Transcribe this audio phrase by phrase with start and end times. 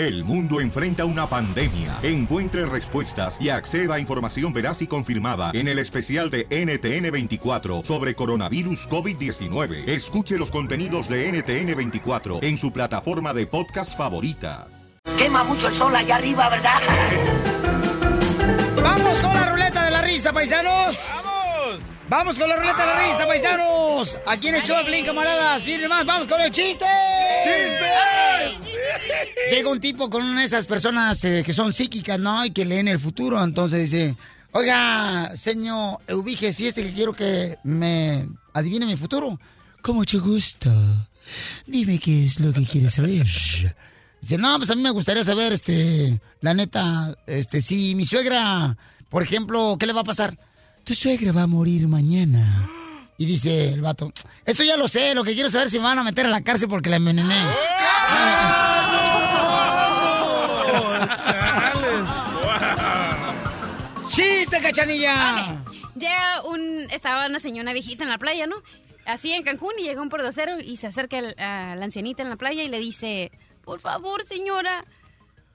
[0.00, 1.98] El mundo enfrenta una pandemia.
[2.02, 8.14] Encuentre respuestas y acceda a información veraz y confirmada en el especial de NTN24 sobre
[8.14, 9.86] coronavirus COVID-19.
[9.86, 14.68] Escuche los contenidos de NTN24 en su plataforma de podcast favorita.
[15.18, 16.80] Quema mucho el sol allá arriba, ¿verdad?
[18.82, 20.96] ¡Vamos con la ruleta de la risa, paisanos!
[21.14, 21.80] ¡Vamos!
[22.08, 24.18] ¡Vamos con la ruleta de la risa, paisanos!
[24.26, 25.62] Aquí en el show de Blin, camaradas.
[25.66, 26.86] Miren más, vamos con el chiste.
[27.44, 27.79] ¡Chistes!
[29.48, 32.44] Llega un tipo con una de esas personas eh, que son psíquicas, ¿no?
[32.44, 33.42] Y que leen el futuro.
[33.42, 34.16] Entonces dice,
[34.52, 39.38] oiga, señor Eubige, fíjese que quiero que me adivine mi futuro.
[39.82, 40.70] Con mucho gusto.
[41.66, 43.26] Dime qué es lo que quieres saber.
[44.20, 48.76] Dice, no, pues a mí me gustaría saber, este, la neta, este, si mi suegra,
[49.08, 50.38] por ejemplo, ¿qué le va a pasar?
[50.84, 52.68] Tu suegra va a morir mañana.
[53.16, 54.12] Y dice el vato,
[54.46, 56.30] eso ya lo sé, lo que quiero saber es si me van a meter a
[56.30, 57.36] la cárcel porque la envenené.
[64.70, 65.62] ¡Chiste, cachanilla!
[65.96, 66.86] Llega un.
[66.90, 68.56] Estaba una señora viejita en la playa, ¿no?
[69.06, 72.36] Así en Cancún y llega un pordocero y se acerca a la ancianita en la
[72.36, 73.32] playa y le dice:
[73.64, 74.84] Por favor, señora,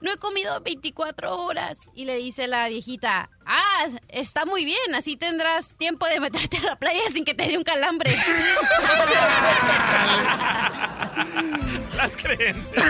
[0.00, 1.88] no he comido 24 horas.
[1.94, 6.62] Y le dice la viejita: Ah, está muy bien, así tendrás tiempo de meterte a
[6.62, 8.14] la playa sin que te dé un calambre.
[11.96, 12.84] Las creencias.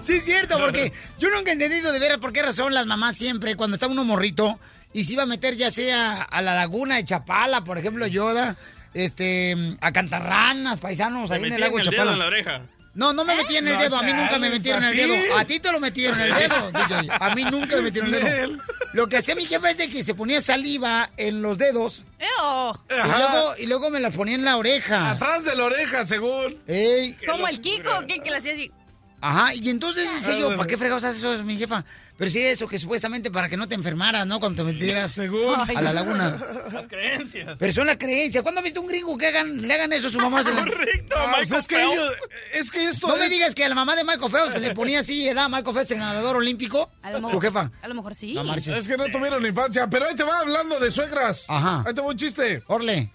[0.00, 3.16] Sí, es cierto, porque yo nunca he entendido de veras por qué razón las mamás
[3.16, 4.60] siempre, cuando está uno morrito,
[4.98, 8.56] y se iba a meter ya sea a la laguna de Chapala, por ejemplo, Yoda,
[8.94, 12.12] este, a Cantarranas, paisanos, ahí en el lago de el dedo Chapala.
[12.14, 12.62] en la oreja.
[12.94, 15.36] No, no me metieron el No, dedo, a mí nunca me metieron ¿a el dedo.
[15.38, 17.08] A ti te lo metieron el dedo, DJ.
[17.20, 18.58] A mí nunca me metieron el dedo.
[18.92, 22.82] Lo que hacía mi jefe es de que se ponía saliva en los dedos ¡Eo!
[22.90, 25.12] y luego, y luego me la ponía en la oreja.
[25.12, 26.56] Atrás de la oreja, según.
[26.66, 28.72] Ey, Como el Kiko, que, que le hacía así.
[29.20, 30.56] Ajá, y entonces dice yo.
[30.56, 31.84] ¿para qué fregados haces eso, mi jefa?
[32.16, 34.40] Pero sí, eso que supuestamente para que no te enfermaras, ¿no?
[34.40, 35.54] Cuando te metieras Según.
[35.54, 36.36] a la laguna.
[36.72, 37.56] Las creencias.
[37.58, 38.42] Pero son las creencias.
[38.42, 40.42] ¿Cuándo has visto un gringo que hagan, le hagan eso a su mamá?
[40.42, 41.92] Se Correcto, Ah, pues Michael es que Phelps.
[41.92, 42.14] ellos-
[42.54, 44.74] es que esto No me digas que a la mamá de Michael Phelps se le
[44.74, 45.48] ponía así, ¿edad?
[45.48, 46.90] Michael Phelps, el nadador olímpico.
[47.02, 47.70] A lo Su mejor, jefa.
[47.82, 48.34] A lo mejor sí.
[48.34, 48.76] No marches.
[48.76, 49.88] Es que no tuvieron infancia.
[49.88, 51.44] Pero ahí te va hablando de suegras.
[51.48, 51.84] Ajá.
[51.86, 52.62] Ahí te va un chiste.
[52.66, 53.10] Orle.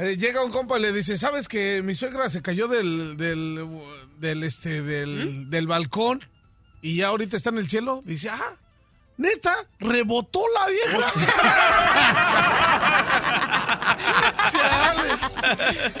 [0.00, 3.68] Eh, llega un compa y le dice, ¿sabes que mi suegra se cayó del, del,
[4.18, 5.50] del, este, del, ¿Mm?
[5.50, 6.24] del balcón
[6.80, 8.00] y ya ahorita está en el cielo?
[8.06, 8.56] Dice, ah,
[9.18, 11.12] neta, rebotó la vieja.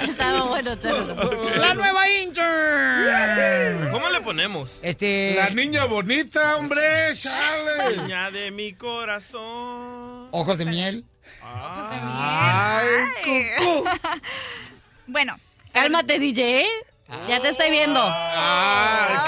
[0.08, 0.78] Estaba bueno.
[0.78, 1.50] todo.
[1.56, 3.90] La nueva intern.
[3.92, 4.78] ¿Cómo le ponemos?
[4.80, 5.34] Este.
[5.36, 6.82] La niña bonita, hombre,
[7.14, 7.98] chale.
[7.98, 10.28] Niña de mi corazón.
[10.30, 11.04] Ojos de miel.
[12.02, 12.86] Ay,
[13.24, 13.84] cucú.
[15.06, 15.36] Bueno,
[15.72, 16.66] Cálmate, DJ.
[17.28, 18.00] Ya te estoy viendo.
[18.02, 19.24] Ah.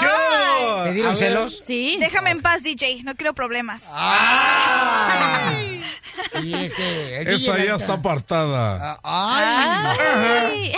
[0.85, 1.61] ¿Te dieron celos?
[1.65, 1.97] Sí.
[1.99, 3.03] déjame en paz, DJ.
[3.03, 3.83] No quiero problemas.
[3.91, 5.83] ¡Ay!
[6.31, 7.21] Sí, es que.
[7.21, 8.97] Esa ya está apartada.
[9.03, 10.71] Ah, ¡Ay!
[10.71, 10.73] Ay.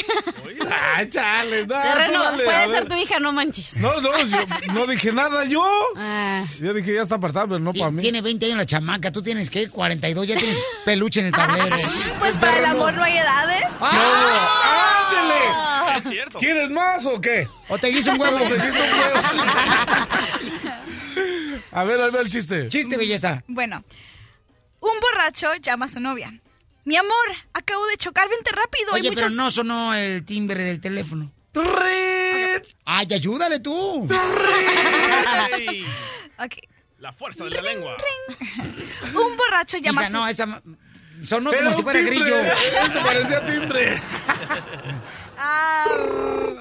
[0.98, 2.70] Ay, chale, no, Terreno, tú dale, a puede ver.
[2.70, 3.76] ser tu hija, no manches.
[3.78, 4.38] No, no, yo
[4.74, 5.66] no dije nada yo.
[5.98, 6.42] Ah.
[6.62, 8.02] Yo dije, ya está apartada, pero no para mí.
[8.02, 11.76] Tiene 20 años la chamaca, tú tienes que 42, ya tienes peluche en el tablero.
[12.20, 13.64] Pues para el amor no hay edades.
[13.82, 15.98] ¡Ándele!
[15.98, 16.40] Es cierto.
[16.40, 17.48] ¿Quieres más o qué?
[17.70, 18.38] O te hizo un huevo.
[18.46, 19.20] ¿O te hiciste un huevo?
[21.72, 22.70] A ver, ahí va el chiste.
[22.70, 23.44] Chiste, belleza.
[23.48, 23.84] Bueno,
[24.80, 26.34] un borracho llama a su novia.
[26.86, 28.94] Mi amor, acabo de chocar, vente rápido.
[28.94, 29.32] Oye, pero muchos...
[29.34, 31.32] no sonó el timbre del teléfono.
[32.86, 34.08] Ay, ayúdale tú.
[35.58, 35.86] Ey,
[36.38, 36.54] Ok.
[37.00, 37.98] La fuerza de la lengua.
[39.14, 40.18] Un borracho llama Hija, a su...
[40.18, 40.62] no, esa
[41.24, 42.16] sonó como si fuera timbre.
[42.20, 42.38] grillo.
[42.38, 43.96] Eso parecía timbre.
[45.38, 45.86] Ah,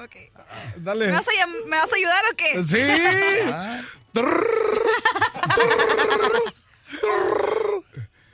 [0.03, 0.15] ok.
[0.77, 1.07] Dale.
[1.07, 2.65] ¿Me vas, a, llam- ¿Me vas a ayudar o qué?
[2.65, 2.81] Sí.
[3.51, 3.81] Ah,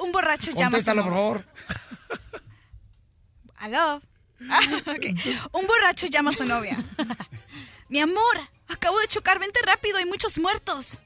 [0.02, 1.22] Un borracho llama a su Contéstalo, por novia.
[1.22, 1.46] favor.
[3.58, 4.02] ¿Aló?
[4.50, 4.60] Ah.
[5.54, 6.78] Un borracho llama a su novia.
[7.90, 10.98] Mi amor, acabo de chocar, vente rápido, hay muchos muertos.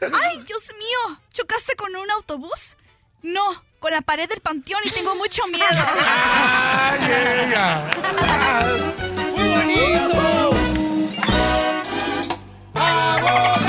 [0.00, 1.20] ¡Ay, Dios mío!
[1.32, 2.76] ¿Chocaste con un autobús?
[3.22, 5.64] No, con la pared del panteón y tengo mucho miedo.
[9.36, 10.50] ¡Muy bonito!
[12.74, 13.63] ¡Abogado!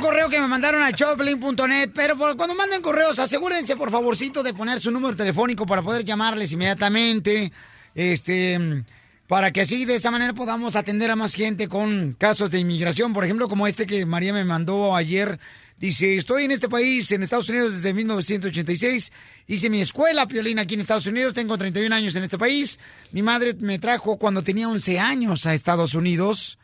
[0.00, 4.80] Correo que me mandaron a choplin.net, pero cuando manden correos, asegúrense por favorcito de poner
[4.80, 7.52] su número telefónico para poder llamarles inmediatamente.
[7.94, 8.84] Este,
[9.26, 13.12] para que así de esa manera podamos atender a más gente con casos de inmigración,
[13.12, 15.38] por ejemplo, como este que María me mandó ayer.
[15.78, 19.12] Dice, estoy en este país, en Estados Unidos, desde 1986.
[19.46, 21.34] Hice mi escuela, Piolín, aquí en Estados Unidos.
[21.34, 22.78] Tengo 31 años en este país.
[23.12, 26.58] Mi madre me trajo cuando tenía 11 años a Estados Unidos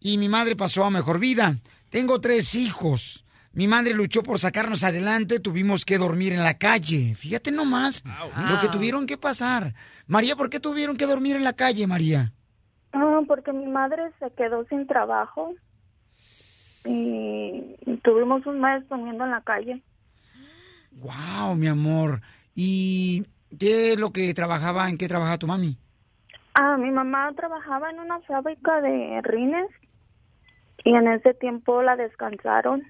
[0.00, 1.58] y mi madre pasó a mejor vida.
[1.94, 3.24] Tengo tres hijos.
[3.52, 7.14] Mi madre luchó por sacarnos adelante, tuvimos que dormir en la calle.
[7.14, 9.74] Fíjate nomás lo que tuvieron que pasar.
[10.08, 12.32] María, ¿por qué tuvieron que dormir en la calle, María?
[12.92, 15.54] Ah, porque mi madre se quedó sin trabajo
[16.84, 19.80] y tuvimos un mes durmiendo en la calle.
[20.90, 22.22] Wow, mi amor.
[22.56, 23.24] ¿Y
[23.56, 25.78] qué es lo que trabajaba, en qué trabajaba tu mami?
[26.54, 29.68] Ah, mi mamá trabajaba en una fábrica de rines
[30.84, 32.82] y en ese tiempo la descansaron.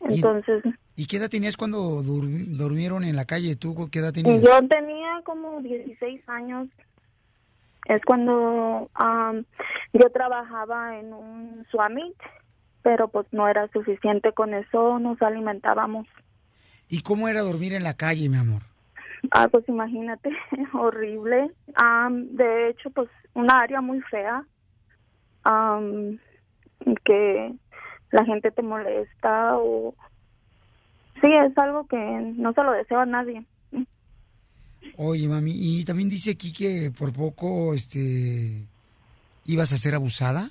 [0.00, 0.62] Entonces,
[0.94, 3.56] ¿Y qué edad tenías cuando dur- durmieron en la calle?
[3.56, 4.42] ¿Tú qué edad tenías?
[4.42, 6.68] yo tenía como 16 años.
[7.86, 9.44] Es cuando am,
[9.92, 12.14] yo trabajaba en un Swamit,
[12.82, 16.06] pero pues no era suficiente con eso, nos alimentábamos.
[16.88, 18.62] ¿Y cómo era dormir en la calle, mi amor?
[19.30, 20.30] Ah, pues imagínate,
[20.74, 21.50] horrible.
[21.76, 24.44] Am, de hecho, pues una área muy fea,
[25.44, 26.18] am,
[27.04, 27.52] que
[28.10, 29.94] la gente te molesta o...
[31.20, 31.96] Sí, es algo que
[32.36, 33.44] no se lo deseo a nadie.
[34.96, 38.64] Oye, mami, y también dice aquí que por poco, este,
[39.44, 40.50] ibas a ser abusada.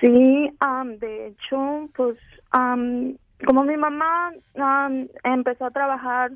[0.00, 2.16] Sí, am, de hecho, pues
[2.50, 3.16] am,
[3.46, 6.32] como mi mamá am, empezó a trabajar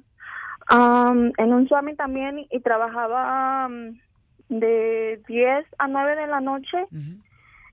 [0.71, 3.69] en un Swami también y trabajaba
[4.49, 6.87] de 10 a 9 de la noche,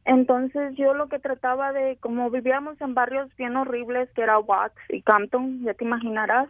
[0.07, 4.79] entonces yo lo que trataba de, como vivíamos en barrios bien horribles que era Watts
[4.87, 6.47] y Campton, ya te imaginarás,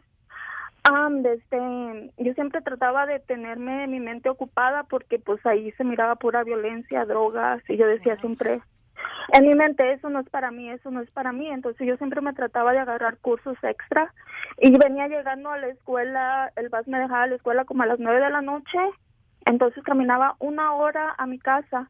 [0.84, 6.18] am, desde, yo siempre trataba de tenerme mi mente ocupada porque pues ahí se miraba
[6.18, 8.62] pura violencia, drogas y yo decía siempre,
[9.34, 11.50] en mi mente eso no es para mí, eso no es para mí.
[11.50, 14.14] Entonces yo siempre me trataba de agarrar cursos extra
[14.62, 17.88] y venía llegando a la escuela, el bus me dejaba a la escuela como a
[17.88, 18.78] las nueve de la noche,
[19.48, 21.90] entonces caminaba una hora a mi casa.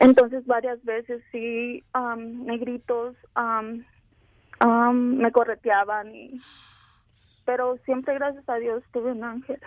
[0.00, 3.84] Entonces varias veces sí, am, negritos am,
[4.58, 6.40] am, me correteaban, y,
[7.44, 9.60] pero siempre gracias a Dios tuve un ángel.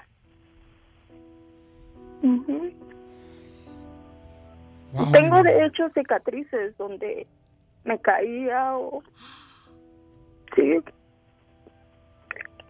[2.24, 2.72] Ujú.
[5.12, 7.28] Tengo de hecho cicatrices donde
[7.84, 9.04] me caía o
[10.56, 10.80] sí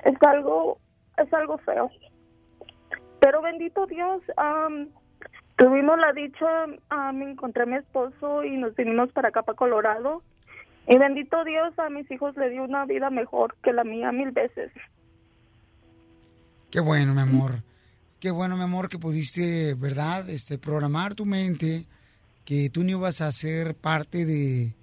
[0.04, 0.78] es algo
[1.18, 1.90] es algo feo
[3.20, 4.90] pero bendito Dios am,
[5.58, 10.22] tuvimos la dicha am, encontré a mi esposo y nos vinimos para acá para Colorado
[10.88, 14.32] y bendito Dios a mis hijos le dio una vida mejor que la mía mil
[14.32, 14.72] veces
[16.70, 17.64] Qué bueno, mi amor.
[18.20, 20.30] Qué bueno, mi amor, que pudiste, ¿verdad?
[20.30, 21.86] Este, programar tu mente,
[22.44, 24.74] que tú no ibas a ser parte de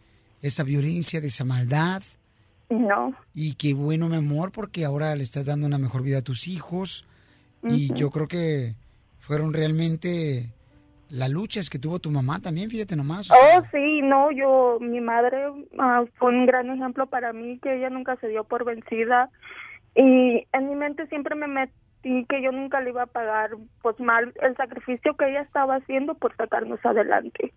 [0.41, 2.03] esa violencia, de esa maldad.
[2.71, 3.15] No.
[3.35, 6.49] Y qué bueno, mi amor, porque ahora le estás dando una mejor vida a tus
[6.49, 7.07] hijos.
[7.63, 8.75] Y yo creo que
[9.19, 10.53] fueron realmente
[11.11, 13.31] las luchas que tuvo tu mamá también, fíjate nomás.
[13.31, 15.45] Oh, sí, no, yo, mi madre
[15.79, 19.31] ah, fue un gran ejemplo para mí, que ella nunca se dio por vencida.
[19.95, 23.51] Y en mi mente siempre me metí que yo nunca le iba a pagar,
[23.83, 27.53] pues mal, el sacrificio que ella estaba haciendo por sacarnos adelante.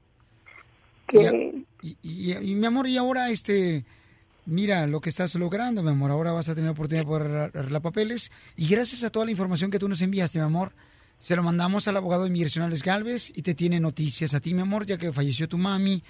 [1.08, 3.86] Que, Y, y, mi amor, y ahora, este,
[4.46, 6.12] mira lo que estás logrando, mi amor.
[6.12, 8.32] Ahora vas a tener la oportunidad de poder arreglar papeles.
[8.56, 10.72] Y gracias a toda la información que tú nos enviaste, mi amor,
[11.20, 14.86] se lo mandamos al abogado inmigracionales Galvez y te tiene noticias a ti, mi amor,
[14.86, 16.04] ya que falleció tu mami,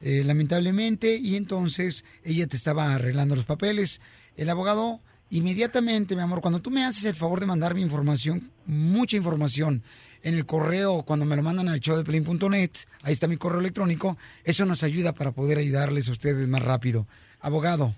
[0.00, 4.00] eh, lamentablemente, y entonces ella te estaba arreglando los papeles.
[4.36, 5.00] El abogado,
[5.30, 9.82] inmediatamente, mi amor, cuando tú me haces el favor de mandarme información, mucha información,
[10.24, 12.72] en el correo, cuando me lo mandan al show de
[13.02, 17.06] ahí está mi correo electrónico, eso nos ayuda para poder ayudarles a ustedes más rápido.
[17.40, 17.94] Abogado.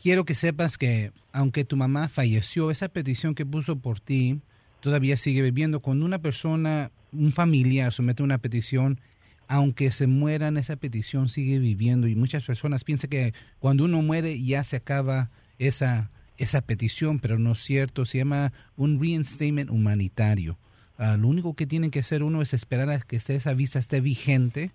[0.00, 4.40] Quiero que sepas que aunque tu mamá falleció, esa petición que puso por ti
[4.84, 5.80] todavía sigue viviendo.
[5.80, 9.00] Cuando una persona, un familiar somete una petición,
[9.48, 12.06] aunque se mueran, esa petición sigue viviendo.
[12.06, 17.38] Y muchas personas piensan que cuando uno muere ya se acaba esa, esa petición, pero
[17.38, 18.04] no es cierto.
[18.04, 20.58] Se llama un reinstatement humanitario.
[20.98, 24.02] Ah, lo único que tienen que hacer uno es esperar a que esa visa esté
[24.02, 24.70] vigente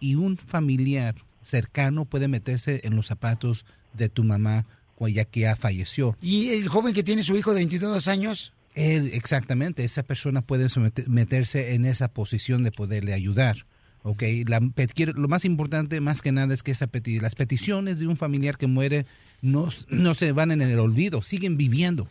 [0.00, 4.66] y un familiar cercano puede meterse en los zapatos de tu mamá
[5.08, 6.16] ya que ya falleció.
[6.20, 8.52] ¿Y el joven que tiene su hijo de 22 años?
[8.74, 10.68] Él, exactamente, esa persona puede
[11.06, 13.66] meterse en esa posición de poderle ayudar.
[14.02, 14.22] ¿ok?
[14.46, 16.88] La lo más importante, más que nada, es que esa
[17.20, 19.06] las peticiones de un familiar que muere
[19.42, 22.08] no, se van en el olvido, siguen viviendo.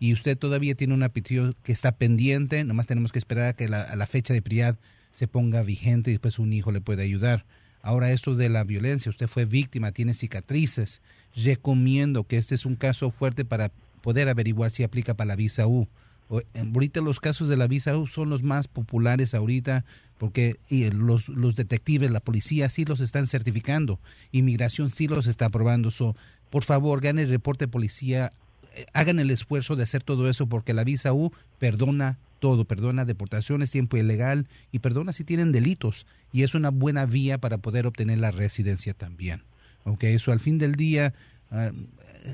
[0.00, 3.68] Y usted todavía tiene una petición que está pendiente, nomás tenemos que esperar a que
[3.68, 4.76] la, a la fecha de prioridad
[5.12, 7.44] se ponga vigente y después un hijo le puede ayudar.
[7.82, 11.02] Ahora esto de la violencia, usted fue víctima, tiene cicatrices.
[11.36, 15.66] Recomiendo que este es un caso fuerte para poder averiguar si aplica para la visa
[15.66, 15.86] U.
[16.28, 19.84] Ahorita los casos de la visa U son los más populares ahorita
[20.18, 24.00] porque y los, los detectives, la policía sí los están certificando,
[24.32, 25.90] inmigración sí los está aprobando.
[25.90, 26.16] So,
[26.50, 28.32] por favor, gane el reporte policía,
[28.74, 33.04] eh, hagan el esfuerzo de hacer todo eso porque la visa U perdona todo, perdona
[33.04, 37.86] deportaciones, tiempo ilegal y perdona si tienen delitos y es una buena vía para poder
[37.86, 39.42] obtener la residencia también.
[39.84, 41.12] Ok, eso al fin del día,
[41.50, 41.70] ah,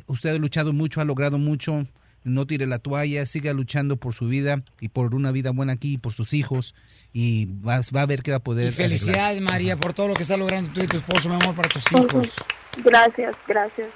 [0.06, 1.87] usted ha luchado mucho, ha logrado mucho,
[2.25, 5.99] no tire la toalla, siga luchando por su vida y por una vida buena aquí,
[5.99, 6.75] por sus hijos
[7.12, 8.69] y va, va a ver que va a poder.
[8.69, 9.53] Y felicidades, arreglar.
[9.53, 11.85] María, por todo lo que está logrando tú y tu esposo, mi amor, para tus
[11.93, 12.37] hijos.
[12.85, 13.89] Gracias, gracias.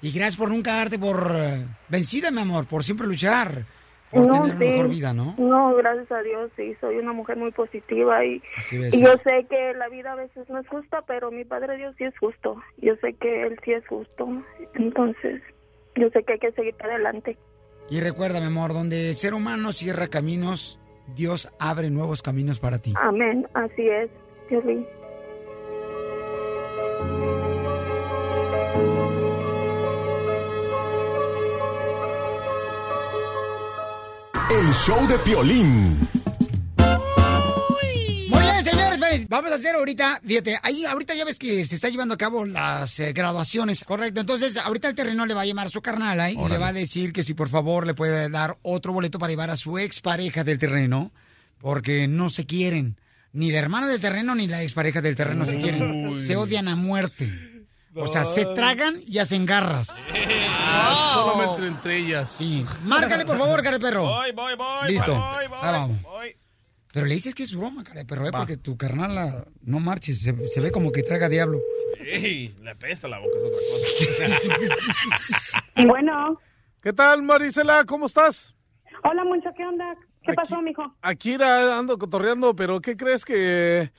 [0.00, 3.64] Y gracias por nunca darte por eh, vencida, mi amor, por siempre luchar,
[4.12, 4.68] por No, tener una sí.
[4.70, 5.34] mejor vida, ¿no?
[5.38, 9.72] No, gracias a Dios, sí, soy una mujer muy positiva y, y yo sé que
[9.76, 12.62] la vida a veces no es justa, pero mi Padre Dios sí es justo.
[12.80, 14.28] Yo sé que Él sí es justo.
[14.74, 15.42] Entonces,
[15.98, 17.36] yo sé que hay que seguir adelante.
[17.90, 20.78] Y recuerda, mi amor, donde el ser humano cierra caminos,
[21.14, 22.92] Dios abre nuevos caminos para ti.
[23.00, 24.10] Amén, así es,
[24.48, 24.86] Piolín.
[34.50, 36.17] El show de Piolín.
[38.98, 42.18] Ven, vamos a hacer ahorita, fíjate, ahí ahorita ya ves que se está llevando a
[42.18, 44.20] cabo las eh, graduaciones, correcto.
[44.20, 46.68] Entonces, ahorita el terreno le va a llamar a su carnal ahí y le va
[46.68, 49.78] a decir que si por favor le puede dar otro boleto para llevar a su
[49.78, 51.12] expareja del terreno,
[51.60, 52.98] porque no se quieren.
[53.32, 56.20] Ni la hermana del terreno ni la expareja del terreno se quieren.
[56.20, 57.30] Se odian a muerte.
[57.94, 59.90] O sea, se tragan y hacen garras.
[60.14, 62.34] Ah, solamente entre ellas.
[62.36, 62.64] Sí.
[62.84, 64.04] Márcale, por favor, cara de perro.
[64.04, 64.88] Voy, voy, voy.
[64.92, 65.14] Listo.
[65.14, 66.02] Voy, voy, Ahí vamos.
[66.02, 66.36] voy.
[66.92, 68.30] Pero le dices que es broma, cara de perro, ¿eh?
[68.32, 71.58] porque tu carnal la- no marches, se, se ve como que traga diablo.
[72.02, 75.64] Sí, le apesta la boca, es otra cosa.
[75.76, 76.38] Y bueno.
[76.82, 77.84] ¿Qué tal, Marisela?
[77.84, 78.54] ¿Cómo estás?
[79.04, 79.94] Hola, Moncho, ¿qué onda?
[80.22, 80.94] ¿Qué pasó, mijo?
[81.02, 83.92] Aquí era- ando cotorreando, pero ¿qué crees que...?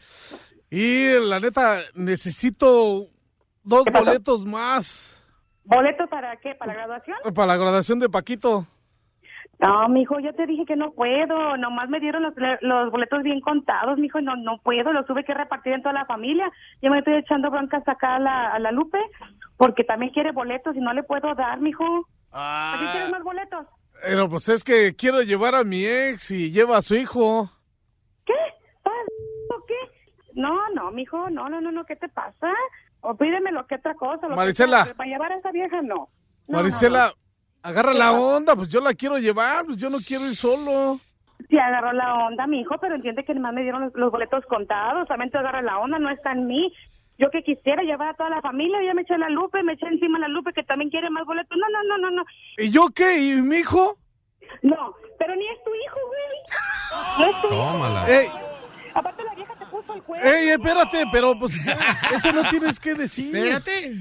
[0.72, 3.08] Y la neta, necesito
[3.63, 5.15] dos boletos más
[5.63, 6.53] ¿Boleto para qué?
[6.55, 7.17] ¿Para la graduación?
[7.36, 8.67] para la graduación de Paquito.
[9.60, 11.58] No, mijo, ya te dije que no puedo.
[11.58, 14.22] Nomás me dieron los, los boletos bien contados, mijo.
[14.22, 14.94] No, no puedo.
[14.94, 16.50] Los tuve que repartir en toda la familia.
[16.82, 18.98] Yo me estoy echando broncas acá a la, a la Lupe
[19.58, 22.08] porque también quiere boletos y no le puedo dar, mijo.
[22.32, 23.68] ¿Aquí quieres más boletos?
[24.01, 27.51] Pero pues es que quiero llevar a mi ex y lleva a su hijo.
[28.25, 28.34] ¿Qué?
[28.78, 28.94] ¿Estás
[29.50, 29.74] o qué?
[30.36, 31.30] No, no, mijo.
[31.30, 31.84] No, no, no, no.
[31.84, 32.54] ¿Qué te pasa?
[33.01, 34.28] O pídeme lo que otra cosa.
[34.28, 34.88] Lo que Marisela.
[34.96, 36.08] para llevar a esa vieja, no.
[36.48, 37.28] No, Marisela, no, no.
[37.63, 41.00] Agarra la onda, pues yo la quiero llevar, pues yo no quiero ir solo.
[41.50, 44.46] Sí, agarró la onda, mi hijo, pero entiende que nomás me dieron los, los boletos
[44.46, 45.08] contados.
[45.08, 46.74] Solamente agarra la onda, no está en mí.
[47.18, 49.88] Yo que quisiera llevar a toda la familia, ya me eché la Lupe, me eché
[49.88, 51.58] encima la Lupe que también quiere más boletos.
[51.58, 52.24] No, no, no, no, no.
[52.58, 53.18] ¿Y yo qué?
[53.18, 53.98] ¿Y mi hijo?
[54.62, 57.20] No, pero ni es tu hijo, güey.
[57.20, 57.72] No es tu hijo.
[57.72, 58.10] Tómala.
[58.10, 58.28] Ey.
[58.94, 59.36] Aparte la
[59.96, 60.29] el cuerno.
[60.29, 61.53] Ey, espérate, pero pues
[62.15, 63.34] eso no tienes que decir.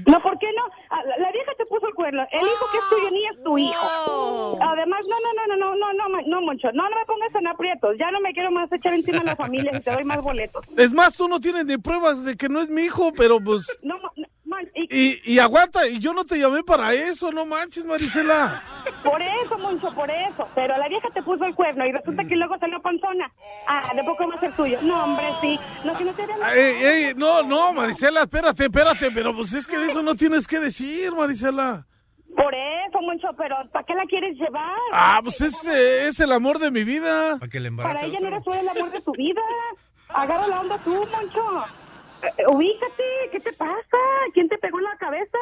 [0.07, 0.63] No, ¿por qué no?
[0.89, 2.25] Ah, La vieja te puso el cuerno.
[2.31, 4.59] El hijo que es tuyo ni es tu hijo.
[4.61, 6.71] Además, no, no, no, no, no, no, no, no, Moncho.
[6.73, 7.95] No, no me pongas en aprietos.
[7.99, 10.65] Ya no me quiero más echar encima a la familia y te doy más boletos.
[10.77, 13.65] Es más, tú no tienes ni pruebas de que no es mi hijo, pero pues...
[13.81, 14.11] No, no,
[14.75, 18.61] y- Y, y aguanta, y yo no te llamé para eso, no manches, Marisela.
[19.03, 20.47] Por eso, Moncho, por eso.
[20.55, 23.31] Pero la vieja te puso el cuerno y resulta que luego salió panzona.
[23.67, 24.77] Ah, ¿de poco va a ser tuyo?
[24.81, 25.59] No, hombre, sí.
[25.83, 26.23] No, que no te
[26.55, 30.59] ey, no, no, Marisela, espérate, espérate, pero pues es que de eso no tienes que
[30.59, 31.85] decir, Marisela.
[32.35, 34.75] Por eso, Moncho, pero ¿para qué la quieres llevar?
[34.93, 37.37] Ah, pues es, eh, es el amor de mi vida.
[37.37, 39.41] Para que le Para ella no eres tú el amor de tu vida.
[40.09, 41.65] Agarra la onda tú, Moncho.
[42.21, 43.97] Eh, ubícate, ¿qué te pasa?
[44.33, 45.37] ¿Quién te pegó en la cabeza?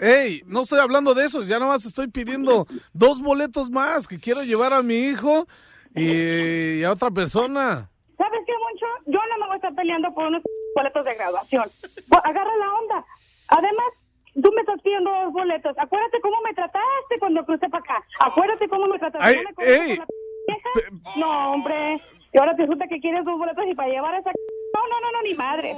[0.00, 4.18] Ey, no estoy hablando de eso, ya nada más estoy pidiendo dos boletos más que
[4.18, 5.46] quiero llevar a mi hijo
[5.94, 7.90] y, y a otra persona.
[8.16, 8.86] ¿Sabes qué, Moncho?
[9.06, 10.42] Yo no me voy a estar peleando por unos
[10.74, 11.64] boletos de graduación.
[12.08, 13.04] Bo- Agarra la onda.
[13.48, 13.86] Además,
[14.42, 15.74] tú me estás pidiendo dos boletos.
[15.78, 18.04] Acuérdate cómo me trataste cuando crucé para acá.
[18.20, 19.26] Acuérdate cómo me trataste.
[19.26, 19.96] Ay, ¿No me ey.
[19.98, 20.06] la
[20.48, 20.70] vieja?
[21.16, 22.00] No, hombre.
[22.32, 24.30] Y ahora te resulta que quieres dos boletos y para llevar a esa...
[24.74, 25.72] No, no, no, no, ni madre.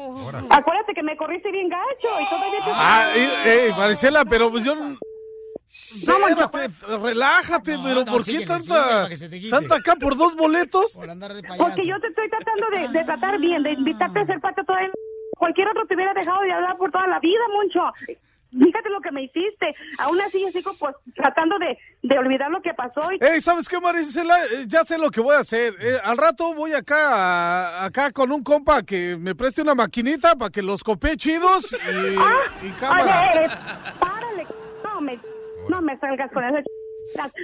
[0.50, 2.70] Acuérdate que me corriste bien gacho y todavía te...
[2.73, 4.75] Ah, ey, ey, Marisela, pero pues yo...
[4.75, 4.99] no-
[6.06, 9.09] No, Moncho, Espérate, relájate, pero no, ¿por qué tanta,
[9.50, 10.99] tanta acá por dos boletos?
[11.59, 14.76] Porque yo te estoy tratando de, de tratar bien, de invitarte a ser parte todo
[14.78, 14.90] el...
[15.38, 17.80] Cualquier otro te hubiera dejado de hablar por toda la vida, Moncho.
[18.50, 19.75] Fíjate lo que me hiciste.
[19.99, 23.02] Aún así yo sigo pues tratando de, de olvidar lo que pasó.
[23.12, 23.40] Y...
[23.40, 24.37] ¿sabes qué, Marisela?
[24.45, 25.75] Eh, Ya sé lo que voy a hacer.
[25.80, 30.35] Eh, al rato voy acá, a- acá con un compa que me preste una maquinita
[30.37, 33.33] para que los copie chidos y, y cámara.
[33.35, 33.49] Oye, eh,
[34.00, 34.47] párale,
[34.85, 35.19] no me,
[35.69, 36.62] no me salgas con ese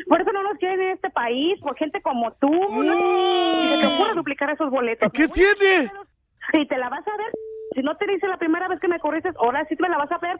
[0.09, 2.51] Por eso no nos quieren en este país, por gente como tú.
[2.51, 5.11] No, y se te ocurre duplicar esos boletos.
[5.13, 5.91] ¿Qué tiene?
[6.53, 7.33] Y te la vas a ver.
[7.75, 10.11] Si no te dice la primera vez que me corriste, ahora sí te la vas
[10.11, 10.37] a ver.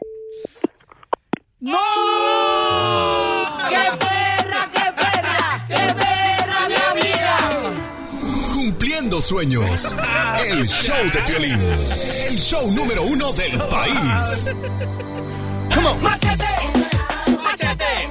[1.59, 1.77] ¡No!
[3.69, 5.65] ¡Qué perra, qué perra!
[5.67, 7.37] ¡Qué perra, mi amiga!
[8.53, 9.95] Cumpliendo sueños.
[10.47, 11.59] El show de Piolín.
[12.29, 14.49] El show número uno del país.
[16.01, 16.45] ¡Machete!
[17.41, 18.09] ¡Machete!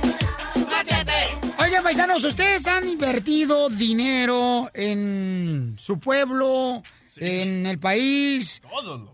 [0.69, 1.39] ¡Machete!
[1.59, 6.83] Oigan, paisanos, ¿ustedes han invertido dinero en su pueblo,
[7.19, 8.63] en el país?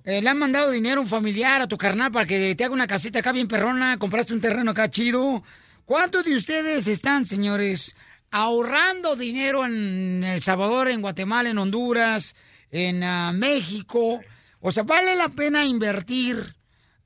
[0.04, 2.74] Eh, ¿Le han mandado dinero a un familiar, a tu carnal, para que te haga
[2.74, 3.98] una casita acá bien perrona?
[3.98, 5.42] ¿Compraste un terreno acá chido?
[5.84, 7.96] ¿Cuántos de ustedes están, señores,
[8.30, 12.34] ahorrando dinero en El Salvador, en Guatemala, en Honduras,
[12.70, 14.20] en ah, México?
[14.60, 16.56] O sea, ¿vale la pena invertir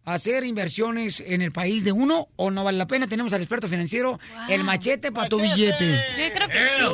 [0.04, 3.06] hacer inversiones en el país de uno o no vale la pena?
[3.06, 6.00] Tenemos al experto financiero, el machete para tu billete.
[6.18, 6.84] Yo creo que sí.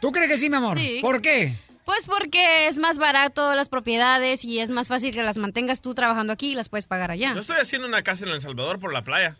[0.00, 0.78] ¿Tú crees que sí, mi amor?
[0.78, 0.98] Sí.
[1.00, 1.56] ¿Por qué?
[1.86, 5.94] Pues porque es más barato las propiedades y es más fácil que las mantengas tú
[5.94, 7.32] trabajando aquí y las puedes pagar allá.
[7.32, 9.36] Yo estoy haciendo una casa en El Salvador por la playa.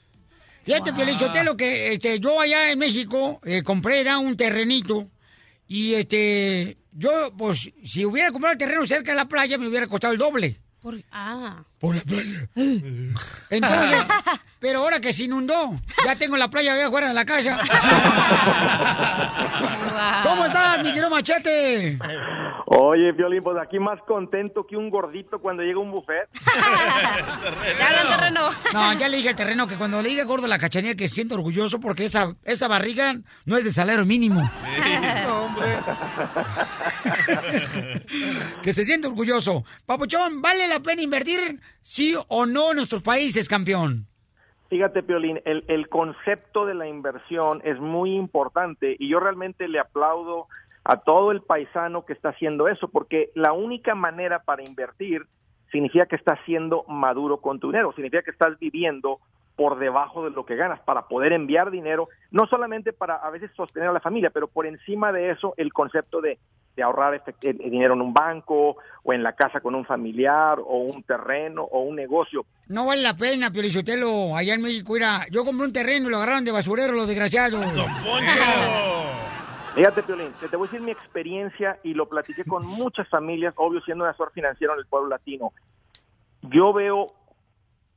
[0.64, 5.08] Fíjate, Piolín Sotelo, que este, yo allá en México eh, compré era un terrenito
[5.66, 9.88] y este yo, pues, si hubiera comprado el terreno cerca de la playa, me hubiera
[9.88, 10.60] costado el doble.
[10.80, 11.64] Por- ah.
[11.86, 12.48] Por la playa.
[13.48, 14.04] Entonces,
[14.58, 17.60] pero ahora que se inundó, ya tengo la playa allá afuera de la casa.
[20.24, 21.96] ¿Cómo estás, mi querido Machete?
[22.68, 26.28] Oye, Violín, pues aquí más contento que un gordito cuando llega a un buffet.
[27.78, 28.40] Ya hablan terreno.
[28.72, 31.16] No, ya le dije al terreno que cuando le diga gordo la cachanilla que se
[31.16, 33.14] siente orgulloso porque esa, esa barriga
[33.44, 34.50] no es de salario mínimo.
[38.62, 39.64] que se siente orgulloso.
[39.84, 44.06] Papuchón, ¿vale la pena invertir sí o no en nuestros países, campeón?
[44.68, 49.78] Fíjate, Piolín, el, el concepto de la inversión es muy importante y yo realmente le
[49.78, 50.48] aplaudo
[50.82, 55.26] a todo el paisano que está haciendo eso, porque la única manera para invertir
[55.70, 59.20] significa que estás siendo maduro con tu dinero, significa que estás viviendo
[59.56, 63.50] por debajo de lo que ganas para poder enviar dinero, no solamente para a veces
[63.56, 66.38] sostener a la familia, pero por encima de eso el concepto de,
[66.76, 67.22] de ahorrar el-
[67.62, 71.62] el dinero en un banco o en la casa con un familiar o un terreno
[71.62, 72.44] o un negocio.
[72.68, 74.36] No vale la pena, Piolichotelo.
[74.36, 77.64] Allá en México, mira, yo compré un terreno y lo agarraron de basurero los desgraciados.
[79.74, 83.52] Fíjate, Piolín, te, te voy a decir mi experiencia y lo platiqué con muchas familias,
[83.56, 85.52] obvio siendo un asesor financiero en el pueblo latino.
[86.42, 87.12] Yo veo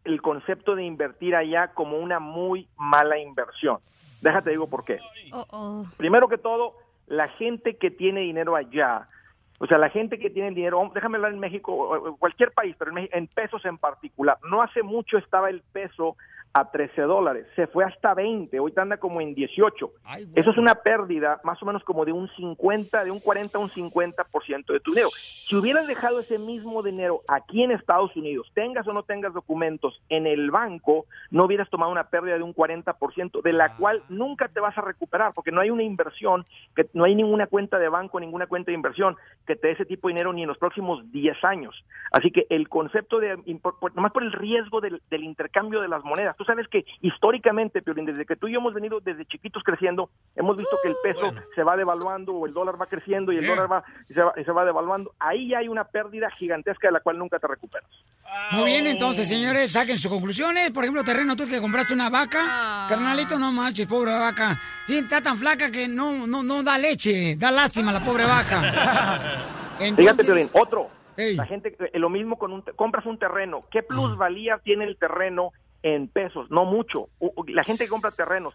[0.03, 3.79] el concepto de invertir allá como una muy mala inversión.
[4.21, 4.99] Déjate digo por qué.
[5.97, 6.75] Primero que todo,
[7.07, 9.07] la gente que tiene dinero allá,
[9.59, 13.27] o sea, la gente que tiene dinero, déjame hablar en México, cualquier país, pero en
[13.27, 14.37] pesos en particular.
[14.49, 16.15] No hace mucho estaba el peso
[16.53, 19.91] a 13 dólares, se fue hasta 20, ahorita anda como en 18.
[20.35, 23.61] Eso es una pérdida más o menos como de un 50, de un 40 a
[23.61, 25.09] un 50% de tu dinero.
[25.13, 30.01] Si hubieras dejado ese mismo dinero aquí en Estados Unidos, tengas o no tengas documentos
[30.09, 34.47] en el banco, no hubieras tomado una pérdida de un 40%, de la cual nunca
[34.47, 37.89] te vas a recuperar, porque no hay una inversión, que no hay ninguna cuenta de
[37.89, 40.57] banco, ninguna cuenta de inversión que te dé ese tipo de dinero ni en los
[40.57, 41.85] próximos 10 años.
[42.11, 43.37] Así que el concepto de,
[43.93, 48.05] nomás por el riesgo del, del intercambio de las monedas, tú sabes que históricamente, Piolín,
[48.05, 51.33] desde que tú y yo hemos venido desde chiquitos creciendo, hemos visto que el peso
[51.53, 54.33] se va devaluando o el dólar va creciendo y el dólar va, y se va,
[54.37, 55.13] y se va devaluando.
[55.19, 57.89] Ahí ya hay una pérdida gigantesca de la cual nunca te recuperas.
[58.51, 60.71] Muy bien, entonces, señores, saquen sus conclusiones.
[60.71, 64.57] Por ejemplo, terreno, tú que compraste una vaca, carnalito, no manches, pobre vaca.
[64.87, 69.77] Bien, está tan flaca que no, no, no da leche, da lástima la pobre vaca.
[69.97, 70.89] Fíjate, Piolín, otro.
[71.17, 73.65] La gente, eh, lo mismo con un, compras un terreno.
[73.69, 75.51] ¿Qué plusvalía tiene el terreno
[75.83, 76.49] en pesos?
[76.51, 77.09] No mucho.
[77.47, 78.53] La gente que compra terrenos,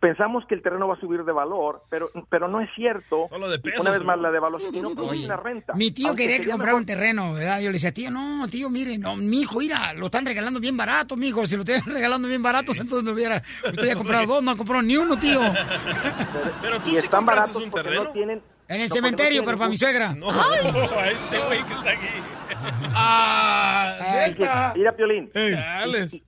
[0.00, 3.26] pensamos que el terreno va a subir de valor, pero, pero no es cierto.
[3.28, 5.74] Solo de pesos, Una vez más, la devaluación y no produce la renta.
[5.74, 7.60] Mi tío Aunque quería que comprara mejor- un terreno, ¿verdad?
[7.60, 10.76] Yo le decía, tío, no, tío, mire, no, mi hijo, mira, lo están regalando bien
[10.76, 11.46] barato, mi hijo.
[11.46, 13.42] Si lo están regalando bien barato, entonces no hubiera.
[13.66, 15.40] Usted ya ha comprado dos, no ha comprado ni uno, tío.
[16.62, 18.04] Pero tú y sí están compraste baratos un terreno.
[18.04, 18.42] no tienen...
[18.68, 20.12] En el no, porque no cementerio, pero para mi suegra.
[20.16, 22.08] No, a este güey que está aquí.
[24.74, 25.30] Si- Mira, Piolín.
[25.34, 26.22] Y, y-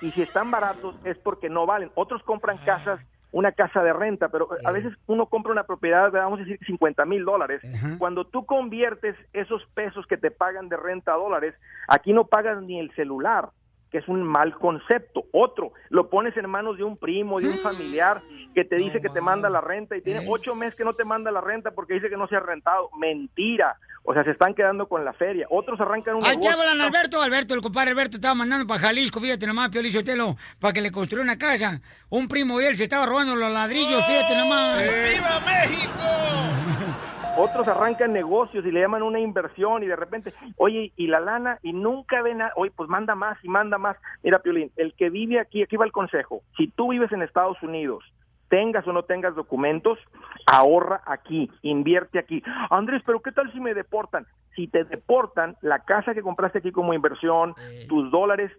[0.00, 1.90] y si están baratos es porque no valen.
[1.94, 6.40] Otros compran casas, una casa de renta, pero a veces uno compra una propiedad, vamos
[6.40, 7.60] a decir, 50 mil dólares.
[7.98, 11.54] Cuando tú conviertes esos pesos que te pagan de renta a dólares,
[11.88, 13.50] aquí no pagas ni el celular.
[13.90, 15.24] Que es un mal concepto.
[15.32, 18.20] Otro, lo pones en manos de un primo, de un familiar
[18.54, 21.04] que te dice que te manda la renta y tiene ocho meses que no te
[21.04, 22.90] manda la renta porque dice que no se ha rentado.
[22.98, 23.76] Mentira.
[24.04, 25.46] O sea, se están quedando con la feria.
[25.50, 26.58] Otros arrancan un Aquí negocio.
[26.58, 30.72] hablan Alberto, Alberto, el compadre Alberto estaba mandando para Jalisco, fíjate nomás, Pio Telo, para
[30.72, 31.80] que le construya una casa.
[32.08, 34.82] Un primo de él se estaba robando los ladrillos, fíjate nomás.
[34.82, 36.77] ¡Viva México!
[37.38, 41.60] Otros arrancan negocios y le llaman una inversión y de repente, oye, y la lana,
[41.62, 43.96] y nunca ven nada, oye, pues manda más y manda más.
[44.24, 46.42] Mira, Piolín, el que vive aquí, aquí va el consejo.
[46.56, 48.02] Si tú vives en Estados Unidos,
[48.48, 50.00] tengas o no tengas documentos,
[50.46, 52.42] ahorra aquí, invierte aquí.
[52.70, 54.26] Andrés, pero ¿qué tal si me deportan?
[54.56, 57.54] Si te deportan, la casa que compraste aquí como inversión,
[57.88, 58.50] tus dólares,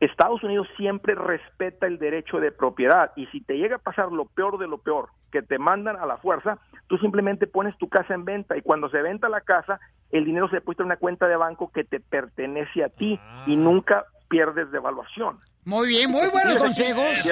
[0.00, 4.26] Estados Unidos siempre respeta el derecho de propiedad y si te llega a pasar lo
[4.26, 8.14] peor de lo peor, que te mandan a la fuerza, tú simplemente pones tu casa
[8.14, 11.26] en venta y cuando se venta la casa, el dinero se deposita en una cuenta
[11.26, 15.38] de banco que te pertenece a ti y nunca pierdes de evaluación.
[15.64, 17.04] Muy bien, muy buenos consejos.
[17.22, 17.30] ¿Qué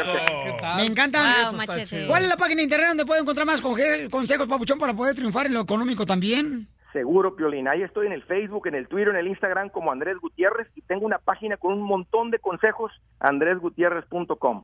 [0.77, 1.57] Me encantan.
[1.57, 2.07] Wow.
[2.07, 5.47] ¿Cuál es la página de internet donde puedo encontrar más consejos, papuchón, para poder triunfar
[5.47, 6.69] en lo económico también?
[6.93, 7.69] Seguro, Piolín.
[7.69, 10.83] Ahí estoy en el Facebook, en el Twitter, en el Instagram como Andrés Gutiérrez y
[10.83, 14.63] tengo una página con un montón de consejos, andresgutierrez.com.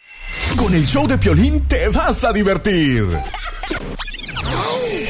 [0.58, 3.04] Con el show de Piolín te vas a divertir.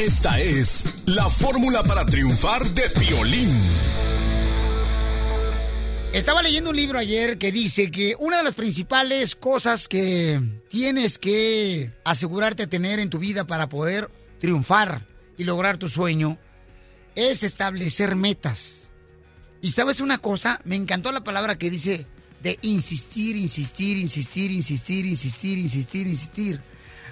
[0.06, 3.56] Esta es la fórmula para triunfar de Piolín.
[6.12, 11.18] Estaba leyendo un libro ayer que dice que una de las principales cosas que tienes
[11.18, 15.02] que asegurarte de tener en tu vida para poder triunfar
[15.36, 16.38] y lograr tu sueño
[17.16, 18.88] es establecer metas.
[19.60, 22.06] Y sabes una cosa, me encantó la palabra que dice
[22.42, 26.60] de insistir, insistir, insistir, insistir, insistir, insistir, insistir.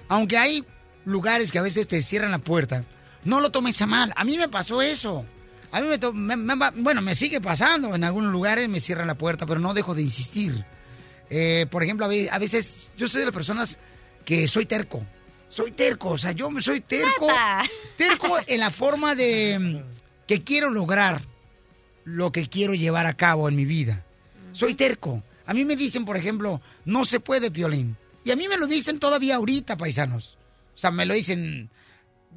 [0.08, 0.64] Aunque hay
[1.04, 2.84] lugares que a veces te cierran la puerta,
[3.24, 4.12] no lo tomes a mal.
[4.16, 5.24] A mí me pasó eso.
[5.72, 7.94] A mí me, me- me bueno, me sigue pasando.
[7.94, 10.64] En algunos lugares me cierran la puerta, pero no dejo de insistir.
[11.30, 13.78] Eh, por ejemplo, a veces yo soy de las personas
[14.24, 15.04] que soy terco.
[15.48, 17.28] Soy terco, o sea, yo me soy terco.
[17.96, 21.22] Terco en la forma de mm, que quiero lograr
[22.04, 24.04] lo que quiero llevar a cabo en mi vida.
[24.52, 25.22] Soy terco.
[25.46, 27.96] A mí me dicen, por ejemplo, no se puede, Piolín.
[28.24, 30.36] Y a mí me lo dicen todavía ahorita, paisanos.
[30.74, 31.70] O sea, me lo dicen,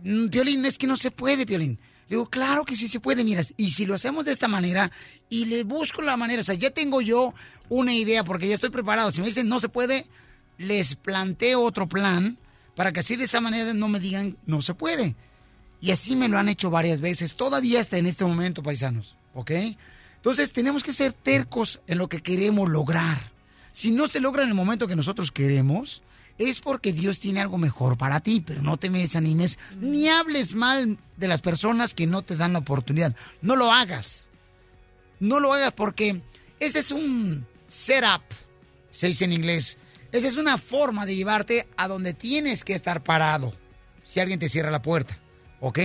[0.03, 1.79] "Mm, Piolín, es que no se puede, Piolín.
[2.09, 4.91] Le digo, claro que sí se puede, mira, y si lo hacemos de esta manera,
[5.29, 7.33] y le busco la manera, o sea, ya tengo yo
[7.67, 9.11] una idea, porque ya estoy preparado.
[9.11, 10.07] Si me dicen no se puede,
[10.57, 12.37] les planteo otro plan,
[12.77, 15.15] para que así de esa manera no me digan no se puede.
[15.81, 19.51] Y así me lo han hecho varias veces, todavía hasta en este momento, paisanos, ¿ok?
[20.15, 23.31] Entonces tenemos que ser tercos en lo que queremos lograr.
[23.71, 26.03] Si no se logra en el momento que nosotros queremos,
[26.37, 30.53] es porque Dios tiene algo mejor para ti, pero no te me desanimes ni hables
[30.53, 33.15] mal de las personas que no te dan la oportunidad.
[33.41, 34.29] No lo hagas.
[35.19, 36.21] No lo hagas porque
[36.59, 38.21] ese es un setup,
[38.91, 39.79] se dice en inglés.
[40.11, 43.53] Esa es una forma de llevarte a donde tienes que estar parado
[44.03, 45.19] si alguien te cierra la puerta,
[45.59, 45.79] ¿ok?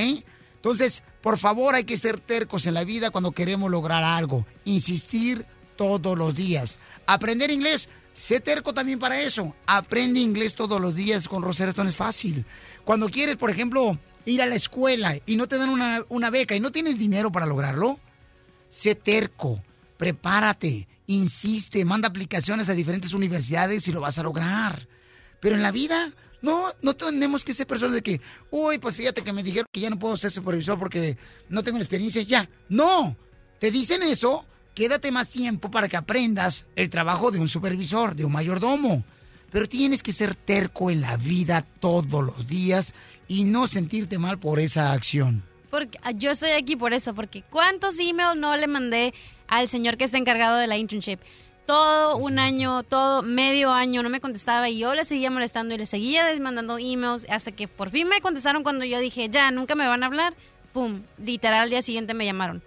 [0.55, 4.47] Entonces, por favor, hay que ser tercos en la vida cuando queremos lograr algo.
[4.65, 6.79] Insistir todos los días.
[7.07, 9.57] Aprender inglés, sé terco también para eso.
[9.67, 12.47] Aprende inglés todos los días con Rosetta Stone es fácil.
[12.85, 16.55] Cuando quieres, por ejemplo, ir a la escuela y no te dan una, una beca
[16.55, 17.99] y no tienes dinero para lograrlo,
[18.69, 19.61] sé terco,
[19.97, 24.89] prepárate, insiste, manda aplicaciones a diferentes universidades y lo vas a lograr.
[25.41, 28.21] Pero en la vida, no, no tenemos que ser personas de que,
[28.51, 31.17] uy, pues fíjate que me dijeron que ya no puedo ser supervisor porque
[31.49, 32.49] no tengo experiencia, ya.
[32.69, 33.17] No,
[33.59, 34.45] te dicen eso,
[34.75, 39.05] quédate más tiempo para que aprendas el trabajo de un supervisor, de un mayordomo.
[39.51, 42.95] Pero tienes que ser terco en la vida todos los días
[43.29, 45.52] y no sentirte mal por esa acción.
[45.73, 49.15] Porque ah, yo estoy aquí por eso, porque ¿cuántos emails no le mandé
[49.49, 51.19] al señor que está encargado de la internship?
[51.65, 55.79] Todo un año, todo medio año no me contestaba y yo le seguía molestando y
[55.79, 59.75] le seguía mandando emails hasta que por fin me contestaron cuando yo dije, ya, nunca
[59.75, 60.35] me van a hablar.
[60.75, 62.63] Pum, literal al día siguiente me llamaron.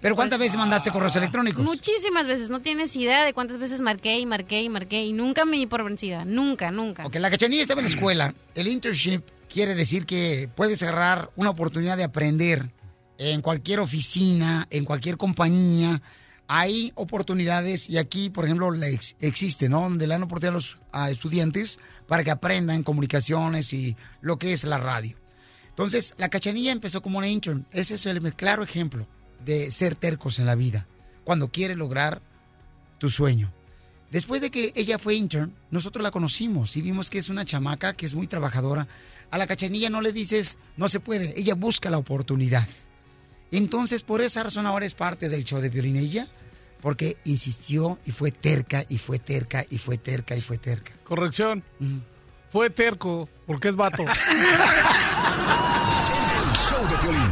[0.00, 1.62] ¿Pero cuántas Pues, veces mandaste correos electrónicos?
[1.62, 5.44] Muchísimas veces, no tienes idea de cuántas veces marqué y marqué y marqué y nunca
[5.44, 7.04] me di por vencida, nunca, nunca.
[7.04, 8.34] Ok, la cachanilla estaba en la escuela.
[8.54, 9.20] El internship
[9.52, 12.72] quiere decir que puedes agarrar una oportunidad de aprender
[13.18, 16.02] en cualquier oficina, en cualquier compañía.
[16.48, 18.72] Hay oportunidades y aquí, por ejemplo,
[19.20, 19.82] existe, ¿no?
[19.82, 20.60] Donde le dan oportunidad
[20.92, 25.16] a los estudiantes para que aprendan comunicaciones y lo que es la radio.
[25.68, 27.66] Entonces, la cachanilla empezó como una intern.
[27.70, 29.06] Ese es el claro ejemplo
[29.44, 30.86] de ser tercos en la vida.
[31.24, 32.20] Cuando quiere lograr
[32.98, 33.52] tu sueño.
[34.10, 37.94] Después de que ella fue intern, nosotros la conocimos y vimos que es una chamaca
[37.94, 38.86] que es muy trabajadora.
[39.32, 42.68] A la cachanilla no le dices, no se puede, ella busca la oportunidad.
[43.50, 45.96] Entonces, por esa razón ahora es parte del show de Violín.
[45.96, 46.28] Ella
[46.82, 50.92] porque insistió y fue terca y fue terca y fue terca y fue terca.
[51.04, 51.64] Corrección.
[52.50, 54.04] Fue terco, porque es vato.
[56.68, 57.30] Show de Piolín.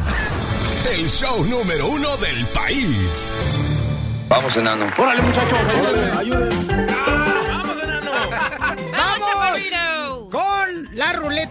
[0.95, 3.31] El show número uno del país.
[4.29, 4.87] Vamos, enano.
[4.97, 7.30] Órale, muchachos, ¡Vamos!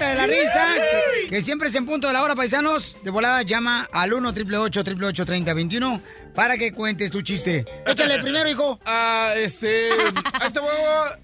[0.08, 2.98] De la risa, que, que siempre es en punto de la hora, paisanos.
[3.04, 6.02] De volada llama al 1 888 3021
[6.34, 7.66] para que cuentes tu chiste.
[7.86, 8.80] Échale primero, hijo.
[8.86, 9.92] Ah, este.
[10.40, 11.20] Ahí te voy a.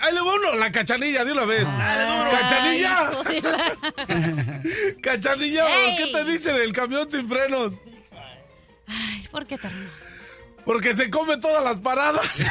[0.00, 1.66] Ahí, le voy uno, la cachanilla de una vez.
[2.30, 3.10] ¡Cachanilla!
[5.02, 5.64] ¡Cachanilla!
[5.64, 7.72] ¿Por qué te dicen el camión sin frenos?
[8.86, 9.72] Ay, ¿por qué tan?
[10.64, 12.24] Porque se come todas las paradas.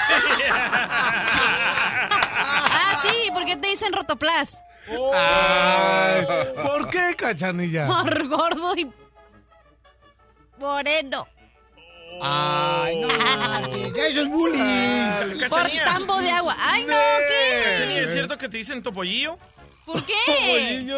[2.75, 4.61] Ah, sí, porque te dicen rotoplas.
[4.87, 6.25] Ay,
[6.61, 7.87] ¿Por qué, cachanilla?
[7.87, 8.91] Por gordo y
[10.59, 11.27] moreno.
[12.21, 15.49] Ay, no, manches, ya eso es bullying.
[15.49, 16.55] Por tambo de agua.
[16.59, 18.03] Ay, no, Cachanilla, ¿qué?
[18.03, 19.37] ¿Es cierto que te dicen topollillo?
[19.85, 20.13] ¿Por qué?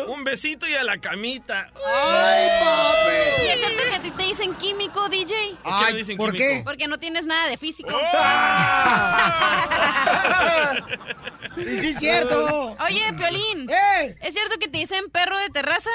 [0.07, 1.71] Un besito y a la camita.
[1.85, 3.45] Ay, papi.
[3.45, 5.55] ¿Y es cierto que a ti te dicen químico, DJ?
[5.63, 6.53] ¿Por qué dicen ¿por químico?
[6.53, 6.61] qué?
[6.63, 7.89] Porque no tienes nada de físico.
[11.55, 12.75] Sí, sí, es cierto.
[12.85, 13.69] Oye, Piolín.
[13.69, 14.15] ¡Eh!
[14.21, 15.89] ¿Es cierto que te dicen perro de terraza?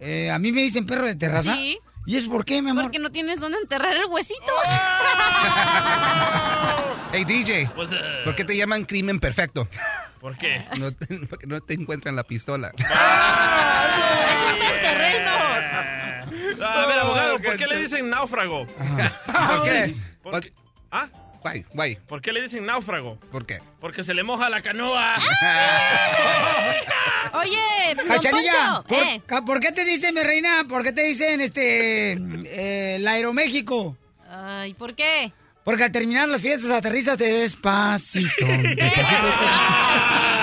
[0.00, 1.54] Eh, ¿A mí me dicen perro de terraza?
[1.54, 1.78] Sí.
[2.08, 2.84] ¿Y es por qué, mi amor?
[2.84, 4.40] Porque no tienes dónde enterrar el huesito.
[7.10, 7.90] Hey, DJ, Pues,
[8.24, 9.68] ¿por qué te llaman crimen perfecto?
[10.18, 10.64] ¿Por qué?
[10.78, 12.72] No te, porque no te encuentran la pistola.
[16.60, 18.66] A ver, abogado, ¿por qué le dicen náufrago?
[18.66, 19.94] ¿Por qué?
[20.22, 20.52] ¿Por qué?
[20.90, 21.08] ¿Ah?
[21.42, 21.96] Guay, guay.
[22.06, 23.18] ¿Por qué le dicen náufrago?
[23.32, 23.60] ¿Por qué?
[23.80, 25.14] Porque se le moja la canoa.
[27.34, 30.64] Oye, don Cachanilla, Poncho, ¿por, eh, ca- por qué te dicen, mi reina?
[30.68, 33.96] ¿Por qué te dicen este eh, el Aeroméxico?
[34.30, 35.32] Ay, ¿por qué?
[35.64, 38.46] Porque al terminar las fiestas aterrizas despacito.
[38.46, 40.37] Despacito, ¿Qué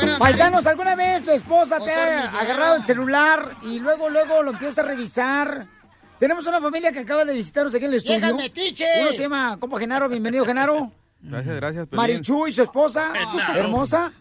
[0.00, 0.18] fuera...
[0.18, 4.80] Paisanos, ¿alguna vez tu esposa te ha agarrado el celular y luego, luego lo empieza
[4.80, 5.66] a revisar?
[6.18, 8.18] Tenemos una familia que acaba de visitarnos aquí en el estudio.
[8.18, 8.88] ¡Viejas metiches!
[9.00, 10.92] Uno se llama, compa Genaro, bienvenido, Genaro.
[11.22, 11.86] Gracias, gracias.
[11.86, 11.96] Piolín.
[11.96, 13.12] Marichu y su esposa,
[13.54, 14.12] hermosa.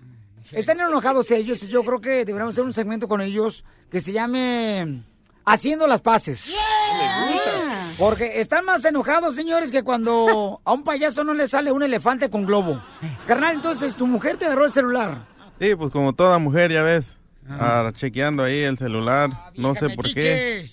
[0.52, 4.12] Están enojados ellos y yo creo que deberíamos hacer un segmento con ellos que se
[4.12, 5.04] llame
[5.46, 6.52] Haciendo las Paces.
[6.98, 7.52] Me gusta.
[8.00, 12.30] Porque están más enojados, señores, que cuando a un payaso no le sale un elefante
[12.30, 12.82] con globo.
[13.28, 15.26] Carnal, entonces tu mujer te agarró el celular.
[15.60, 17.18] Sí, pues como toda mujer, ya ves,
[17.50, 20.66] ah, chequeando ahí el celular, no sé por qué.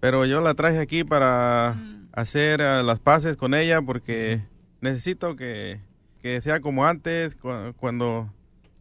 [0.00, 1.74] Pero yo la traje aquí para
[2.12, 4.40] hacer ah, las paces con ella porque
[4.80, 5.80] necesito que,
[6.22, 8.32] que sea como antes, cu- cuando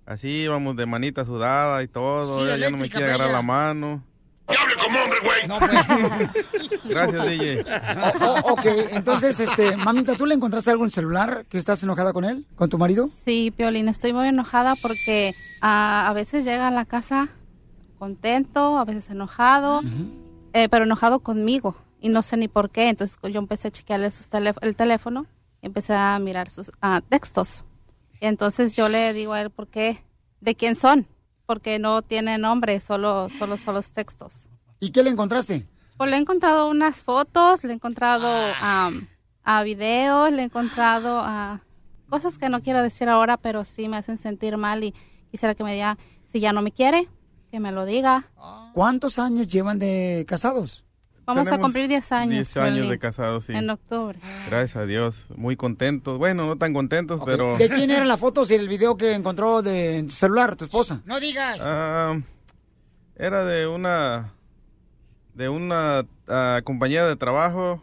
[0.06, 3.42] así íbamos de manita sudada y todo, Sí, ella ya no me quiere agarrar la
[3.42, 4.04] mano.
[5.22, 5.48] Pues.
[6.86, 7.66] Gracias, DJ.
[8.22, 11.82] O- o- ok, entonces, este, mamita, ¿tú le encontraste algo en el celular que estás
[11.84, 13.10] enojada con él, con tu marido?
[13.26, 17.30] Sí, Piolín, estoy muy enojada porque ah, a veces llega a la casa
[17.98, 19.82] contento, a veces enojado,
[20.54, 22.90] eh, pero enojado conmigo y no sé ni por qué.
[22.90, 25.26] Entonces yo empecé a chequearle sus telé- el teléfono
[25.62, 26.72] y empecé a mirar sus
[27.10, 27.66] textos.
[28.22, 30.02] Y entonces yo le digo a él, ¿por qué?
[30.42, 31.08] ¿De quién son?
[31.46, 34.42] Porque no tiene nombre, solo, solo son los textos.
[34.80, 35.68] ¿Y qué le encontraste?
[35.98, 38.30] Pues le he encontrado unas fotos, le he encontrado
[38.62, 39.08] am,
[39.44, 41.62] a videos, le he encontrado a
[42.10, 44.94] cosas que no quiero decir ahora, pero sí me hacen sentir mal y
[45.32, 45.98] quisiera que me diga
[46.32, 47.10] si ya no me quiere,
[47.52, 48.30] que me lo diga.
[48.74, 50.86] ¿Cuántos años llevan de casados?
[51.26, 52.36] Vamos a cumplir 10 años.
[52.54, 53.54] 10 años de casados, sí.
[53.54, 54.18] En octubre.
[54.50, 56.18] Gracias a Dios, muy contentos.
[56.18, 57.56] Bueno, no tan contentos, pero...
[57.56, 60.66] ¿De quién eran las fotos y el video que encontró de en tu celular, tu
[60.66, 61.02] esposa?
[61.06, 61.60] No digas.
[61.62, 62.20] Ah,
[63.16, 64.34] era de una
[65.40, 67.82] de una ah, compañía de trabajo,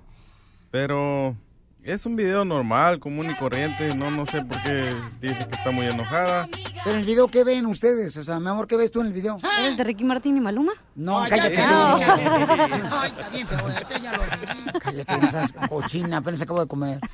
[0.70, 1.34] pero
[1.82, 3.96] es un video normal, común y corriente.
[3.96, 6.50] No, no sé por qué dice que está muy enojada.
[6.84, 8.14] Pero en el video, ¿qué ven ustedes?
[8.18, 9.38] O sea, mi amor, ¿qué ves tú en el video?
[9.58, 10.72] ¿El de Ricky Martin y Maluma?
[10.94, 11.54] No, Ay, cállate.
[11.56, 11.96] ya no.
[11.96, 14.78] te- Ay, está bien feo, ese ya lo vi.
[14.78, 17.00] Cállate, no seas cochina, apenas acabo de comer.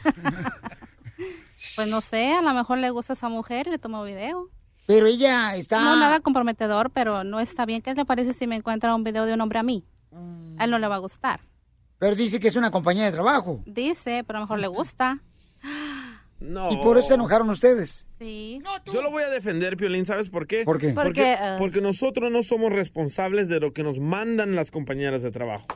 [1.77, 4.49] Pues no sé, a lo mejor le gusta a esa mujer y le tomo video.
[4.89, 5.81] Pero ella está...
[5.81, 7.83] No, nada comprometedor, pero no está bien.
[7.83, 9.85] ¿Qué le parece si me encuentra un video de un hombre a mí?
[10.59, 11.41] A él no le va a gustar.
[11.99, 13.63] Pero dice que es una compañía de trabajo.
[13.67, 15.21] Dice, pero a lo mejor le gusta.
[16.41, 16.73] No.
[16.73, 18.09] Y por eso se enojaron ustedes.
[18.19, 18.61] Sí.
[18.93, 20.65] Yo lo voy a defender, Piolín, ¿sabes por qué?
[20.65, 20.89] ¿Por qué?
[20.89, 21.55] Porque, Porque, ah.
[21.57, 25.69] porque nosotros no somos responsables de lo que nos mandan las compañeras de trabajo.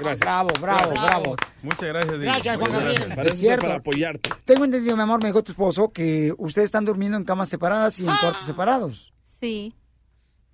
[0.00, 0.20] Gracias.
[0.20, 1.36] Bravo, bravo, bravo.
[1.62, 2.24] Muchas gracias, DJ.
[2.24, 3.12] Gracias, Juan Gabriel.
[3.14, 3.62] Para cierto.
[3.66, 4.30] para apoyarte.
[4.44, 7.98] Tengo entendido, mi amor, me dijo tu esposo, que ustedes están durmiendo en camas separadas
[8.00, 9.12] y en cuartos separados.
[9.38, 9.74] Sí.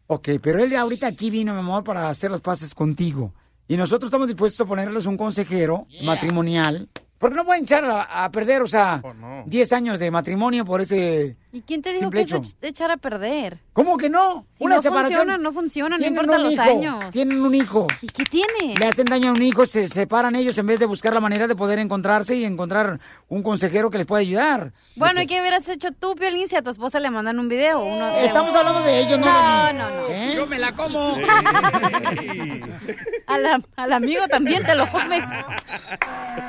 [0.08, 3.34] Ok, pero él ahorita aquí vino, mi amor, para hacer las paces contigo.
[3.68, 6.88] Y nosotros estamos dispuestos a ponerles un consejero matrimonial.
[7.26, 9.02] Porque no pueden echar a, a perder, o sea,
[9.46, 11.36] 10 años de matrimonio por ese...
[11.52, 13.58] ¿Y quién te dijo que es echar a perder?
[13.72, 14.44] ¿Cómo que no?
[14.58, 15.20] Si Una no separación.
[15.20, 17.10] funciona, no funciona, no Tienen importa un los hijo, años.
[17.10, 17.86] Tienen un hijo.
[18.02, 18.74] ¿Y qué tiene?
[18.78, 21.46] Le hacen daño a un hijo, se separan ellos en vez de buscar la manera
[21.46, 24.72] de poder encontrarse y encontrar un consejero que les pueda ayudar.
[24.96, 27.82] Bueno, ¿y qué hubieras hecho tú, Piolín, si a tu esposa le mandan un video?
[27.82, 29.78] Uno de- Estamos hablando de ellos, no de No, mí.
[29.78, 30.08] no, no.
[30.12, 30.32] ¿Eh?
[30.36, 31.14] Yo me la como.
[31.14, 31.16] A
[33.26, 35.24] la- al amigo también te lo comes.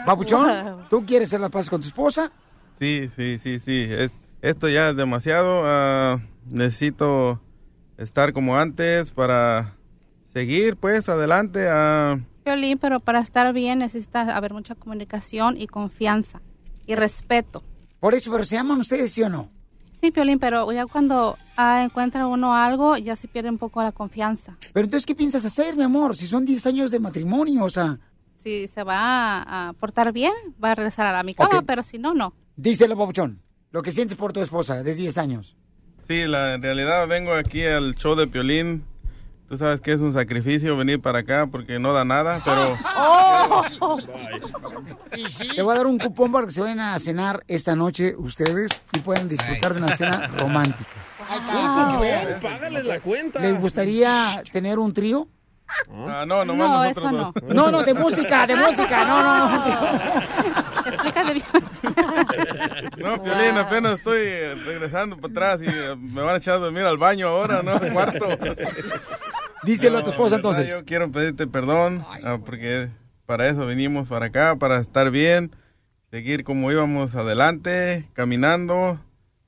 [0.06, 2.32] Papuchón, ¿tú quieres hacer las paces con tu esposa?
[2.80, 3.88] Sí, sí, sí, sí.
[3.90, 4.12] Es,
[4.42, 5.64] esto ya es demasiado.
[5.66, 7.42] ah, necesito
[7.98, 9.74] estar como antes para
[10.34, 11.68] seguir, pues, adelante.
[11.70, 12.20] ah.
[12.44, 16.42] Piolín, pero para estar bien necesita haber mucha comunicación y confianza
[16.86, 17.64] y respeto.
[18.00, 19.50] Por eso, pero se aman ustedes, ¿sí o no?
[20.00, 23.92] Sí, Piolín, pero ya cuando ah, encuentra uno algo, ya se pierde un poco la
[23.92, 24.56] confianza.
[24.74, 26.16] Pero entonces, ¿qué piensas hacer, mi amor?
[26.16, 27.98] Si son 10 años de matrimonio, o sea...
[28.44, 30.32] Si se va a, a portar bien,
[30.64, 31.64] va a regresar a la mi cama, Ok.
[31.66, 32.34] pero si no, no.
[32.56, 35.56] Díselo, Papuchón, lo que sientes por tu esposa de 10 años.
[36.08, 38.84] Sí, la, en realidad vengo aquí al show de Piolín.
[39.48, 42.78] Tú sabes que es un sacrificio venir para acá porque no da nada, pero...
[42.98, 43.98] ¡Oh!
[45.56, 48.84] Te voy a dar un cupón para que se vayan a cenar esta noche ustedes
[48.94, 50.90] y puedan disfrutar de una cena romántica.
[51.30, 52.02] Wow.
[52.42, 53.40] Págales la cuenta.
[53.40, 55.28] ¿Les gustaría tener un trío?
[55.90, 57.56] Ah, no, nomás No, nosotros eso dos.
[57.56, 60.86] No, no, de música, de música, no, no, no.
[60.86, 61.46] Explícale bien.
[62.98, 64.26] No, Piolín, apenas estoy
[64.66, 67.74] regresando para atrás y eh, me van a echar a dormir al baño ahora, ¿no?
[67.74, 68.28] Al cuarto.
[69.64, 70.78] Díselo a tu esposa verdad, entonces.
[70.78, 72.90] Yo quiero pedirte perdón ah, porque
[73.26, 75.52] para eso vinimos para acá, para estar bien,
[76.12, 79.00] seguir como íbamos adelante, caminando,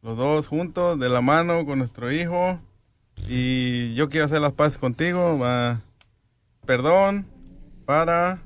[0.02, 2.60] los dos juntos, de la mano con nuestro hijo.
[3.28, 5.40] Y yo quiero hacer las paces contigo.
[6.66, 7.26] perdón
[7.86, 8.40] para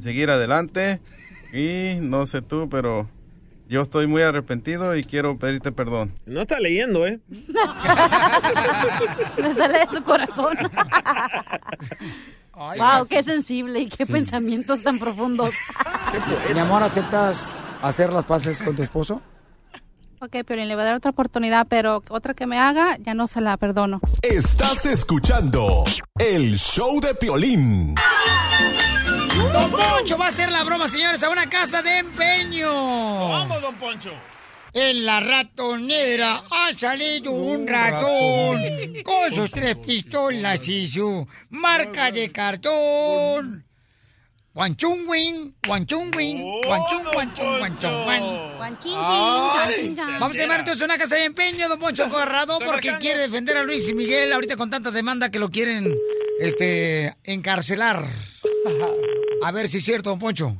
[0.00, 1.00] seguir adelante.
[1.52, 3.08] Y no sé tú, pero
[3.68, 6.14] yo estoy muy arrepentido y quiero pedirte perdón.
[6.26, 7.20] No está leyendo, ¿eh?
[9.36, 10.56] Le sale de su corazón.
[12.54, 15.54] wow, qué sensible y qué pensamientos tan profundos.
[16.52, 19.20] Mi amor, ¿aceptas hacer las paces con tu esposo?
[20.20, 23.28] Ok, Piolín, le voy a dar otra oportunidad, pero otra que me haga, ya no
[23.28, 24.00] se la perdono.
[24.22, 25.84] Estás escuchando
[26.18, 27.94] el show de Piolín.
[29.58, 32.70] Don Poncho va a hacer la broma, señores, a una casa de empeño.
[33.28, 34.12] Vamos, don Poncho.
[34.72, 38.62] En la ratonera ha salido un ratón
[39.02, 43.64] con sus tres pistolas y su marca de cartón.
[44.54, 48.56] Guanchungwin, guanchungwin, guanchung, guanchung, guanchung, guan.
[48.56, 49.06] Guanchín, Ay.
[49.06, 50.20] chin, chan, chin, chan.
[50.20, 53.56] Vamos a llamar entonces a una casa de empeño, don Poncho Corrado, porque quiere defender
[53.56, 55.92] a Luis y Miguel ahorita con tanta demanda que lo quieren
[56.38, 58.06] este encarcelar.
[59.42, 60.56] A ver si es cierto, don Poncho.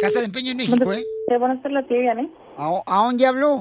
[0.00, 1.04] Casa de empeño en México, ¿eh?
[1.28, 2.32] Sí, buenas tardes, la tía Vianney.
[2.56, 3.60] ¿A, a dónde habló?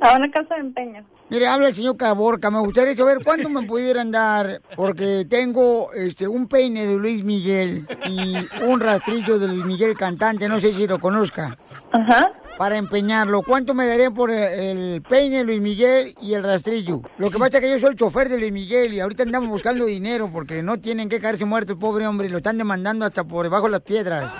[0.00, 1.04] A una casa de empeño.
[1.30, 2.50] Mire, habla el señor Caborca.
[2.50, 7.86] Me gustaría saber cuánto me pudieran dar, porque tengo este un peine de Luis Miguel
[8.06, 11.56] y un rastrillo de Luis Miguel cantante, no sé si lo conozca.
[11.92, 12.32] Ajá.
[12.60, 17.00] Para empeñarlo, ¿cuánto me darían por el, peine Luis Miguel y el rastrillo?
[17.16, 19.48] Lo que pasa es que yo soy el chofer de Luis Miguel y ahorita andamos
[19.48, 23.06] buscando dinero porque no tienen que caerse muerto el pobre hombre y lo están demandando
[23.06, 24.30] hasta por debajo de las piedras.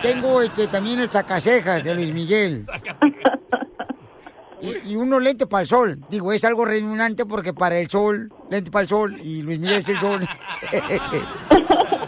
[0.00, 2.64] Tengo este también el sacacejas de Luis Miguel.
[4.58, 6.00] Y, y unos lentes para el sol.
[6.08, 9.82] Digo, es algo redundante porque para el sol, lente para el sol y Luis Miguel
[9.82, 10.26] es el sol.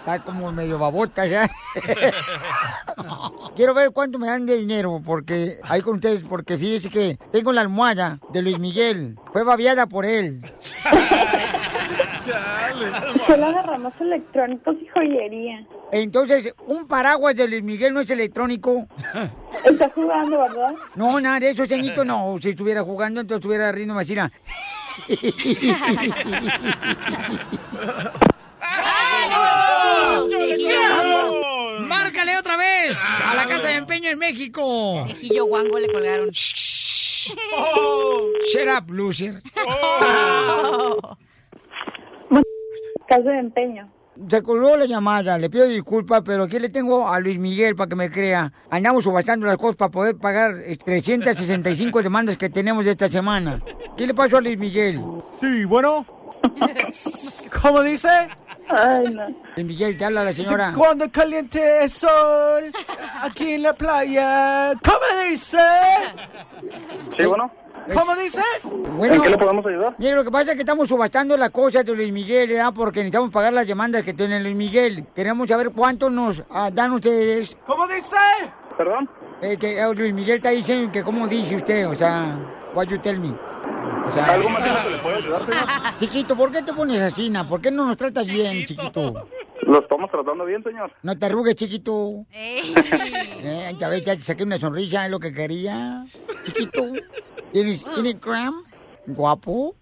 [0.00, 1.50] Está como medio babota ya.
[3.54, 7.52] Quiero ver cuánto me dan de dinero porque ahí con ustedes, porque fíjese que tengo
[7.52, 9.18] la almohada de Luis Miguel.
[9.30, 10.40] Fue babiada por él.
[13.26, 15.66] Solo agarramos electrónicos y joyería.
[15.92, 18.86] Entonces, un paraguas de Luis Miguel no es electrónico.
[19.64, 20.74] Está jugando, ¿verdad?
[20.96, 22.36] No, nada de eso, señorito, no.
[22.40, 24.06] Si estuviera jugando, entonces estuviera riendo más.
[30.56, 31.30] mira.
[31.80, 32.98] ¡Márcale otra vez!
[33.24, 35.04] A la casa de empeño en México.
[35.04, 36.30] Viejillo guango le colgaron.
[36.30, 37.38] Shut
[38.76, 39.42] up, loser.
[43.08, 43.92] Casa de empeño.
[44.28, 47.88] Se colgó la llamada, le pido disculpas, pero aquí le tengo a Luis Miguel para
[47.88, 48.52] que me crea.
[48.68, 53.62] Andamos subastando las cosas para poder pagar eh, 365 demandas que tenemos de esta semana.
[53.96, 55.00] ¿Qué le pasó a Luis Miguel?
[55.40, 56.04] Sí, bueno.
[57.62, 58.08] ¿Cómo dice?
[58.70, 59.28] Ay, no.
[59.56, 60.72] Luis Miguel, te habla la señora.
[60.76, 62.72] Cuando caliente el sol,
[63.22, 64.72] aquí en la playa.
[64.82, 65.58] ¿Cómo dice?
[67.16, 67.50] Sí, bueno.
[67.92, 68.42] ¿Cómo dice?
[68.96, 69.94] Bueno, ¿En qué le podemos ayudar?
[69.98, 72.72] Mire, lo que pasa es que estamos subastando las cosas de Luis Miguel, ¿verdad?
[72.74, 75.06] Porque necesitamos pagar las demandas que tiene Luis Miguel.
[75.14, 77.56] Queremos saber cuánto nos ah, dan ustedes.
[77.66, 78.16] ¿Cómo dice?
[78.76, 79.08] ¿Perdón?
[79.42, 82.38] Eh, que eh, Luis Miguel está diciendo que cómo dice usted, o sea,
[82.74, 83.34] what you tell me.
[84.06, 85.64] O sea, ¿Algo más que le puedo ayudar, señor?
[86.00, 87.44] Chiquito, ¿por qué te pones así, na?
[87.44, 89.26] ¿Por qué no nos tratas bien, chiquito?
[89.62, 90.92] Lo estamos tratando bien, señor.
[91.02, 92.24] No te arrugues, chiquito.
[92.32, 96.04] Eh, ya ves, ya te saqué una sonrisa, es lo que quería.
[96.46, 96.82] Chiquito.
[97.52, 98.64] ¿Tienes Instagram?
[99.14, 99.74] Guapo.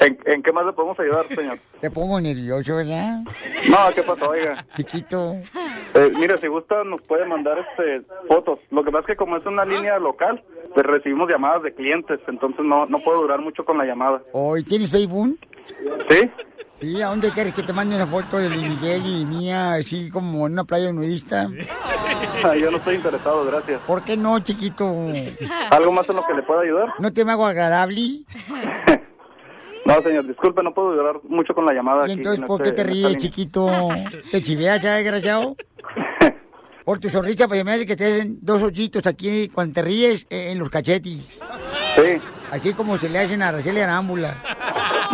[0.00, 1.58] ¿En, en qué más le podemos ayudar, señor?
[1.80, 3.20] Te pongo nervioso, ¿verdad?
[3.68, 4.64] No, ¿qué pasó, oiga?
[4.76, 5.34] Chiquito.
[5.94, 8.58] Eh, mire, si gusta, nos puede mandar este fotos.
[8.70, 10.42] Lo que pasa es que como es una línea local,
[10.74, 14.20] pues recibimos llamadas de clientes, entonces no, no puedo durar mucho con la llamada.
[14.32, 15.38] ¿Hoy tienes Facebook?
[16.10, 16.30] ¿Sí?
[16.80, 20.10] Sí, ¿a dónde quieres que te mande una foto de Luis Miguel y mía, así
[20.10, 21.48] como en una playa nudista?
[22.60, 23.80] Yo no estoy interesado, gracias.
[23.86, 24.86] ¿Por qué no, chiquito?
[25.70, 26.88] ¿Algo más en lo que le pueda ayudar?
[26.98, 28.02] ¿No te me hago agradable?
[29.86, 32.02] No, señor, disculpe, no puedo durar mucho con la llamada.
[32.08, 33.88] ¿Y aquí entonces en por este- qué te en esta ríes, chiquito?
[34.30, 35.56] ¿Te chiveas ya, desgraciado?
[36.86, 40.26] Por tu sonrisa, pues me hace que te hacen dos hoyitos aquí cuando te ríes
[40.30, 41.38] eh, en los cachetes.
[41.96, 42.18] Sí.
[42.50, 44.36] Así como se le hacen a Araceli Arámbula.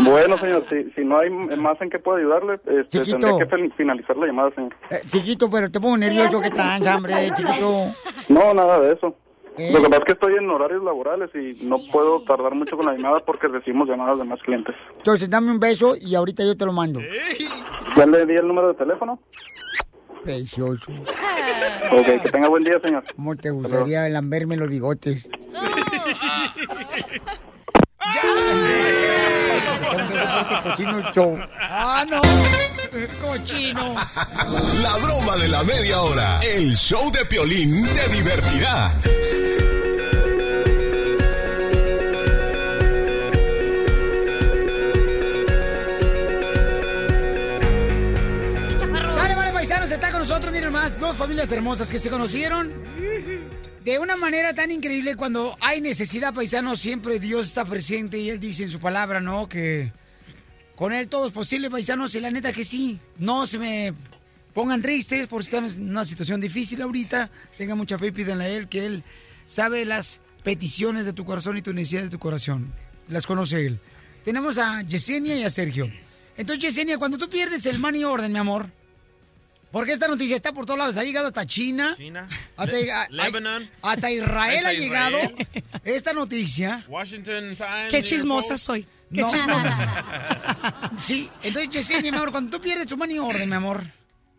[0.05, 3.19] Bueno, señor, si, si no hay más en qué puedo ayudarle, este, Chiquito.
[3.19, 4.75] tendré que fin- finalizar la llamada, señor.
[4.91, 7.87] Eh, chiquito, pero te pongo nervioso, que tranza, hombre, chiquito.
[8.29, 9.15] No, nada de eso.
[9.59, 9.71] ¿Eh?
[9.73, 12.87] Lo que pasa es que estoy en horarios laborales y no puedo tardar mucho con
[12.87, 14.75] la llamada porque recibimos llamadas de más clientes.
[14.97, 17.01] Entonces dame un beso y ahorita yo te lo mando.
[17.97, 19.21] ¿Ya le di el número de teléfono?
[20.25, 20.91] Precioso.
[21.93, 23.03] Ok, que tenga buen día, señor.
[23.17, 25.29] ¿Cómo te gustaría lamberme los bigotes?
[30.63, 31.39] Cochino show.
[31.59, 32.21] Ah, no.
[33.21, 33.95] Cochino.
[34.83, 36.41] La broma de la media hora.
[36.41, 38.91] El show de Piolín te divertirá.
[49.15, 52.73] Sale, vale, paisanos, está con nosotros, miren más, dos familias hermosas que se conocieron
[53.85, 58.39] de una manera tan increíble cuando hay necesidad, paisanos, siempre Dios está presente y Él
[58.39, 59.49] dice en su palabra, ¿no?
[59.49, 59.93] Que
[60.77, 63.95] con Él todo es posible, paisanos, y la neta que sí, no se me
[64.53, 68.45] pongan tristes por si están en una situación difícil ahorita, tengan mucha fe y pídanle
[68.45, 69.05] a Él que Él
[69.45, 72.73] sabe las peticiones de tu corazón y tu necesidad de tu corazón,
[73.09, 73.81] las conoce Él.
[74.25, 75.91] Tenemos a Yesenia y a Sergio.
[76.37, 78.71] Entonces, Yesenia, cuando tú pierdes el money orden, mi amor,
[79.73, 82.29] porque esta noticia está por todos lados, ha llegado hasta China, China.
[82.57, 83.69] hasta, Le- a- Lebanon.
[83.83, 85.47] hasta Israel Hasta ha llegado Israel.
[85.85, 86.85] esta noticia.
[86.89, 87.91] Washington Times.
[87.91, 88.87] Qué chismosa soy.
[89.15, 90.05] Qué chismosa
[91.03, 93.85] Sí, entonces, Yesenia, mi amor, cuando tú pierdes tu money orden, mi amor,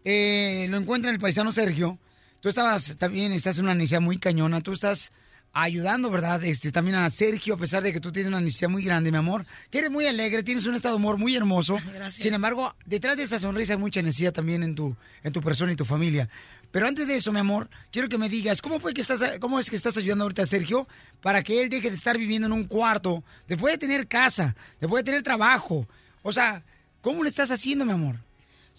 [0.03, 1.97] eh, lo encuentra el paisano Sergio.
[2.39, 4.61] Tú estabas también, estás en una necesidad muy cañona.
[4.61, 5.11] Tú estás
[5.53, 6.43] ayudando, ¿verdad?
[6.43, 9.17] Este, también a Sergio, a pesar de que tú tienes una necesidad muy grande, mi
[9.17, 9.45] amor.
[9.69, 11.77] Que eres muy alegre, tienes un estado de humor muy hermoso.
[12.11, 15.71] Sin embargo, detrás de esa sonrisa hay mucha necesidad también en tu, en tu persona
[15.71, 16.29] y tu familia.
[16.71, 19.59] Pero antes de eso, mi amor, quiero que me digas, ¿cómo fue que estás, cómo
[19.59, 20.87] es que estás ayudando ahorita a Sergio
[21.21, 25.03] para que él deje de estar viviendo en un cuarto, después de tener casa, después
[25.03, 25.85] de tener trabajo?
[26.23, 26.63] O sea,
[27.01, 28.15] ¿cómo lo estás haciendo, mi amor?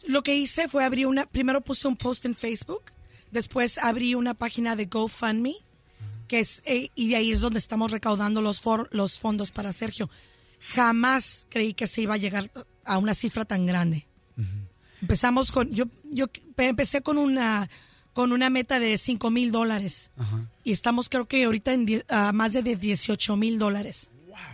[0.06, 2.82] Lo que hice fue abrir una, primero puse un post en Facebook,
[3.30, 5.56] después abrí una página de GoFundMe,
[6.32, 9.70] que es, eh, y de ahí es donde estamos recaudando los, for- los fondos para
[9.74, 10.08] Sergio.
[10.60, 12.50] Jamás creí que se iba a llegar
[12.86, 14.06] a una cifra tan grande.
[15.02, 16.26] Empezamos con, yo, yo
[16.56, 17.68] empecé con una,
[18.14, 20.10] con una meta de 5 mil dólares
[20.64, 24.08] y estamos creo que ahorita en die- a más de 18 mil dólares.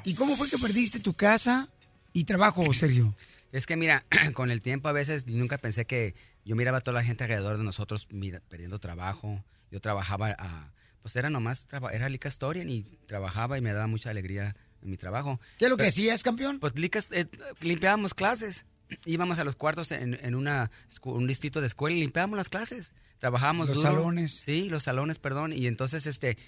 [0.04, 1.68] ¿Y cómo fue que perdiste tu casa
[2.12, 3.14] y trabajo, Sergio?
[3.52, 4.04] Es que mira,
[4.34, 7.56] con el tiempo a veces nunca pensé que yo miraba a toda la gente alrededor
[7.58, 9.44] de nosotros mira, perdiendo trabajo.
[9.70, 10.72] Yo trabajaba, a,
[11.02, 14.96] pues era nomás, era Lica Storian y trabajaba y me daba mucha alegría en mi
[14.96, 15.40] trabajo.
[15.58, 16.58] ¿Qué es lo que hacías, campeón?
[16.60, 17.26] Pues Lica, eh,
[17.60, 18.64] limpiábamos clases.
[19.04, 20.70] Íbamos a los cuartos en, en una,
[21.04, 22.94] un distrito de escuela y limpiábamos las clases.
[23.18, 23.88] Trabajábamos Los duro.
[23.88, 24.32] salones.
[24.32, 25.52] Sí, los salones, perdón.
[25.52, 26.38] Y entonces, este,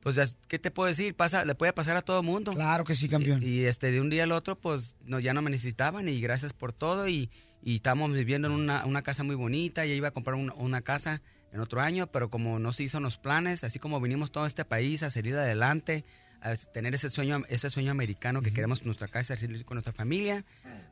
[0.00, 1.14] pues, ¿qué te puedo decir?
[1.16, 2.52] Pasa, le puede pasar a todo mundo.
[2.54, 3.42] Claro que sí, campeón.
[3.42, 6.20] Y, y, este, de un día al otro, pues, no, ya no me necesitaban y
[6.20, 7.08] gracias por todo.
[7.08, 7.30] Y,
[7.64, 9.84] y estábamos viviendo en una, una casa muy bonita.
[9.84, 11.20] Ya iba a comprar un- una casa
[11.52, 14.64] en otro año, pero como no se hizo los planes, así como vinimos todo este
[14.64, 16.04] país a salir adelante,
[16.40, 19.92] a tener ese sueño, ese sueño americano que queremos con nuestra casa, salir con nuestra
[19.92, 20.44] familia,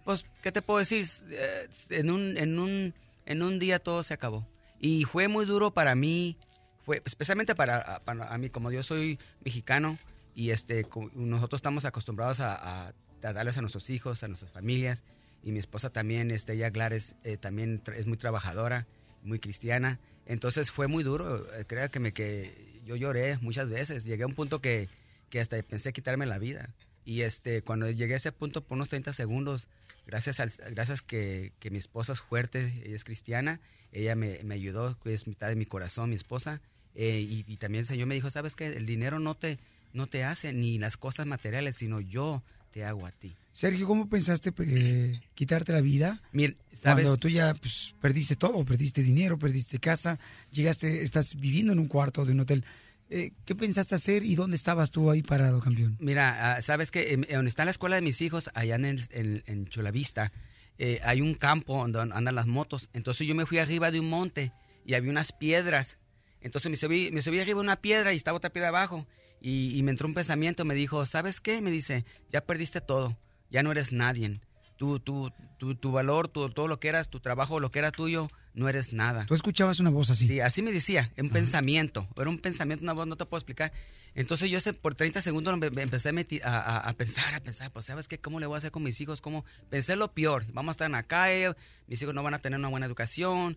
[0.05, 1.05] pues, ¿qué te puedo decir?
[1.31, 2.95] Eh, En un, en un,
[3.27, 4.47] en un día todo se acabó.
[4.81, 6.37] Y fue muy duro para mí,
[6.85, 9.99] fue especialmente para, para a mí, como yo soy mexicano
[10.35, 12.55] y este, nosotros estamos acostumbrados a,
[12.89, 12.93] a-
[13.23, 15.03] a darles a nuestros hijos, a nuestras familias.
[15.43, 18.87] Y mi esposa también, este, ella Gladys, eh, también es muy trabajadora,
[19.23, 19.99] muy cristiana.
[20.27, 24.05] Entonces fue muy duro, eh, creo que yo lloré muchas veces.
[24.05, 26.75] Llegué a un punto que, que que hasta pensé quitarme la vida.
[27.05, 29.69] Y este, cuando llegué a ese punto por unos 30 segundos,
[30.07, 33.61] gracias al, gracias que, que mi esposa es fuerte, ella es cristiana,
[33.93, 36.61] ella me, me ayudó, es mitad de mi corazón, mi esposa,
[36.95, 39.59] eh, y, y también el Señor me dijo, sabes que el dinero no te,
[39.93, 42.43] no te hace ni las cosas materiales, sino yo
[42.77, 43.35] te hago a ti.
[43.53, 46.21] Sergio, ¿cómo pensaste eh, quitarte la vida?
[46.33, 47.05] Mir, ¿sabes?
[47.07, 50.19] Cuando tú ya pues, perdiste todo, perdiste dinero, perdiste casa,
[50.51, 52.67] llegaste, estás viviendo en un cuarto de un hotel.
[53.09, 55.97] Eh, ¿Qué pensaste hacer y dónde estabas tú ahí parado, campeón?
[56.01, 59.43] Mira, ah, sabes que donde está la escuela de mis hijos, allá en, el- en,
[59.47, 60.31] en Chulavista,
[60.77, 62.91] eh, hay un campo donde andan las motos.
[62.93, 64.53] Entonces yo me fui arriba de un monte
[64.85, 65.97] y había unas piedras.
[66.43, 69.07] Entonces me subí, me subí arriba de una piedra y estaba otra piedra abajo.
[69.41, 71.61] Y, y me entró un pensamiento, me dijo, ¿sabes qué?
[71.61, 73.17] Me dice, ya perdiste todo,
[73.51, 74.41] ya no eres nadie.
[74.77, 77.93] Tu, tu, tu, tu valor, tu, todo lo que eras, tu trabajo, lo que era
[77.93, 79.25] tuyo, no eres nada.
[79.27, 80.27] Tú escuchabas una voz así.
[80.27, 82.07] Sí, así me decía, un pensamiento.
[82.17, 83.73] Era un pensamiento, una voz, no te puedo explicar.
[84.15, 87.71] Entonces yo ese, por 30 segundos me, me empecé a, a, a- pensar, a pensar,
[87.73, 88.19] pues ¿sabes qué?
[88.19, 89.21] ¿Cómo le voy a hacer con mis hijos?
[89.23, 89.45] ¿Cómo?
[89.71, 91.55] Pensé lo peor, vamos a estar en la calle,
[91.87, 93.57] mis hijos no van a tener una buena educación.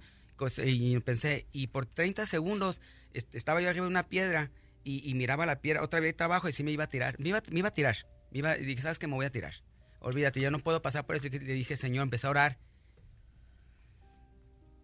[0.65, 2.80] Y pensé, y por 30 segundos
[3.13, 4.51] est- estaba yo arriba de una piedra
[4.84, 7.19] y, y miraba la piedra otra vez abajo y sí me iba a tirar.
[7.19, 7.95] Me iba, me iba a tirar.
[8.32, 9.07] Me iba, y dije, ¿sabes qué?
[9.07, 9.53] Me voy a tirar.
[9.99, 11.27] Olvídate, yo no puedo pasar por eso.
[11.27, 12.57] Y le dije, Señor, empecé a orar.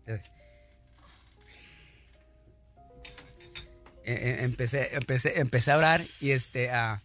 [0.07, 0.19] Eh,
[4.03, 7.01] eh, empecé, empecé, empecé a orar y este, ah,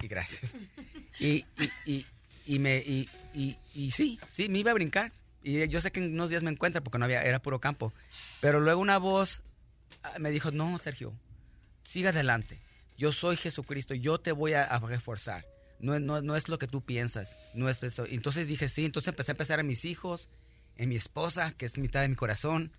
[0.00, 0.52] y gracias.
[1.18, 1.44] Y,
[1.86, 2.06] y,
[2.46, 5.12] y, me, y, y, y sí, sí, me iba a brincar.
[5.42, 7.92] Y yo sé que en unos días me encuentra porque no había, era puro campo.
[8.40, 9.42] Pero luego una voz
[10.02, 11.14] ah, me dijo, no, Sergio,
[11.90, 12.60] siga adelante.
[12.96, 15.44] Yo soy Jesucristo, yo te voy a, reforzar.
[15.80, 18.06] No, no, no es lo que tú piensas, no es eso.
[18.06, 20.28] Entonces dije, sí, entonces empecé a pensar en mis hijos,
[20.76, 22.72] en mi esposa, que es mitad de mi corazón.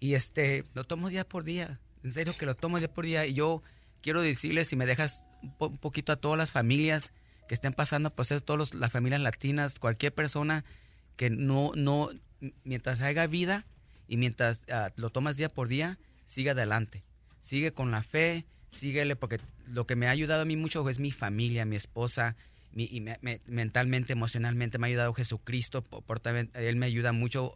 [0.00, 1.78] Y este, lo tomo día por día.
[2.02, 3.24] En serio que lo tomo día por día.
[3.26, 3.62] Y yo
[4.02, 7.12] quiero decirles, si me dejas un, po- un poquito a todas las familias
[7.46, 10.64] que estén pasando, pues es todas las familias latinas, cualquier persona
[11.16, 12.10] que no, no,
[12.64, 13.64] mientras haya vida
[14.08, 17.04] y mientras ah, lo tomas día por día, sigue adelante.
[17.40, 20.98] Sigue con la fe, síguele, porque lo que me ha ayudado a mí mucho es
[20.98, 22.36] mi familia, mi esposa,
[22.72, 26.20] mi- y me- me- mentalmente, emocionalmente me ha ayudado Jesucristo, por, por
[26.54, 27.54] Él me ayuda mucho.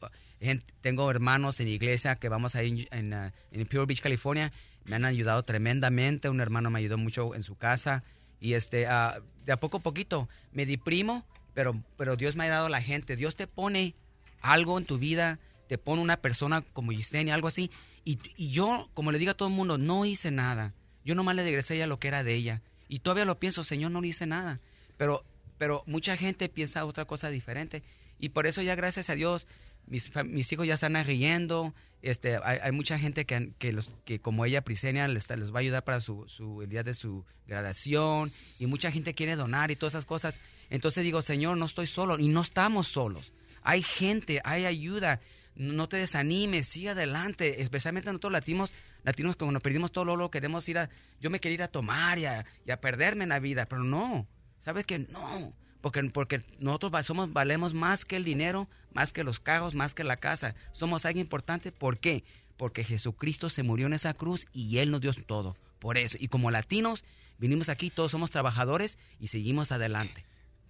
[0.80, 4.52] Tengo hermanos en iglesia que vamos ahí en, en, ah, en Pure Beach, California,
[4.84, 8.04] me han ayudado tremendamente, un hermano me ayudó mucho en su casa,
[8.40, 11.24] y este, ah, de a poco a poquito me deprimo,
[11.54, 13.94] pero, pero Dios me ha dado la gente, Dios te pone
[14.40, 17.70] algo en tu vida, te pone una persona como Yesenia, algo así,
[18.04, 20.74] y, yo, como le digo a todo el mundo, no hice nada.
[21.04, 22.62] Yo nomás le regresé a ella lo que era de ella.
[22.88, 24.60] Y todavía lo pienso, Señor, no le hice nada.
[24.96, 25.24] Pero,
[25.58, 27.82] pero mucha gente piensa otra cosa diferente.
[28.18, 29.46] Y por eso ya gracias a Dios,
[29.86, 31.74] mis, mis hijos ya están riendo.
[32.02, 35.56] Este, hay, hay mucha gente que, que, los, que como ella, Prisenia, les, les va
[35.56, 38.30] a ayudar para su, su, el día de su graduación.
[38.58, 40.40] Y mucha gente quiere donar y todas esas cosas.
[40.68, 42.18] Entonces digo, Señor, no estoy solo.
[42.18, 43.32] Y no estamos solos.
[43.62, 45.20] Hay gente, hay ayuda.
[45.56, 47.62] No te desanimes, sigue adelante.
[47.62, 48.72] Especialmente nosotros latinos,
[49.04, 50.90] latinos cuando perdimos todo lo, lo queremos ir a...
[51.20, 53.82] Yo me quería ir a tomar y a, y a perderme en la vida, pero
[53.82, 54.26] no.
[54.58, 55.52] ¿Sabes que No.
[55.80, 60.02] Porque, porque nosotros somos, valemos más que el dinero, más que los carros, más que
[60.02, 60.54] la casa.
[60.72, 61.72] Somos alguien importante.
[61.72, 62.24] ¿Por qué?
[62.56, 65.58] Porque Jesucristo se murió en esa cruz y Él nos dio todo.
[65.80, 66.16] Por eso.
[66.18, 67.04] Y como latinos,
[67.36, 70.24] vinimos aquí, todos somos trabajadores y seguimos adelante.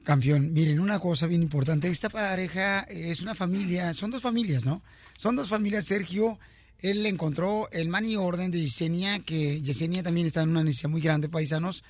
[0.05, 1.89] Campeón, miren, una cosa bien importante.
[1.89, 4.83] Esta pareja es una familia, son dos familias, ¿no?
[5.17, 6.39] Son dos familias, Sergio.
[6.79, 11.01] Él encontró el money orden de Yesenia, que Yesenia también está en una necesidad muy
[11.01, 11.85] grande, paisanos.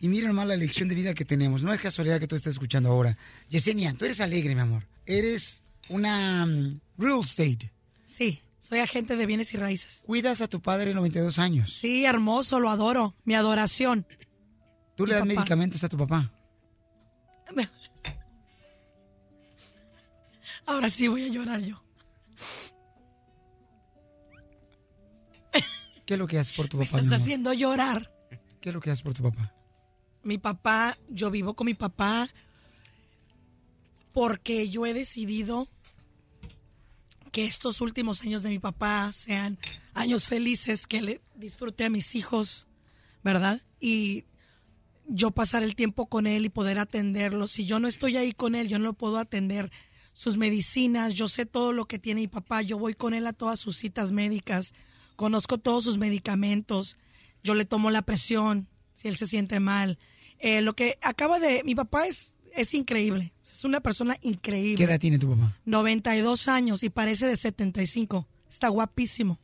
[0.00, 1.62] Y miren nomás la elección de vida que tenemos.
[1.62, 3.16] No es casualidad que tú estés escuchando ahora.
[3.48, 4.88] Yesenia, tú eres alegre, mi amor.
[5.06, 7.70] Eres una mm, real estate.
[8.04, 10.00] Sí, soy agente de bienes y raíces.
[10.04, 11.72] Cuidas a tu padre de 92 años.
[11.72, 13.14] Sí, hermoso, lo adoro.
[13.24, 14.06] Mi adoración.
[14.96, 15.34] Tú le das papá.
[15.34, 16.32] medicamentos a tu papá.
[20.66, 21.82] Ahora sí voy a llorar yo.
[26.06, 26.98] ¿Qué es lo que haces por tu Me papá?
[26.98, 27.22] estás mi amor?
[27.22, 28.12] haciendo llorar.
[28.60, 29.54] ¿Qué es lo que haces por tu papá?
[30.22, 32.28] Mi papá, yo vivo con mi papá
[34.12, 35.68] porque yo he decidido
[37.32, 39.58] que estos últimos años de mi papá sean
[39.94, 42.66] años felices, que le disfrute a mis hijos,
[43.22, 43.60] ¿verdad?
[43.78, 44.24] Y
[45.10, 47.46] yo pasar el tiempo con él y poder atenderlo.
[47.46, 49.70] Si yo no estoy ahí con él, yo no lo puedo atender.
[50.12, 53.32] Sus medicinas, yo sé todo lo que tiene mi papá, yo voy con él a
[53.32, 54.72] todas sus citas médicas,
[55.16, 56.96] conozco todos sus medicamentos,
[57.42, 59.98] yo le tomo la presión si él se siente mal.
[60.38, 61.62] Eh, lo que acaba de...
[61.64, 64.76] Mi papá es, es increíble, es una persona increíble.
[64.76, 65.56] ¿Qué edad tiene tu papá?
[65.64, 68.26] 92 años y parece de 75.
[68.48, 69.38] Está guapísimo.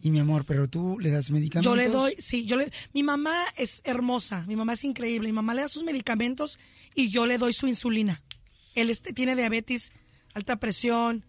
[0.00, 1.72] Y mi amor, pero tú le das medicamentos.
[1.72, 5.32] Yo le doy, sí, yo le, mi mamá es hermosa, mi mamá es increíble, mi
[5.32, 6.58] mamá le da sus medicamentos
[6.94, 8.22] y yo le doy su insulina.
[8.74, 9.92] Él este, tiene diabetes,
[10.34, 11.24] alta presión,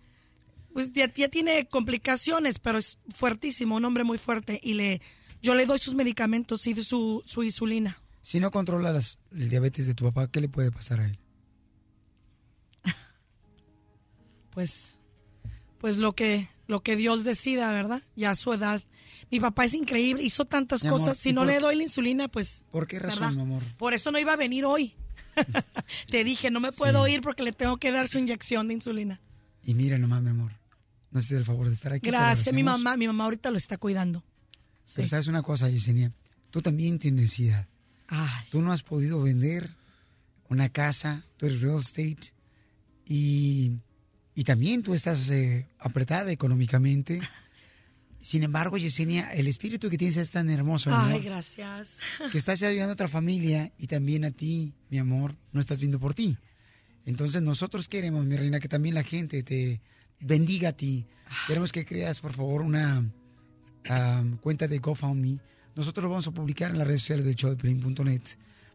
[0.73, 5.01] pues ya, ya tiene complicaciones, pero es fuertísimo, un hombre muy fuerte y le,
[5.41, 8.01] yo le doy sus medicamentos y su, su insulina.
[8.21, 11.17] Si no controla las- el diabetes de tu papá, ¿qué le puede pasar a él?
[14.51, 14.93] pues
[15.79, 18.01] pues lo que lo que Dios decida, ¿verdad?
[18.15, 18.81] Ya a su edad.
[19.31, 21.17] Mi papá es increíble, hizo tantas Mi amor, cosas.
[21.17, 23.35] Si ¿y no por le doy la insulina, pues ¿Por qué razón, ¿verdad?
[23.35, 23.63] mi amor?
[23.77, 24.95] por eso no iba a venir hoy.
[26.11, 29.21] Te dije, no me puedo ir porque le tengo que dar su inyección de insulina.
[29.63, 30.53] Y mira nomás, mi amor.
[31.11, 32.07] No sé el favor de estar aquí.
[32.07, 34.23] Gracias, mi mamá, mi mamá ahorita lo está cuidando.
[34.95, 36.11] Pero sabes una cosa, Yesenia,
[36.51, 37.67] tú también tienes necesidad.
[38.49, 39.69] Tú no has podido vender
[40.49, 42.33] una casa, tú eres real estate
[43.05, 43.73] y,
[44.37, 47.19] y también tú estás eh, apretada económicamente.
[48.19, 51.97] Sin embargo, Yesenia, el espíritu que tienes es tan hermoso, Ay, amor, gracias.
[52.31, 55.99] que estás ayudando a otra familia y también a ti, mi amor, no estás viendo
[55.99, 56.37] por ti.
[57.07, 59.81] Entonces nosotros queremos, mi reina, que también la gente te
[60.19, 61.07] bendiga a ti.
[61.47, 65.39] Queremos que creas, por favor, una um, cuenta de GoFundMe.
[65.75, 68.21] Nosotros lo vamos a publicar en las redes sociales de showdeplin.net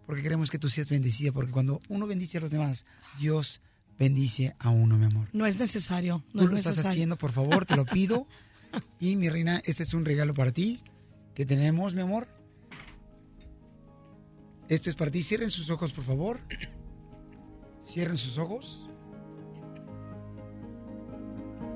[0.07, 2.85] porque queremos que tú seas bendecida, porque cuando uno bendice a los demás,
[3.21, 3.61] Dios
[3.99, 5.29] bendice a uno, mi amor.
[5.33, 6.25] No es necesario.
[6.33, 8.27] No Tú es lo estás haciendo, por favor, te lo pido.
[8.99, 10.83] Y mi reina, este es un regalo para ti
[11.35, 12.29] que tenemos, mi amor.
[14.69, 15.23] Esto es para ti.
[15.23, 16.41] Cierren sus ojos, por favor.
[17.85, 18.89] Cierren sus ojos.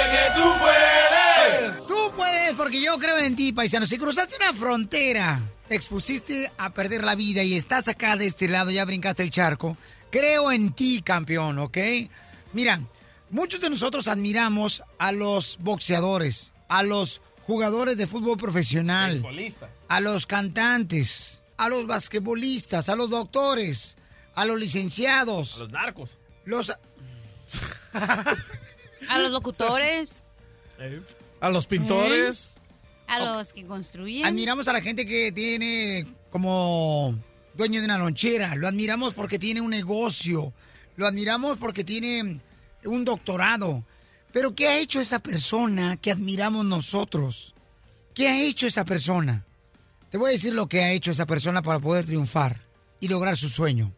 [2.64, 3.84] porque yo creo en ti, paisano.
[3.84, 5.38] Si cruzaste una frontera,
[5.68, 9.28] te expusiste a perder la vida y estás acá de este lado, ya brincaste el
[9.28, 9.76] charco.
[10.10, 11.76] Creo en ti, campeón, ¿ok?
[12.54, 12.80] Mira,
[13.28, 19.22] muchos de nosotros admiramos a los boxeadores, a los jugadores de fútbol profesional,
[19.88, 23.98] a los cantantes, a los basquetbolistas, a los doctores,
[24.34, 26.10] a los licenciados, A los narcos.
[26.46, 26.72] los...
[27.92, 30.22] A los locutores,
[31.40, 32.53] A los pintores.
[33.06, 34.26] A los que construyen.
[34.26, 37.14] Admiramos a la gente que tiene como
[37.54, 38.54] dueño de una lonchera.
[38.54, 40.52] Lo admiramos porque tiene un negocio.
[40.96, 42.40] Lo admiramos porque tiene
[42.84, 43.84] un doctorado.
[44.32, 47.54] Pero ¿qué ha hecho esa persona que admiramos nosotros?
[48.14, 49.44] ¿Qué ha hecho esa persona?
[50.10, 52.60] Te voy a decir lo que ha hecho esa persona para poder triunfar
[53.00, 53.92] y lograr su sueño.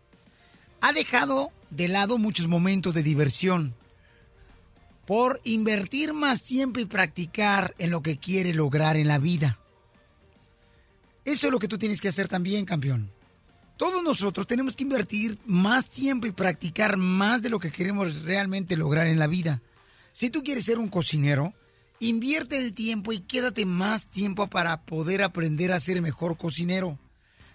[0.80, 3.74] Ha dejado de lado muchos momentos de diversión
[5.07, 9.59] por invertir más tiempo y practicar en lo que quiere lograr en la vida.
[11.24, 13.11] Eso es lo que tú tienes que hacer también, campeón.
[13.76, 18.76] Todos nosotros tenemos que invertir más tiempo y practicar más de lo que queremos realmente
[18.76, 19.62] lograr en la vida.
[20.12, 21.52] Si tú quieres ser un cocinero,
[22.00, 26.98] invierte el tiempo y quédate más tiempo para poder aprender a ser mejor cocinero.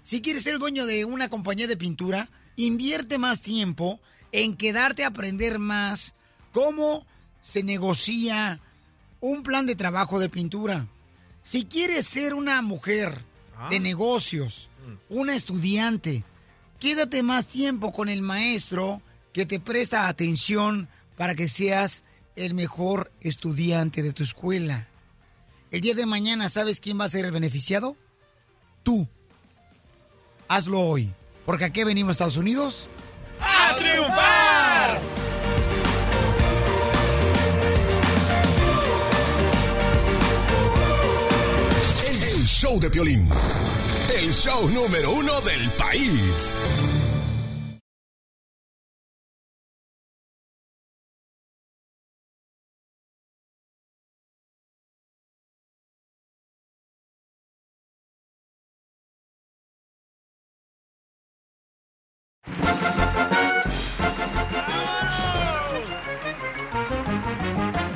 [0.03, 3.99] Si quieres ser dueño de una compañía de pintura, invierte más tiempo
[4.31, 6.15] en quedarte a aprender más
[6.51, 7.05] cómo
[7.41, 8.59] se negocia
[9.19, 10.87] un plan de trabajo de pintura.
[11.43, 13.23] Si quieres ser una mujer
[13.69, 14.71] de negocios
[15.09, 16.23] una estudiante.
[16.79, 19.01] Quédate más tiempo con el maestro
[19.33, 22.03] que te presta atención para que seas
[22.35, 24.87] el mejor estudiante de tu escuela.
[25.69, 27.95] El día de mañana, ¿sabes quién va a ser el beneficiado?
[28.83, 29.07] Tú.
[30.47, 31.11] Hazlo hoy.
[31.45, 32.89] Porque aquí venimos a Estados Unidos.
[33.39, 34.50] ¡A triunfar!
[42.62, 43.28] Show de Piolín.
[44.20, 46.55] El show número uno del país.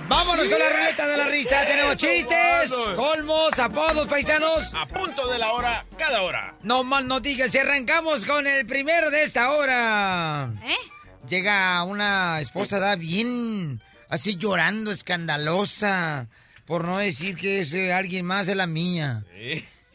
[0.08, 1.66] Vámonos con la ruleta de la risa.
[1.68, 2.35] Tenemos chistes,
[3.56, 4.74] colmos, apodos, paisanos.
[4.74, 6.56] A punto de la hora, cada hora.
[6.64, 10.52] No mal no digas y arrancamos con el primero de esta hora.
[10.66, 10.76] ¿Eh?
[11.28, 16.28] Llega una esposa, da bien, así llorando, escandalosa,
[16.66, 19.24] por no decir que es eh, alguien más de la mía.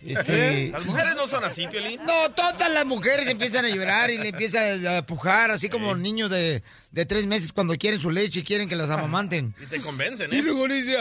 [0.05, 0.71] Este- ¿Eh?
[0.73, 2.01] Las mujeres no son así, Piolín.
[2.05, 6.31] No, todas las mujeres empiezan a llorar y le empiezan a pujar, así como niños
[6.31, 9.55] de, de tres meses cuando quieren su leche y quieren que las amamanten.
[9.63, 10.43] Y te convencen, Y ¿eh?
[10.43, 10.97] luego dice,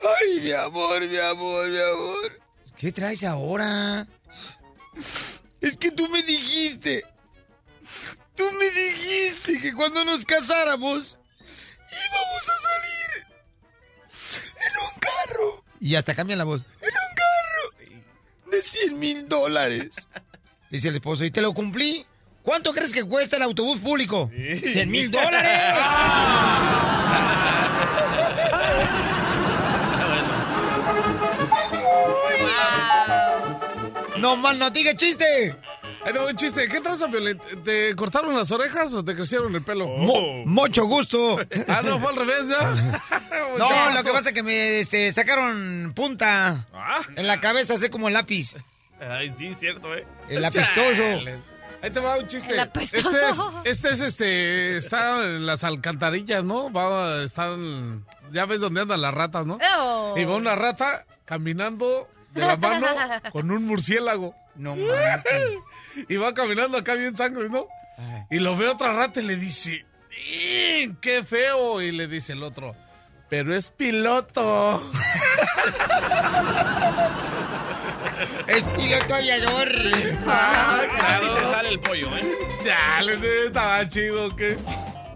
[0.00, 2.40] ay, mi amor, mi amor, mi amor.
[2.78, 4.06] ¿Qué traes ahora?
[5.60, 7.04] Es que tú me dijiste,
[8.34, 11.18] tú me dijiste que cuando nos casáramos
[11.90, 13.26] íbamos a salir
[14.40, 15.64] en un carro.
[15.80, 16.64] Y hasta cambian la voz.
[16.80, 17.70] En un carro
[18.50, 20.08] de 100 mil dólares.
[20.70, 22.04] Dice el esposo, ¿y te lo cumplí?
[22.42, 24.30] ¿Cuánto crees que cuesta el autobús público?
[24.34, 25.50] 100 mil dólares.
[34.24, 35.54] No mal, no diga chiste.
[36.14, 36.66] No, un chiste.
[36.66, 37.38] ¿Qué traza, Piolín?
[37.62, 39.86] ¿Te cortaron las orejas o te crecieron el pelo?
[39.86, 41.36] Mo- mucho gusto.
[41.68, 43.02] Ah, no, fue al revés, ¿ya?
[43.58, 47.02] No, lo que pasa es que me este, sacaron punta Ah.
[47.16, 48.54] en la cabeza, así como el lápiz.
[48.98, 50.06] Ay, sí, cierto, ¿eh?
[50.30, 51.02] El apestoso.
[51.82, 52.54] Ahí te va un chiste.
[52.54, 53.62] El Este es, apestoso.
[53.66, 56.72] este es, este, está en las alcantarillas, ¿no?
[56.72, 59.58] Va a estar, en- ya ves dónde andan las ratas, ¿no?
[59.78, 60.14] Oh.
[60.16, 62.86] Y va una rata caminando de la mano
[63.32, 64.34] con un murciélago.
[64.56, 65.58] No manches.
[66.08, 67.66] Y va caminando acá bien sangre, ¿no?
[68.30, 69.86] Y lo ve otra rata y le dice,
[70.32, 71.80] "¡Ih, ¡qué feo!
[71.80, 72.74] Y le dice el otro,
[73.28, 74.82] pero es piloto.
[78.46, 79.68] Es piloto aviador.
[80.96, 82.38] Casi te sale el pollo, ¿eh?
[82.64, 84.56] Ya, le estaba chido, ¿qué?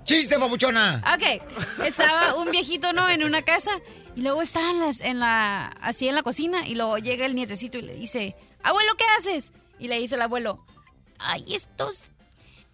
[0.04, 1.02] Chiste, papuchona.
[1.14, 3.08] Ok, estaba un viejito, ¿no?
[3.08, 3.70] En una casa
[4.18, 7.36] y luego está en, las, en la, así en la cocina y luego llega el
[7.36, 9.52] nietecito y le dice, abuelo, ¿qué haces?
[9.78, 10.58] Y le dice el abuelo,
[11.20, 12.06] ay, estos,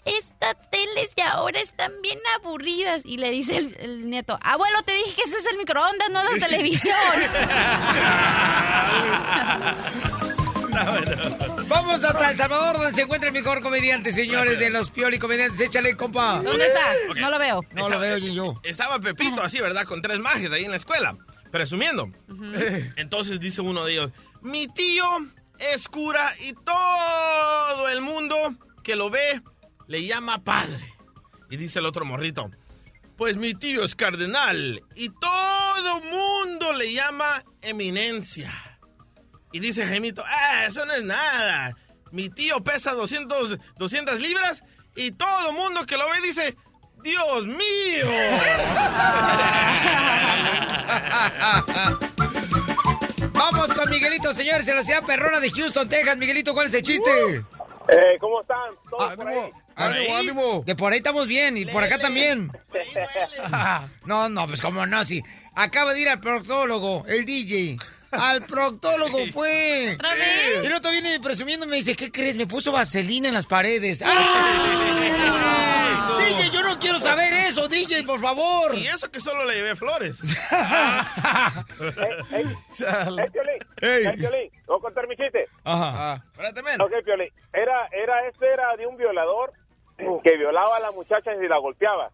[0.06, 3.02] estas teles de ahora están bien aburridas.
[3.04, 6.22] Y le dice el, el nieto, abuelo, te dije que ese es el microondas, no
[6.22, 6.96] la televisión.
[11.68, 15.60] Vamos hasta El Salvador, donde se encuentra el mejor comediante, señores, de los Pioli Comediantes.
[15.60, 16.40] Échale, compa.
[16.42, 16.80] ¿Dónde está?
[17.20, 17.60] No lo veo.
[17.72, 18.54] No lo veo yo.
[18.62, 19.84] Estaba Pepito así, ¿verdad?
[19.84, 21.16] Con tres majes ahí en la escuela,
[21.54, 22.10] presumiendo.
[22.96, 24.10] Entonces dice uno de ellos,
[24.42, 25.04] mi tío
[25.60, 29.40] es cura y todo el mundo que lo ve
[29.86, 30.92] le llama padre.
[31.48, 32.50] Y dice el otro morrito,
[33.16, 38.50] pues mi tío es cardenal y todo mundo le llama eminencia.
[39.52, 41.76] Y dice Gemito, ah, eso no es nada.
[42.10, 44.64] Mi tío pesa 200, 200 libras
[44.96, 46.56] y todo el mundo que lo ve dice,
[47.04, 48.06] Dios mío.
[53.32, 56.16] Vamos con Miguelito, señores, en la ciudad perrona de Houston, Texas.
[56.16, 57.10] Miguelito, ¿cuál es el chiste?
[57.88, 58.56] Eh, ¿Cómo están?
[58.88, 59.50] ¿Todos por ahí?
[59.76, 60.62] Ánimo, ánimo.
[60.64, 62.50] De por ahí estamos bien y por acá también.
[64.06, 65.22] No, no, pues como no, sí.
[65.54, 67.76] Acaba de ir al proctólogo, el DJ.
[68.18, 69.94] Al proctólogo fue.
[69.94, 70.60] ¿Otra vez?
[70.62, 72.36] Y el otro viene presumiendo y me dice, ¿qué crees?
[72.36, 74.02] Me puso vaselina en las paredes.
[74.04, 75.44] ¡Ah!
[76.18, 78.74] DJ, yo no quiero saber eso, DJ, por favor.
[78.76, 80.18] Y eso que solo le llevé flores.
[82.30, 82.44] Ey,
[83.30, 84.06] Piolín, Ey.
[84.06, 85.46] ey, Piolín, ¿puedo contar mi chiste?
[85.64, 86.22] Ajá.
[86.32, 86.80] Espérate, men.
[86.80, 87.28] Ok, Piolín.
[87.52, 89.52] Era, era, este era de un violador
[89.96, 92.10] que violaba a la muchacha y la golpeaba.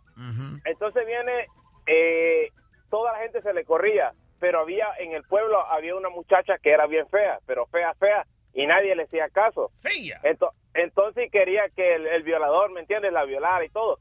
[0.64, 1.46] Entonces viene,
[1.86, 2.50] eh,
[2.90, 6.70] toda la gente se le corría, pero había, en el pueblo había una muchacha que
[6.70, 8.24] era bien fea, pero fea, fea,
[8.54, 9.70] y nadie le hacía caso.
[9.82, 10.20] Fea.
[10.22, 13.98] Ento- entonces quería que el, el violador, ¿me entiendes?, la violara y todo.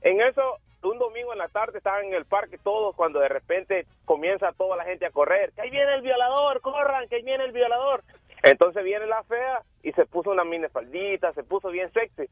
[0.00, 3.86] En eso, un domingo en la tarde estaban en el parque todos cuando de repente
[4.04, 5.52] comienza toda la gente a correr.
[5.52, 8.02] Que ahí viene el violador, corran, que ahí viene el violador.
[8.42, 12.24] Entonces viene la fea y se puso una minifaldita, se puso bien sexy.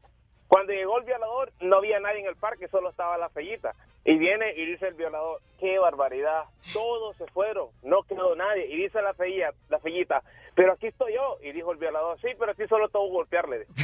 [0.51, 3.73] Cuando llegó el violador, no había nadie en el parque, solo estaba la fellita.
[4.03, 6.43] Y viene y dice el violador, qué barbaridad,
[6.73, 8.65] todos se fueron, no quedó nadie.
[8.67, 10.21] Y dice la fellita, la fellita,
[10.53, 11.37] pero aquí estoy yo.
[11.41, 13.65] Y dijo el violador, sí, pero aquí solo tengo que golpearle.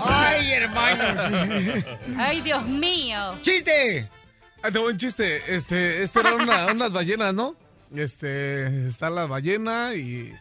[0.00, 1.84] Ay, hermano.
[2.18, 3.36] Ay, Dios mío.
[3.42, 4.08] ¡Chiste!
[4.62, 5.42] Ah, tengo un chiste.
[5.54, 7.54] Este, este era una- unas ballenas, ¿no?
[7.94, 10.32] Este, está la ballena y,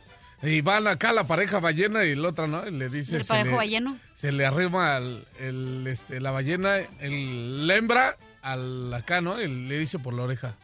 [0.43, 2.67] y van acá la pareja ballena y la otra, ¿no?
[2.67, 3.17] Y le dice.
[3.17, 3.97] ¿El parejo le- balleno?
[4.13, 9.41] Se le arrima el, este, la ballena, el, la hembra, al acá, ¿no?
[9.41, 10.57] Y le dice por la oreja.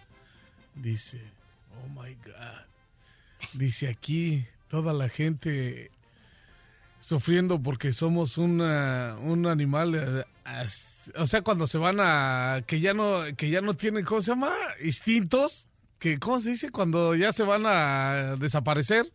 [0.76, 1.22] Dice,
[1.84, 2.66] oh my God.
[3.54, 5.92] Dice aquí toda la gente
[7.00, 10.24] sufriendo porque somos una, un animal, eh,
[11.16, 14.32] o sea, cuando se van a, que ya no, que ya no tienen, ¿cómo se
[14.32, 14.52] llama?
[14.84, 15.68] Instintos,
[16.00, 16.70] que, ¿cómo se dice?
[16.72, 19.12] Cuando ya se van a desaparecer.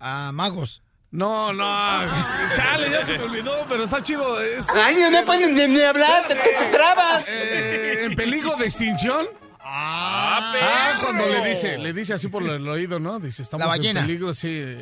[0.00, 0.82] A magos.
[1.10, 1.64] No, no,
[2.54, 4.40] chale, ya se me olvidó, pero está chido.
[4.42, 7.24] es- Ay, no pueden ni, ni hablar, te, te- te trabas.
[7.26, 9.26] Eh, en peligro de extinción.
[9.60, 13.18] Ah, Ah, cuando le dice, le dice así por el oído, ¿no?
[13.20, 14.76] Dice, estamos La en peligro, sí,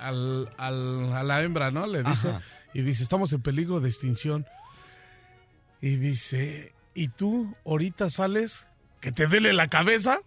[0.00, 1.86] al, al- a la hembra, ¿no?
[1.86, 2.40] Le dice, Ajá.
[2.72, 4.46] y dice, estamos en peligro de extinción.
[5.80, 8.68] Y dice, ¿y tú ahorita sales
[9.00, 10.18] que te duele la cabeza?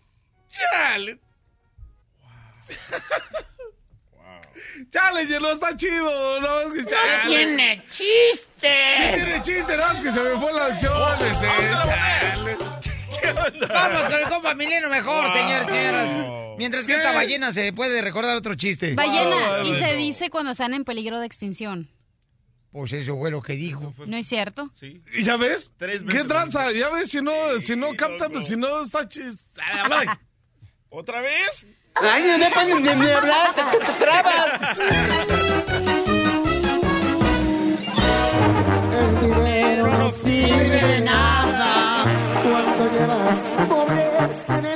[0.49, 1.19] ¡Chale!
[4.89, 6.39] ¡Chale, no está chido!
[6.41, 7.27] No, es que chale.
[7.27, 8.71] tiene chiste.
[8.97, 12.57] Sí tiene chiste, no, es que se me fue las choles, eh, chale.
[13.67, 15.33] Vamos con el compa Mileno mejor, Wow.
[15.35, 16.55] señores señoras.
[16.57, 18.95] Mientras que esta ballena se puede recordar otro chiste.
[18.95, 21.89] Ballena, y se dice cuando están en peligro de extinción.
[22.71, 23.93] Pues eso fue lo que dijo.
[24.05, 24.69] ¿No es cierto?
[24.73, 25.01] Sí.
[25.13, 25.71] ¿Y ya ves?
[25.77, 26.71] Tres ¿Qué tranza?
[26.71, 27.09] ¿Ya ves?
[27.09, 29.61] Si no, si no capta, pues si no está chiste.
[30.89, 31.65] ¿Otra vez?
[32.01, 34.77] Ay, no pueden ni, ni hablar, te, te- te trabas.
[38.99, 42.03] El dinero no sirve de nada
[42.43, 44.66] cuando llevas pobreza.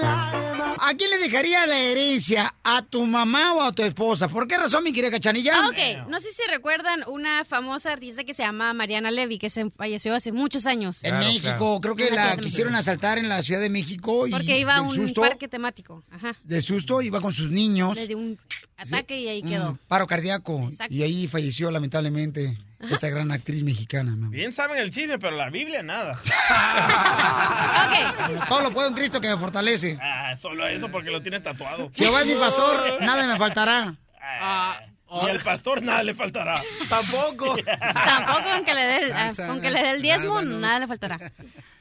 [0.92, 2.54] ¿A quién le dejaría la herencia?
[2.66, 4.28] ¿A tu mamá o a tu esposa?
[4.28, 5.54] ¿Por qué razón, mi querida Cachanilla?
[5.56, 6.10] Ah, ok.
[6.10, 10.14] No sé si recuerdan una famosa artista que se llama Mariana Levy, que se falleció
[10.14, 11.02] hace muchos años.
[11.06, 14.60] En México, creo que En la quisieron asaltar en la Ciudad de México y Porque
[14.60, 16.04] iba a un susto, parque temático.
[16.12, 16.36] Ajá.
[16.44, 18.38] de susto iba con sus niños, Le dio un
[18.82, 19.78] ataque y ahí un quedó.
[19.88, 20.94] paro cardíaco Exacto.
[20.94, 22.58] y ahí falleció lamentablemente
[22.90, 24.12] esta gran actriz mexicana.
[24.12, 24.30] mi amor.
[24.32, 26.14] Bien saben el chisme, pero la Biblia nada.
[28.48, 29.98] Todo lo puedo en Cristo que me fortalece.
[30.02, 31.92] Ah, solo eso porque lo tienes tatuado.
[31.94, 33.96] Jehová es mi pastor, nada me faltará.
[35.24, 36.62] Y al pastor nada le faltará.
[36.88, 37.58] Tampoco.
[37.66, 41.20] Tampoco con que le dé el, ah, diezmo, nada le faltará.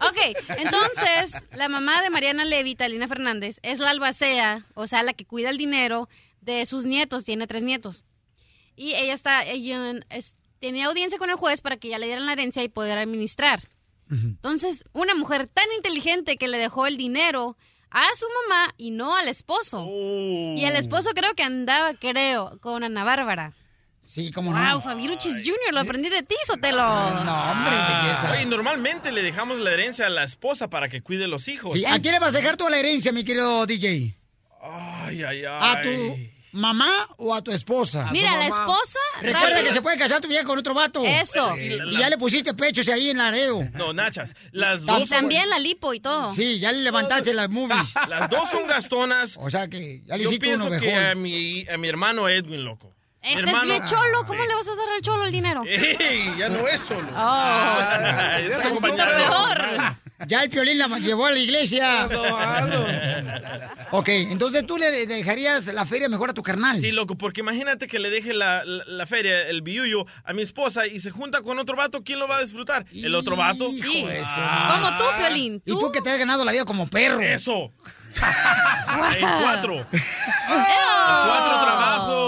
[0.00, 0.16] Ok,
[0.56, 5.26] entonces, la mamá de Mariana Levy, Talina Fernández, es la albacea, o sea, la que
[5.26, 6.08] cuida el dinero
[6.40, 8.04] de sus nietos, tiene tres nietos.
[8.76, 12.26] Y ella está, ella es- tenía audiencia con el juez para que ya le dieran
[12.26, 13.68] la herencia y poder administrar.
[14.10, 17.56] Entonces, una mujer tan inteligente que le dejó el dinero
[17.90, 19.86] a su mamá y no al esposo.
[19.88, 23.52] Y el esposo creo que andaba, creo, con Ana Bárbara.
[24.00, 26.78] Sí, cómo Wow, Fabiruchis Jr., lo aprendí de ti, Sotelo.
[26.82, 28.32] No, hombre, belleza.
[28.32, 31.74] Oye, normalmente le dejamos la herencia a la esposa para que cuide los hijos.
[31.74, 34.16] Sí, ¿A quién le vas a dejar toda la herencia, mi querido DJ?
[34.62, 35.44] Ay, ay, ay.
[35.46, 36.18] ¿A tu
[36.52, 38.08] mamá o a tu esposa?
[38.10, 38.98] Mira, la esposa.
[39.20, 39.64] Recuerda rápido.
[39.64, 41.02] que se puede casar tu vieja con otro vato.
[41.04, 41.56] Eso.
[41.56, 43.62] Y, y ya le pusiste pechos ahí en Laredo.
[43.74, 44.34] No, nachas.
[44.50, 45.08] Las Y dos.
[45.08, 46.34] también la lipo y todo.
[46.34, 47.94] Sí, ya le levantaste las movies.
[48.08, 49.36] Las dos son gastonas.
[49.40, 52.28] O sea que ya le Yo hiciste pienso uno que a mi, a mi hermano
[52.28, 52.92] Edwin, loco.
[53.22, 54.24] Ese es hermano- bien cholo.
[54.26, 55.62] ¿Cómo le vas a dar al cholo el dinero?
[55.66, 56.34] ¡Ey!
[56.38, 57.06] Ya no es cholo.
[57.10, 57.14] Oh.
[57.16, 59.16] Ah, ya acompañado.
[59.16, 59.96] peor.
[60.26, 62.06] Ya el piolín la llevó a la iglesia.
[63.90, 66.80] ok, entonces tú le dejarías la feria mejor a tu carnal.
[66.80, 70.42] Sí, loco, porque imagínate que le deje la, la, la feria, el billuyo, a mi
[70.42, 72.84] esposa y se junta con otro vato, ¿quién lo va a disfrutar?
[72.92, 73.70] ¿El otro vato?
[73.70, 74.06] Sí.
[74.24, 74.78] Ah.
[74.80, 75.62] Como tú, Piolín.
[75.64, 77.20] Y tú que te has ganado la vida como perro.
[77.20, 77.72] Eso.
[79.16, 79.74] en cuatro.
[79.92, 80.02] En
[80.48, 82.19] cuatro trabajos.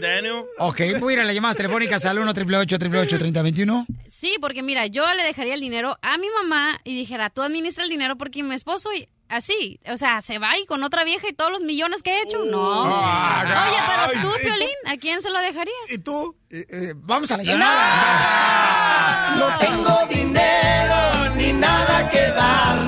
[0.00, 0.44] Daniel.
[0.58, 4.86] Ok, voy a ir a las llamadas telefónicas al 1 888 3021 Sí, porque mira,
[4.86, 8.42] yo le dejaría el dinero a mi mamá y dijera, tú administra el dinero porque
[8.42, 11.60] mi esposo y- así, o sea, se va y con otra vieja y todos los
[11.60, 12.82] millones que he hecho, no.
[12.82, 15.76] Oye, pero tú, Piolín, ¿a quién se lo dejarías?
[15.90, 16.34] ¿Y tú?
[16.50, 19.36] Eh, vamos a la llamada.
[19.38, 22.78] No tengo dinero ni nada que dar.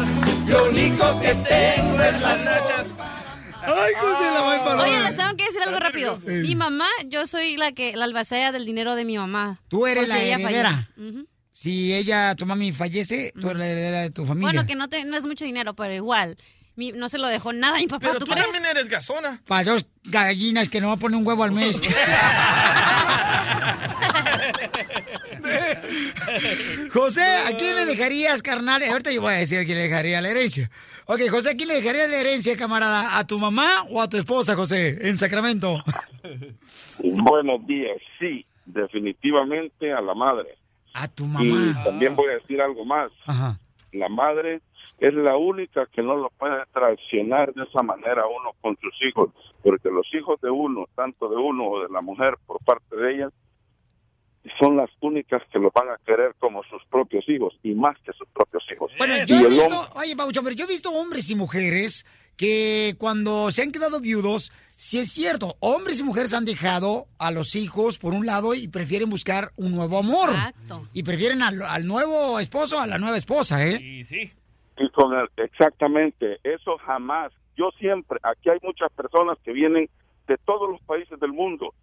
[0.49, 2.87] Lo único que tengo es las nachas.
[3.77, 6.19] Ay, José, la voy a Oye, les tengo que decir algo rápido.
[6.27, 9.61] Mi mamá, yo soy la que la albacea del dinero de mi mamá.
[9.69, 10.89] Tú eres la ella heredera.
[10.97, 11.27] Ujú.
[11.53, 14.47] Si ella, tu mami fallece, tú eres la heredera de tu familia.
[14.53, 16.37] Bueno, que no, te- no es mucho dinero, pero igual.
[16.77, 18.07] mi- no se lo dejó nada a mi papá.
[18.07, 18.47] Pero ¿tú, tú crees?
[18.47, 19.43] también eres gasona.
[19.47, 21.79] Para dos gallinas que no va a poner un huevo al mes.
[26.93, 28.83] José, ¿a quién le dejarías, carnal?
[28.83, 30.71] Ahorita yo voy a decir a quién le dejaría la herencia.
[31.07, 33.19] Ok, José, ¿a quién le dejarías la herencia, camarada?
[33.19, 35.83] ¿A tu mamá o a tu esposa, José, en Sacramento?
[37.03, 40.57] Buenos días, sí, definitivamente a la madre.
[40.95, 41.85] A tu Y mamá.
[41.85, 43.11] también voy a decir algo más.
[43.27, 43.59] Ajá.
[43.93, 44.61] La madre
[44.99, 49.31] es la única que no lo puede traicionar de esa manera uno con sus hijos,
[49.63, 53.15] porque los hijos de uno, tanto de uno o de la mujer por parte de
[53.15, 53.29] ella,
[54.59, 58.13] son las únicas que lo van a querer como sus propios hijos y más que
[58.13, 58.91] sus propios hijos.
[58.99, 62.95] Bueno, yo he visto, hombre- oye, Paucho, pero yo he visto hombres y mujeres que
[62.99, 67.55] cuando se han quedado viudos, si es cierto, hombres y mujeres han dejado a los
[67.55, 70.31] hijos por un lado y prefieren buscar un nuevo amor.
[70.31, 70.87] Exacto.
[70.95, 73.77] Y prefieren al, al nuevo esposo a la nueva esposa, ¿eh?
[73.83, 74.33] Y sí.
[74.79, 77.31] Y con el- exactamente, eso jamás.
[77.57, 79.91] Yo siempre, aquí hay muchas personas que vienen
[80.27, 81.75] de todos los países del mundo,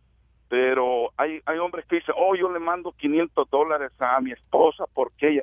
[0.49, 4.85] pero hay, hay hombres que dicen, oh, yo le mando 500 dólares a mi esposa
[4.93, 5.41] porque ella,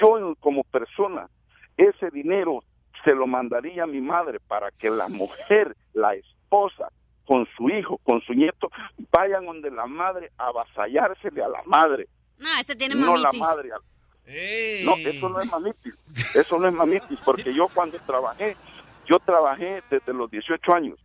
[0.00, 1.28] yo en- como persona,
[1.76, 2.62] ese dinero
[3.04, 6.88] se lo mandaría a mi madre para que la mujer, la esposa,
[7.26, 8.70] con su hijo, con su nieto,
[9.12, 12.06] vayan donde la madre a avasallársele a la madre,
[12.38, 13.70] No, este tiene no la madre.
[14.84, 15.94] no, eso no es mamitis.
[16.34, 18.56] Eso no es mamitis, porque yo cuando trabajé,
[19.06, 20.98] yo trabajé desde los 18 años.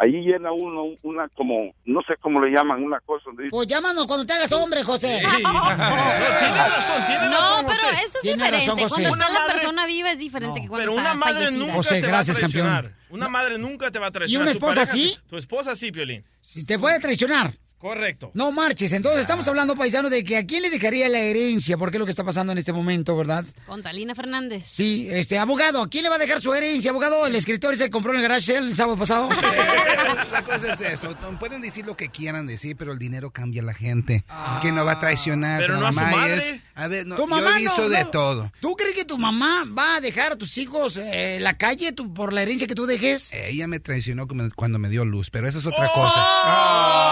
[0.00, 3.66] Ahí llena uno una como, no sé cómo le llaman, una cosa donde dice, Pues
[3.66, 5.20] llámanos cuando te hagas hombre, José.
[5.28, 8.04] tiene razón, tiene No, razón, pero José.
[8.04, 8.66] eso es Tiene diferente.
[8.66, 8.88] razón, José.
[9.02, 11.34] Cuando está Una la madre- persona viva es diferente que cuando Pero está una madre
[11.46, 11.58] fallecida.
[11.58, 12.82] nunca José, te gracias, va a traicionar.
[12.84, 12.98] campeón.
[13.10, 14.42] Una madre nunca te va a traicionar.
[14.42, 15.18] una Tu esposa pareja sí?
[15.28, 16.24] Tu esposa sí, Piolín.
[16.42, 17.54] Si te puede traicionar.
[17.78, 18.30] Correcto.
[18.34, 18.92] No marches.
[18.92, 22.04] Entonces estamos hablando, paisano, de que a quién le dejaría la herencia, porque es lo
[22.06, 23.44] que está pasando en este momento, ¿verdad?
[23.66, 24.64] Con Talina Fernández.
[24.66, 27.24] Sí, este abogado, ¿a quién le va a dejar su herencia, abogado?
[27.26, 29.28] El escritor se compró en el garage el sábado pasado.
[30.32, 33.64] La cosa es esto, pueden decir lo que quieran decir, pero el dinero cambia a
[33.64, 34.24] la gente.
[34.60, 35.60] que no va a traicionar?
[35.60, 36.50] Pero tu no a su mamá madre.
[36.56, 38.10] es- a ver, no, Tu yo mamá he visto no, de no.
[38.10, 38.52] todo.
[38.60, 41.92] ¿Tú crees que tu mamá va a dejar a tus hijos eh, en la calle
[41.92, 43.32] por la herencia que tú dejes?
[43.32, 45.70] Ella me traicionó cuando me dio luz, pero eso es ¡Oh!
[45.70, 46.14] otra cosa.
[46.16, 47.07] Ahí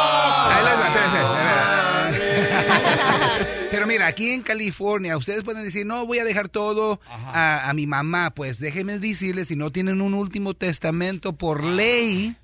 [3.71, 7.75] Pero mira, aquí en California, ustedes pueden decir, no, voy a dejar todo a, a
[7.75, 8.31] mi mamá.
[8.31, 12.37] Pues déjenme decirles, si no tienen un último testamento por ley,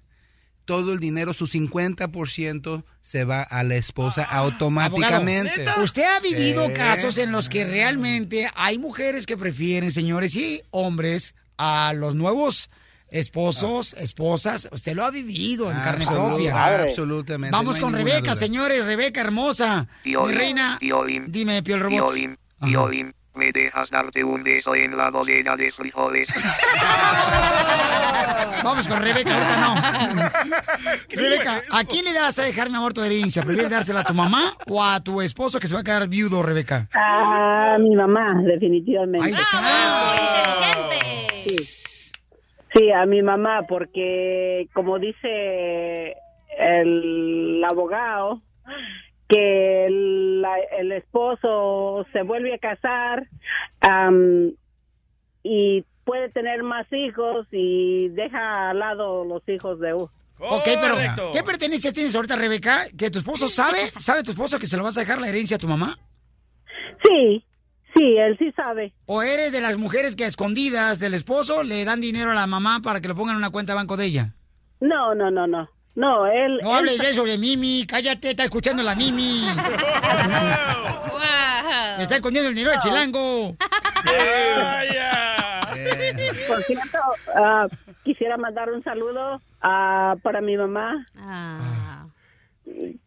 [0.64, 5.52] todo el dinero, su 50% se va a la esposa automáticamente.
[5.62, 6.74] Abogado, usted ha vivido Sí.
[6.74, 12.70] casos en los que realmente hay mujeres que prefieren, señores, y hombres a los nuevos
[13.12, 14.68] esposos, esposas.
[14.72, 16.82] Usted lo ha vivido en carne Absolu- propia.
[16.82, 18.34] absolutamente, Vamos no con Rebeca, duda.
[18.34, 18.84] señores.
[18.84, 19.86] Rebeca, hermosa.
[20.04, 20.76] Mi Piolín, reina.
[20.80, 22.06] Piolín, Dime, Piol Robot.
[22.12, 26.28] Piolín, Piolín, ¿me dejas darte un beso en la docena de frijoles?
[28.64, 29.74] Vamos con Rebeca, ahorita no.
[31.10, 33.42] Rebeca, ¿a quién le das a dejar, mi amor, tu herencia?
[33.42, 36.42] ¿Prefieres dársela a tu mamá o a tu esposo que se va a quedar viudo,
[36.42, 36.88] Rebeca?
[36.94, 39.26] A mi mamá, definitivamente.
[39.26, 39.60] Ahí está.
[41.44, 41.56] Sí.
[42.74, 46.16] Sí, a mi mamá, porque como dice
[46.58, 48.40] el abogado,
[49.28, 53.26] que el, la- el esposo se vuelve a casar
[53.80, 54.52] am,
[55.42, 60.10] y puede tener más hijos y deja al lado los hijos de uno.
[60.38, 60.96] Ok, pero
[61.32, 62.84] ¿qué pertenencias tienes ahorita, Rebeca?
[62.98, 63.78] ¿Que tu esposo sabe?
[63.98, 65.96] ¿Sabe tu esposo que se lo vas a dejar la herencia a tu mamá?
[67.06, 67.44] Sí,
[67.94, 68.92] sí, él sí sabe.
[69.06, 72.46] ¿O eres de las mujeres que a escondidas del esposo le dan dinero a la
[72.46, 74.34] mamá para que lo pongan en una cuenta de banco de ella?
[74.80, 75.68] No, no, no, no.
[75.94, 76.58] No, él...
[76.62, 79.44] No él hables de eso de Mimi, cállate, está escuchando la Mimi.
[81.96, 83.54] Me está escondiendo el dinero del chilango.
[86.48, 86.98] Por cierto,
[87.34, 87.66] ah,
[88.04, 91.04] quisiera mandar un saludo ah, para mi mamá,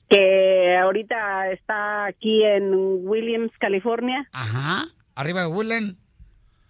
[0.10, 2.72] que ahorita está aquí en
[3.08, 4.28] Williams, California.
[4.32, 4.86] Ajá,
[5.16, 5.98] arriba de Woodland.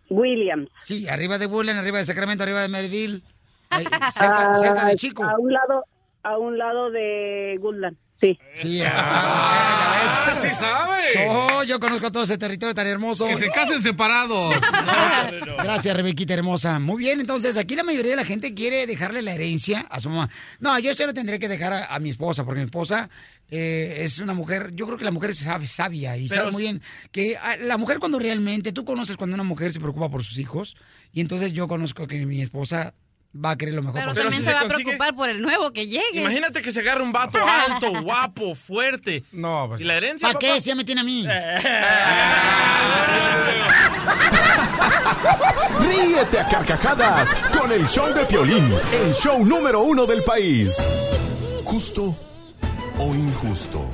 [0.10, 0.70] Williams.
[0.82, 3.22] Sí, arriba de Woodland, arriba de Sacramento, arriba de Maryville.
[3.70, 5.24] Ahí, cerca, Ah, cerca de Chico.
[5.24, 5.86] A un lado,
[6.24, 7.98] a un lado de Goodland.
[8.18, 8.40] Sí.
[8.54, 10.40] Sí, ah, ves.
[10.40, 10.98] sí sabe.
[11.14, 13.28] So, yo conozco todo ese territorio tan hermoso.
[13.28, 14.56] Que se casen separados.
[15.64, 16.80] Gracias, Rebequita hermosa.
[16.80, 20.10] Muy bien, entonces aquí la mayoría de la gente quiere dejarle la herencia a su
[20.10, 20.30] mamá.
[20.60, 23.10] No, yo esto lo tendré que dejar a, a mi esposa, porque mi esposa
[23.52, 26.52] eh, es una mujer, yo creo que la mujer es sabe, sabia y Pero- sabe
[26.52, 30.10] muy bien que ah, la mujer cuando realmente, tú conoces cuando una mujer se preocupa
[30.10, 30.76] por sus hijos,
[31.12, 32.94] y entonces yo conozco que mi esposa
[33.44, 35.72] va a querer lo mejor Pero por también se va a preocupar por el nuevo
[35.72, 36.22] que llegue.
[36.22, 39.24] Imagínate que se agarre un vato alto, guapo, fuerte.
[39.32, 40.62] No, ¿Y la herencia, ¿Para qué?
[40.62, 41.28] Si ya me tiene a mí.
[45.80, 50.78] Ríete a carcajadas con el show de Piolín, el show número uno del país.
[51.64, 52.16] Justo
[53.00, 53.90] o injusto.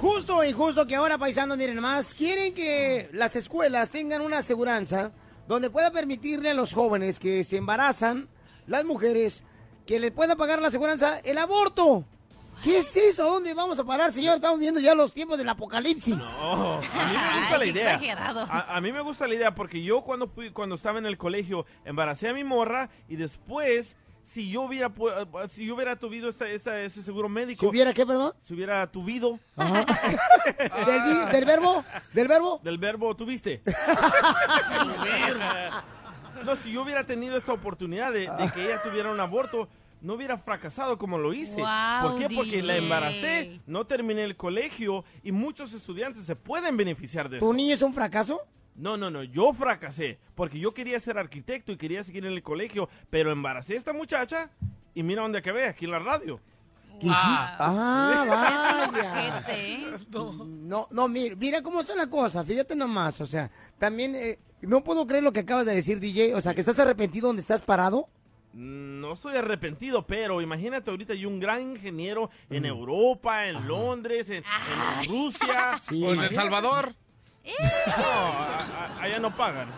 [0.00, 5.12] Justo o injusto que ahora, paisanos, miren más, quieren que las escuelas tengan una aseguranza
[5.48, 8.28] donde pueda permitirle a los jóvenes que se embarazan,
[8.66, 9.44] las mujeres,
[9.86, 12.04] que les pueda pagar la aseguranza el aborto.
[12.62, 13.24] ¿Qué es eso?
[13.24, 14.36] ¿A dónde vamos a parar, señor?
[14.36, 16.16] Estamos viendo ya los tiempos del apocalipsis.
[16.16, 16.86] No, a mí
[17.16, 17.84] me gusta Ay, la idea.
[17.94, 18.46] exagerado.
[18.48, 21.18] A, a mí me gusta la idea porque yo cuando fui, cuando estaba en el
[21.18, 24.90] colegio, embaracé a mi morra y después, si yo hubiera,
[25.48, 27.60] si yo hubiera tuvido esta- esta- ese seguro médico.
[27.60, 28.32] ¿Si hubiera qué, perdón?
[28.40, 29.38] Si hubiera tuvido.
[31.30, 31.84] ¿Del, verbo?
[32.12, 32.60] ¿Del verbo?
[32.64, 33.62] Del verbo tuviste.
[36.44, 39.68] no, si yo hubiera tenido esta oportunidad de, de que ella tuviera un aborto,
[40.00, 41.60] no hubiera fracasado como lo hice.
[41.60, 42.34] Wow, ¿Por qué?
[42.34, 47.46] Porque la embaracé, no terminé el colegio y muchos estudiantes se pueden beneficiar de eso.
[47.46, 48.40] ¿Tu niño es un fracaso?
[48.76, 52.42] No, no, no, yo fracasé porque yo quería ser arquitecto y quería seguir en el
[52.42, 54.50] colegio, pero embaracé a esta muchacha
[54.94, 56.40] y mira dónde acabé, aquí en la radio.
[57.00, 57.12] ¿Qué hiciste?
[57.58, 59.44] Ah, vaya.
[59.48, 59.94] ¿eh?
[60.10, 64.82] No, no, mira, mira cómo son las cosas, fíjate nomás, o sea, también eh, no
[64.82, 67.60] puedo creer lo que acabas de decir, DJ, o sea, que estás arrepentido donde estás
[67.60, 68.08] parado.
[68.52, 74.30] Mm, No estoy arrepentido, pero imagínate ahorita hay un gran ingeniero en Europa, en Londres,
[74.30, 74.42] en,
[75.02, 75.78] en Rusia.
[75.82, 76.34] Sí, O en El.
[76.34, 76.94] Salvador.
[77.44, 77.52] No,
[79.00, 79.68] allá no pagan.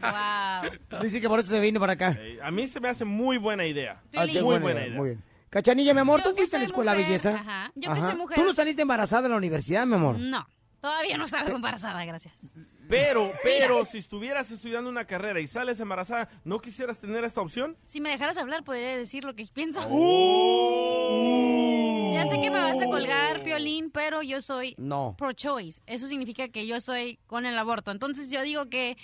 [0.00, 1.02] Wow.
[1.02, 2.16] Dice que por eso se vino para acá.
[2.18, 4.00] Eh, A mí se me hace muy buena idea.
[4.14, 4.98] Ah, sí, Muy buena buena idea, idea.
[4.98, 5.22] Muy bien.
[5.50, 7.34] Cachanilla, mi amor, Yo ¿tú fuiste a la escuela mujer, belleza?
[7.36, 7.72] ajá.
[7.74, 8.36] Yo que soy mujer.
[8.38, 10.18] ¿Tú no saliste embarazada de la universidad, mi amor?
[10.18, 10.46] No,
[10.80, 12.40] todavía no salgo embarazada, gracias.
[12.88, 17.76] Pero, pero, si estuvieras estudiando una carrera y sales embarazada, ¿no quisieras tener esta opción?
[17.86, 19.80] Si me dejaras hablar, podría decir lo que pienso.
[19.90, 21.87] Oh.
[22.18, 25.14] Ya sé que me vas a colgar, Piolín, pero yo soy No.
[25.16, 25.80] pro-choice.
[25.86, 27.92] Eso significa que yo estoy con el aborto.
[27.92, 28.96] Entonces yo digo que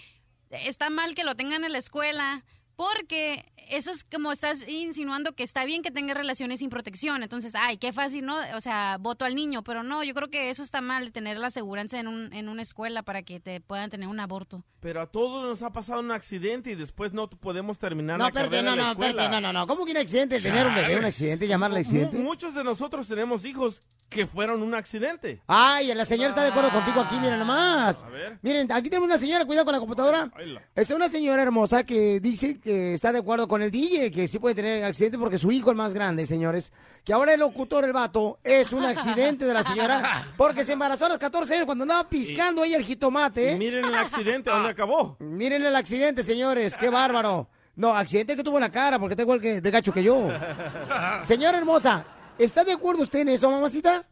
[0.51, 2.45] está mal que lo tengan en la escuela
[2.75, 7.23] porque eso es como estás insinuando que está bien que tenga relaciones sin protección.
[7.23, 8.37] Entonces, ay, qué fácil, ¿no?
[8.57, 9.63] O sea, voto al niño.
[9.63, 12.63] Pero no, yo creo que eso está mal, tener la aseguranza en, un, en una
[12.63, 14.65] escuela para que te puedan tener un aborto.
[14.81, 18.33] Pero a todos nos ha pasado un accidente y después no podemos terminar No, la
[18.33, 19.29] carrera no, en la no, escuela.
[19.29, 19.67] no, no, no.
[19.67, 20.41] ¿Cómo que un accidente?
[20.41, 22.17] Tener un bebé, un accidente, llamarle accidente.
[22.19, 25.41] Mu- Muchos de nosotros tenemos hijos que fueron un accidente.
[25.47, 28.05] Ay, la señora está de acuerdo contigo aquí, miren nomás.
[28.05, 28.39] A ver.
[28.43, 30.31] Miren, aquí tenemos una señora, cuidado con la computadora.
[30.37, 34.29] Ahí Es una señora hermosa que dice que está de acuerdo con el DJ, que
[34.29, 36.73] sí puede tener accidente porque su hijo, el más grande, señores,
[37.05, 41.07] que ahora el locutor, el vato, es un accidente de la señora porque se embarazó
[41.07, 43.53] a los 14 años cuando andaba piscando ella el jitomate.
[43.53, 45.17] Y miren el accidente, ¿dónde acabó?
[45.21, 47.49] Miren el accidente, señores, qué bárbaro.
[47.77, 50.29] No, accidente que tuvo en la cara porque está igual que de gacho que yo.
[51.25, 52.05] Señora hermosa,
[52.39, 54.07] ¿está de acuerdo usted en eso, mamacita?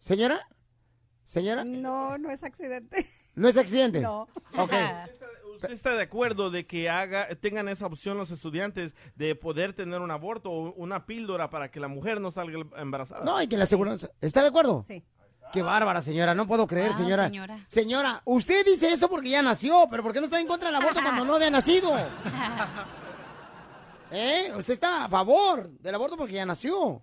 [0.00, 0.46] ¿Señora?
[1.26, 1.64] ¿Señora?
[1.64, 3.06] No, no es accidente.
[3.34, 4.00] ¿No es accidente?
[4.00, 4.28] No.
[4.56, 4.72] Ok.
[5.62, 10.00] ¿Usted está de acuerdo de que haga, tengan esa opción los estudiantes de poder tener
[10.00, 13.24] un aborto o una píldora para que la mujer no salga embarazada?
[13.24, 14.10] No, y que la aseguranza.
[14.20, 14.84] ¿Está de acuerdo?
[14.86, 15.02] Sí.
[15.52, 16.34] Qué bárbara, señora.
[16.34, 17.24] No puedo creer, Wow, señora.
[17.24, 17.64] señora.
[17.66, 20.76] Señora, usted dice eso porque ya nació, pero ¿por qué no está en contra del
[20.76, 21.92] aborto cuando no había nacido?
[24.10, 24.52] ¿Eh?
[24.56, 27.02] Usted está a favor del aborto porque ya nació.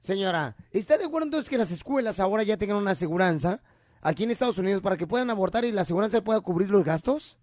[0.00, 3.60] Señora, ¿está de acuerdo entonces que las escuelas ahora ya tengan una aseguranza
[4.00, 7.36] aquí en Estados Unidos para que puedan abortar y la aseguranza pueda cubrir los gastos?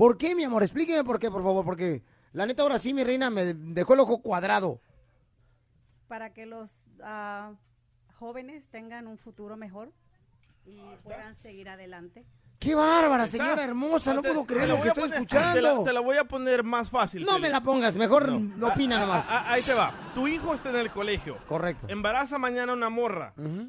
[0.00, 0.62] ¿Por qué, mi amor?
[0.62, 4.00] Explíqueme por qué, por favor, porque la neta ahora sí, mi reina, me dejó el
[4.00, 4.80] ojo cuadrado.
[6.08, 6.70] Para que los
[7.02, 7.52] ah,
[8.18, 9.92] jóvenes tengan un futuro mejor
[10.64, 12.24] y puedan seguir adelante.
[12.58, 13.36] ¡Qué bárbara, Está.
[13.44, 14.14] señora hermosa!
[14.14, 15.54] No Te- puedo te creer la lo que a estoy poner- escuchando.
[15.54, 17.22] Te la, te la voy a poner más fácil.
[17.26, 18.68] No me la pongas, mejor No.
[18.68, 19.26] opina Ah, nomás.
[19.28, 19.92] ah, ah, ahí te va.
[20.14, 21.36] Tu hijo está en el colegio.
[21.46, 21.86] Correcto.
[21.90, 23.34] Embaraza mañana una morra.
[23.36, 23.68] L-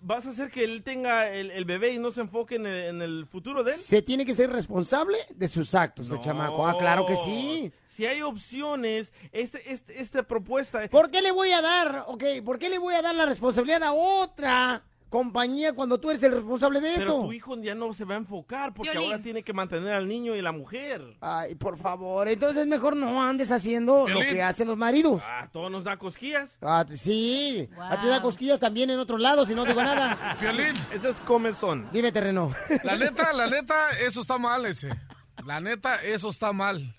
[0.00, 2.84] ¿Vas a hacer que él tenga el, el bebé y no se enfoque en el,
[2.86, 3.78] en el futuro de él?
[3.78, 6.66] Se tiene que ser responsable de sus actos, el chamaco.
[6.66, 7.70] Ah, claro que sí.
[7.84, 10.88] Si hay opciones, este, este, esta propuesta...
[10.88, 13.82] ¿Por qué le voy a dar, ok, por qué le voy a dar la responsabilidad
[13.82, 14.82] a otra
[15.14, 17.20] compañía cuando tú eres el responsable de Pero eso?
[17.20, 19.12] tu hijo ya no se va a enfocar porque Piolín.
[19.12, 21.16] ahora tiene que mantener al niño y la mujer.
[21.20, 24.34] Ay, por favor, entonces mejor no andes haciendo lo Piolín.
[24.34, 25.22] que hacen los maridos.
[25.24, 26.58] Ah, todo nos da cosquillas.
[26.60, 30.36] Ah, sí, a ti da cosquillas también en otro lado si no digo nada.
[30.40, 30.74] Piolín.
[30.92, 31.88] Ese es comezón.
[31.92, 32.50] Dime, terreno.
[32.82, 34.88] La neta, la neta, eso está mal ese.
[35.46, 36.96] La neta, eso está mal.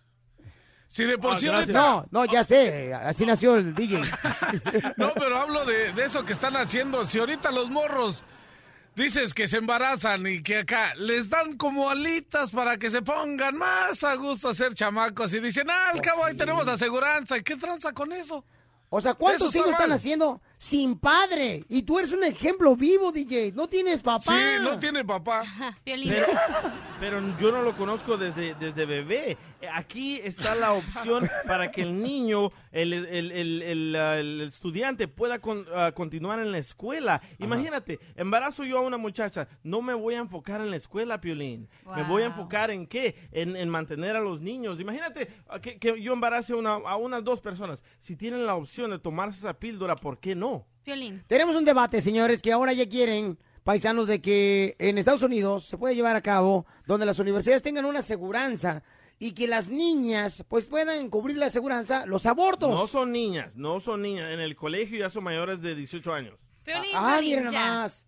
[0.96, 4.02] Si de por Ah, sí ahorita- No, no, ya sé, así nació el DJ.
[4.96, 7.06] No, pero hablo de, de eso que están haciendo.
[7.06, 8.24] Si ahorita los morros
[8.96, 13.58] dices que se embarazan y que acá les dan como alitas para que se pongan
[13.58, 17.38] más a gusto a ser chamacos y dicen, ah, al cabo ahí tenemos aseguranza.
[17.38, 18.46] ¿Y qué tranza con eso?
[18.88, 21.64] O sea, ¿cuántos Eso está hijos están haciendo sin padre.
[21.69, 23.52] Y tú eres un ejemplo vivo, DJ.
[23.53, 24.23] No tienes papá.
[24.23, 25.44] Sí, no tiene papá.
[26.10, 26.27] Pero,
[26.99, 29.38] pero yo no lo conozco desde, desde bebé.
[29.73, 35.40] Aquí está la opción para que el niño, el, el- el- el, el estudiante pueda
[35.40, 37.19] con- ah, continuar en la escuela.
[37.40, 41.68] Imagínate, embarazo yo a una muchacha, no me voy a enfocar en la escuela, Piolín.
[41.95, 43.27] Me voy a enfocar en qué?
[43.32, 44.80] En, en mantener a los niños.
[44.80, 47.84] Imagínate ah, que, que yo embarace a, una- a unas dos personas.
[47.99, 50.45] Si tienen la opción de tomarse esa píldora, ¿por qué no?
[50.86, 51.24] Violín.
[51.28, 55.78] Tenemos un debate, señores, que ahora ya quieren, paisanos, de que en Estados Unidos se
[55.78, 58.84] puede llevar a cabo donde las universidades tengan una aseguranza
[59.18, 62.70] y que las niñas pues puedan cubrir la aseguranza los abortos.
[62.70, 64.32] No son niñas, no son niñas.
[64.32, 66.36] En el colegio ya son mayores de 18 años.
[66.66, 67.68] Violín, ah, Violín, miren ya.
[67.68, 68.06] nomás.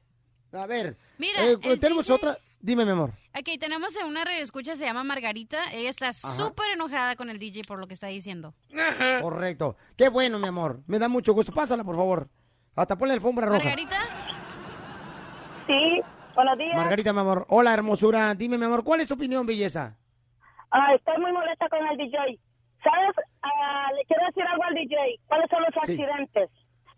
[0.52, 0.98] A ver.
[1.18, 2.38] Mira, eh, tenemos DJ otra.
[2.60, 3.12] Dime, mi amor.
[3.38, 5.58] Ok, tenemos a una radioescucha, se llama Margarita.
[5.74, 8.54] Ella está súper enojada con el DJ por lo que está diciendo.
[9.22, 9.78] Correcto.
[9.96, 10.82] Qué bueno, mi amor.
[10.88, 11.54] Me da mucho gusto.
[11.54, 12.30] Pásala, por favor.
[12.76, 13.60] Hasta ponle alfombra roja.
[13.64, 13.98] Margarita.
[15.68, 16.02] Sí,
[16.36, 16.76] buenos días.
[16.76, 17.46] Margarita, mi amor.
[17.50, 18.34] Hola, hermosura.
[18.36, 19.96] Dime, mi amor, ¿cuál es tu opinión, belleza?
[20.72, 22.40] Ah, estoy muy molesta con el DJ.
[22.84, 23.16] ¿Sabes?
[23.44, 24.96] Ah, le quiero decir algo al DJ.
[25.28, 25.92] ¿Cuáles son los Sí.
[25.94, 26.50] accidentes?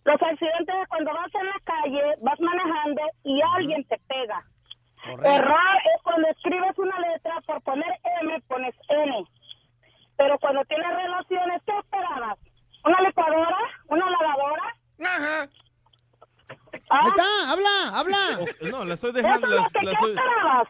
[0.06, 4.44] Los accidentes es cuando vas en la calle, vas manejando y alguien te pega.
[5.23, 9.26] Error es cuando escribes una letra, por poner M pones N.
[10.18, 12.38] Pero cuando tienes relaciones, ¿qué esperabas?
[12.86, 13.57] ¿Una licuadora?
[13.88, 14.76] ¿Una lavadora?
[15.02, 15.49] Ajá.
[16.91, 17.69] Ah, está, habla,
[17.99, 18.18] habla.
[18.72, 19.48] No, la estoy dejando.
[19.48, 20.68] Eso es la- lo que la ¿qué estoy- esperabas?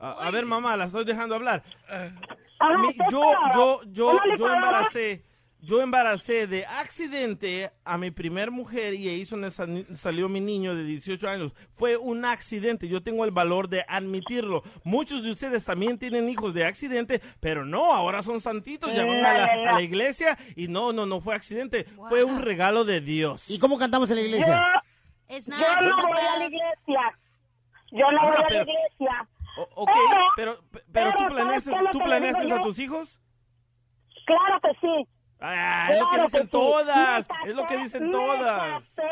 [0.00, 1.62] a, a ver, mamá, la estoy dejando hablar.
[1.88, 3.22] Ajá, Mi- ¿qué yo,
[3.54, 5.22] yo, yo, ¿Una yo embaracé,
[5.60, 9.24] yo embaracé de accidente a mi primer mujer y ahí
[9.94, 11.52] salió mi niño de 18 años.
[11.72, 12.88] Fue un accidente.
[12.88, 14.62] Yo tengo el valor de admitirlo.
[14.84, 19.24] Muchos de ustedes también tienen hijos de accidente, pero no, ahora son santitos, ya van
[19.24, 23.50] a la, a iglesia y no, no, no fue accidente, fue un regalo de Dios.
[23.50, 24.62] ¿Y cómo cantamos en la iglesia?
[25.28, 27.18] Yo not just no a voy a la iglesia.
[27.92, 29.28] Yo no Ah, voy a la iglesia.
[29.74, 29.90] Ok,
[30.36, 32.62] pero, pero, pero, tú ¿sabes planeaste, ¿tú planeaste a yo?
[32.62, 33.18] tus hijos?
[34.26, 35.08] Claro que sí.
[35.40, 36.48] Ah, es lo que dicen sí.
[36.50, 38.82] todas, Me es lo que dicen me todas.
[38.96, 39.10] casé,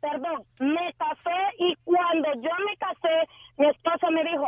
[0.00, 3.28] perdón, me casé y cuando yo me casé,
[3.58, 4.46] mi esposa me dijo,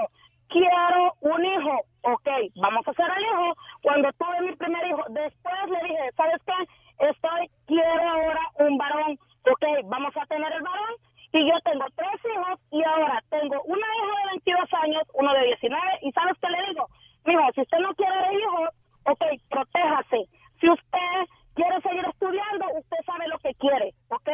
[0.49, 1.81] quiero un hijo.
[2.03, 3.55] Ok, vamos a hacer el hijo.
[3.83, 7.07] Cuando tuve mi primer hijo, después le dije, ¿sabes qué?
[7.09, 9.19] Estoy, quiero ahora un varón.
[9.51, 10.95] Ok, vamos a tener el varón.
[11.33, 15.45] Y yo tengo tres hijos y ahora tengo una hija de 22 años, uno de
[15.47, 15.81] 19.
[16.03, 16.89] ¿Y sabes qué le digo?
[17.25, 18.69] Mijo, si usted no quiere de hijos,
[19.07, 20.29] ok, protéjase.
[20.65, 24.31] Si usted quiere seguir estudiando, usted sabe lo que quiere, ¿ok?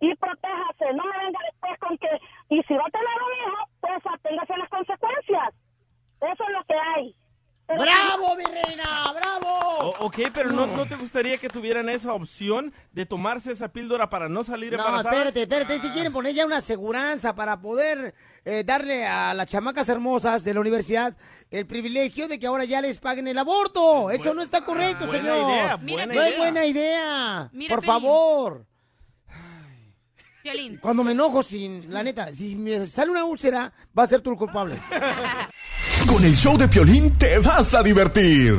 [0.00, 0.92] Y protéjase.
[0.92, 2.10] No me venga después con que,
[2.50, 5.54] y si va a tener un hijo, pues aténgase las consecuencias.
[6.20, 7.14] Eso es lo que hay.
[7.68, 9.12] ¡Bravo, mi reina!
[9.14, 9.48] ¡Bravo!
[9.80, 14.10] O- ok, pero no, ¿no te gustaría que tuvieran esa opción de tomarse esa píldora
[14.10, 15.12] para no salir No, embarazadas?
[15.14, 15.80] espérate, espérate.
[15.82, 18.14] Si quieren poner ya una aseguranza para poder
[18.44, 21.16] eh, darle a las chamacas hermosas de la universidad
[21.50, 24.10] el privilegio de que ahora ya les paguen el aborto.
[24.10, 25.50] Eso no está correcto, buena señor.
[25.50, 26.38] idea, no buena es idea.
[26.38, 27.50] buena idea.
[27.52, 27.92] Mira, Por Pelín.
[27.94, 28.66] favor.
[30.42, 30.78] Violín.
[30.78, 34.30] Cuando me enojo, sin, la neta, si me sale una úlcera, va a ser tú
[34.30, 34.76] el culpable.
[36.08, 38.58] Con el show de Piolín te vas a divertir.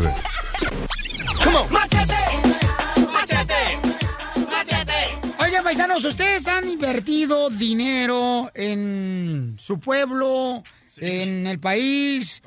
[5.39, 10.63] Oigan, paisanos, ¿ustedes han invertido dinero en su pueblo,
[10.97, 12.41] en el país?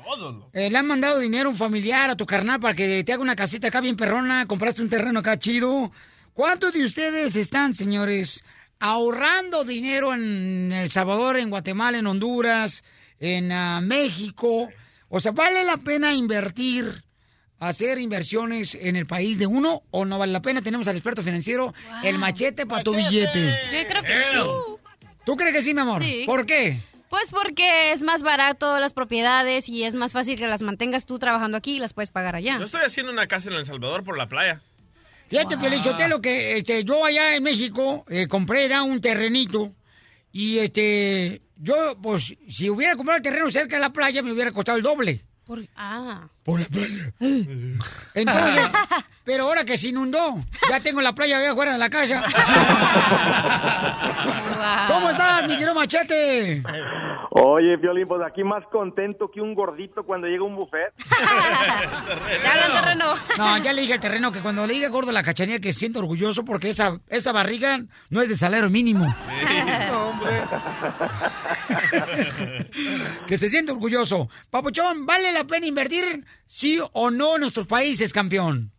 [0.53, 3.21] Eh, ¿Le han mandado dinero a un familiar, a tu carnal, para que te haga
[3.21, 4.47] una casita acá bien perrona?
[4.47, 5.91] ¿Compraste un terreno acá chido?
[6.33, 8.43] ¿Cuántos de ustedes están, señores,
[8.79, 12.83] ahorrando dinero en El Salvador, en Guatemala, en Honduras,
[13.19, 14.69] en ah, México?
[15.09, 17.03] O sea, ¿vale la pena invertir,
[17.59, 20.61] hacer inversiones en el país de uno o no vale la pena?
[20.61, 21.73] Tenemos al experto financiero,
[22.03, 23.55] el machete para tu billete.
[23.71, 24.37] Yo creo que sí.
[25.25, 26.03] ¿Tú crees que sí, mi amor?
[26.03, 26.23] Sí.
[26.25, 26.81] ¿Por qué?
[27.09, 31.19] Pues porque es más barato las propiedades y es más fácil que las mantengas tú
[31.19, 32.57] trabajando aquí y las puedes pagar allá.
[32.57, 34.61] Yo estoy haciendo una casa en El Salvador por la playa.
[35.29, 39.73] Fíjate, Piolín Sotelo, que este, yo allá en México eh, compré ya un terrenito
[40.31, 44.51] y este, yo, pues, si hubiera comprado el terreno cerca de la playa, me hubiera
[44.51, 45.25] costado el doble.
[45.45, 46.29] Por- ah.
[46.47, 47.11] Por la playa.
[48.13, 48.69] Entonces,
[49.25, 52.23] pero ahora que se inundó, ya tengo la playa allá afuera de la casa.
[54.87, 56.63] ¿Cómo estás, mi querido machete?
[57.31, 60.93] Oye, Violín, pues aquí más contento que un gordito cuando llega un buffet.
[63.37, 65.73] No, ya le dije al terreno que cuando le diga gordo a la cachanilla que
[65.73, 67.79] se siente orgulloso porque esa, esa barriga
[68.09, 69.13] no es de salario mínimo.
[73.27, 74.29] que se siente orgulloso.
[74.49, 78.71] Papuchón, ¿vale la pena invertir sí o no en nuestros países, campeón?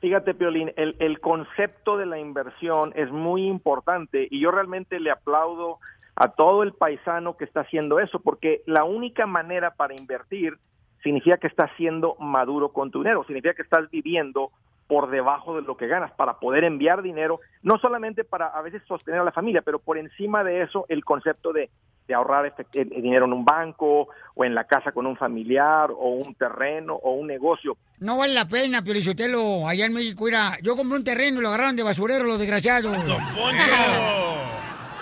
[0.00, 5.10] Fíjate, Piolín, el, el concepto de la inversión es muy importante y yo realmente le
[5.10, 5.78] aplaudo
[6.16, 10.58] a todo el paisano que está haciendo eso, porque la única manera para invertir
[11.02, 14.50] significa que estás siendo maduro con tu dinero, significa que estás viviendo
[14.86, 18.82] por debajo de lo que ganas para poder enviar dinero, no solamente para a veces
[18.86, 21.70] sostener a la familia, pero por encima de eso el concepto de,
[22.06, 25.90] de ahorrar el- el dinero en un banco o en la casa con un familiar
[25.90, 27.76] o un terreno o un negocio.
[28.00, 29.66] No vale la pena, Piolichotelo.
[29.66, 32.98] Allá en México, mira, yo compré un terreno y lo agarraron de basurero los desgraciados.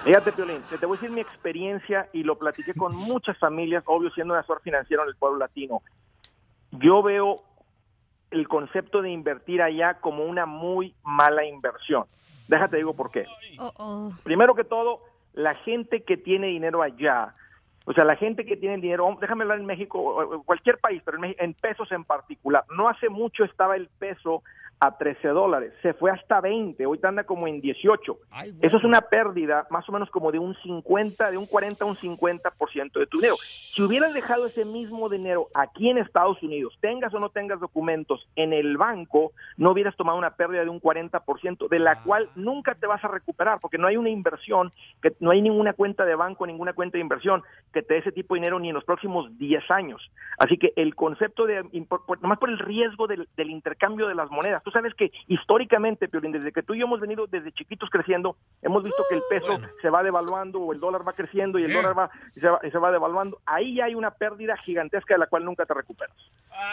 [0.04, 3.84] Fíjate, Piolín, te, te voy a decir mi experiencia y lo platiqué con muchas familias,
[3.86, 5.80] obvio siendo un asesor financiero en el pueblo latino.
[6.72, 7.44] Yo veo
[8.32, 12.04] el concepto de invertir allá como una muy mala inversión.
[12.48, 13.26] Déjate digo por qué.
[14.24, 15.00] Primero que todo,
[15.34, 17.34] la gente que tiene dinero allá,
[17.84, 21.18] o sea, la gente que tiene el dinero, déjame hablar en México, cualquier país, pero
[21.22, 22.64] en pesos en particular.
[22.76, 24.42] No hace mucho estaba el peso
[24.84, 28.18] a 13 dólares, se fue hasta 20, ahorita anda como en 18.
[28.62, 31.86] Eso es una pérdida más o menos como de un 50, de un 40 a
[31.86, 33.36] un 50% de tu dinero.
[33.38, 38.26] Si hubieras dejado ese mismo dinero aquí en Estados Unidos, tengas o no tengas documentos
[38.34, 42.74] en el banco, no hubieras tomado una pérdida de un 40%, de la cual nunca
[42.74, 46.16] te vas a recuperar, porque no hay una inversión, que no hay ninguna cuenta de
[46.16, 47.42] banco, ninguna cuenta de inversión
[47.72, 50.02] que te dé ese tipo de dinero ni en los próximos 10 años.
[50.38, 54.14] Así que el concepto de, por- por- nomás por el riesgo del, del intercambio de
[54.16, 57.88] las monedas, sabes que históricamente, Piolín, desde que tú y yo hemos venido desde chiquitos
[57.90, 61.64] creciendo, hemos visto que el peso se va devaluando o el dólar va creciendo y
[61.64, 63.40] el dólar va, y se va, y se va devaluando.
[63.46, 66.16] Ahí ya hay una pérdida gigantesca de la cual nunca te recuperas.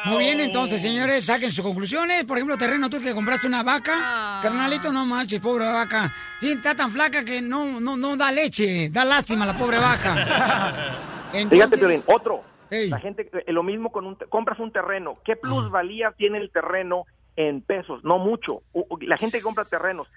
[0.05, 2.23] Muy bien, entonces, señores, saquen sus conclusiones.
[2.25, 6.13] Por ejemplo, terreno, tú que compraste una vaca, carnalito, no manches, pobre vaca.
[6.41, 10.15] Bien, está tan flaca que no, no, no da leche, da lástima la pobre vaca.
[11.31, 12.43] Fíjate, Entonces- Piolín, otro.
[12.71, 15.17] La gente, eh, lo mismo con un, compras un terreno.
[15.25, 17.05] ¿Qué plusvalía tiene el terreno
[17.39, 18.03] en pesos?
[18.03, 18.63] No mucho.
[18.99, 20.07] La gente que compra terrenos,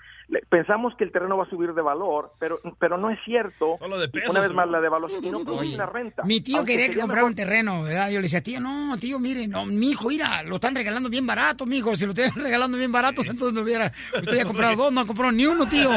[0.49, 3.77] pensamos que el terreno va a subir de valor, pero, pero no es cierto.
[3.79, 6.25] Solo de pesos, Una vez más, la devaluación no produce una renta.
[6.25, 8.09] Mi tío quería que comprara un terreno, ¿verdad?
[8.11, 11.25] Yo le decía, tío, no, tío, mire, no, mi hijo, mira, lo están regalando bien
[11.25, 11.95] barato, mi hijo.
[11.95, 13.93] Si lo están regalando bien barato, entonces no hubiera.
[14.17, 15.91] Usted ya ha comprado dos, no ha comprado ni uno, tío.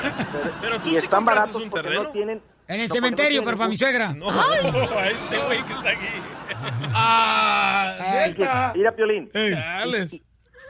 [0.62, 2.04] Pero tú y sí están baratos un terreno.
[2.04, 2.40] no tienen...
[2.68, 4.14] En el no, porque no cementerio, pero para mi suegra.
[4.14, 6.06] No, a este güey que está aquí.
[6.94, 9.28] Ah, Y que- Mira, Piolín.
[9.34, 10.12] Dales.
[10.14, 10.22] Y,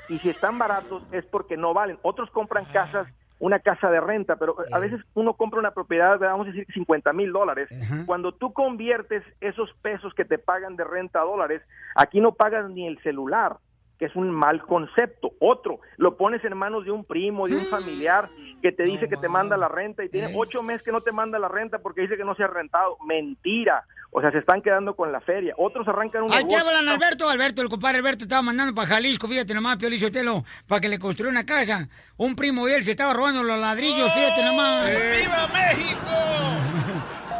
[0.08, 1.98] y si están baratos es porque no valen.
[2.02, 3.06] Otros compran casas,
[3.38, 6.66] una casa de renta, pero a veces uno compra una propiedad, de, vamos a decir,
[6.72, 7.68] 50 mil dólares.
[8.06, 11.62] Cuando tú conviertes esos pesos que te pagan de renta a dólares,
[11.94, 13.56] aquí no pagas ni el celular
[14.02, 15.30] que es un mal concepto.
[15.38, 18.28] Otro, lo pones en manos de un primo, de un familiar
[18.60, 21.12] que te dice que te manda la renta y tiene ocho meses que no te
[21.12, 22.96] manda la renta porque dice que no se ha rentado.
[23.06, 23.84] Mentira.
[24.14, 25.54] O sea, se están quedando con la feria.
[25.56, 27.30] Otros arrancan un Ahí te hablan, Alberto.
[27.30, 30.98] Alberto, el compadre Alberto estaba mandando para Jalisco, fíjate nomás, Pio Lizotelo, para que le
[30.98, 31.88] construya una casa.
[32.18, 34.90] Un primo de él se estaba robando los ladrillos, fíjate nomás.
[34.90, 36.00] ¡Viva México!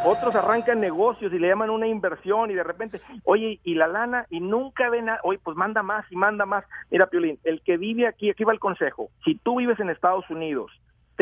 [0.05, 4.27] Otros arrancan negocios y le llaman una inversión y de repente, oye, y la lana,
[4.31, 6.65] y nunca ven nada, oye, pues manda más y manda más.
[6.91, 9.11] Mira, Piolín, el que vive aquí, aquí va el consejo.
[9.25, 10.73] Si tú vives en Estados Unidos,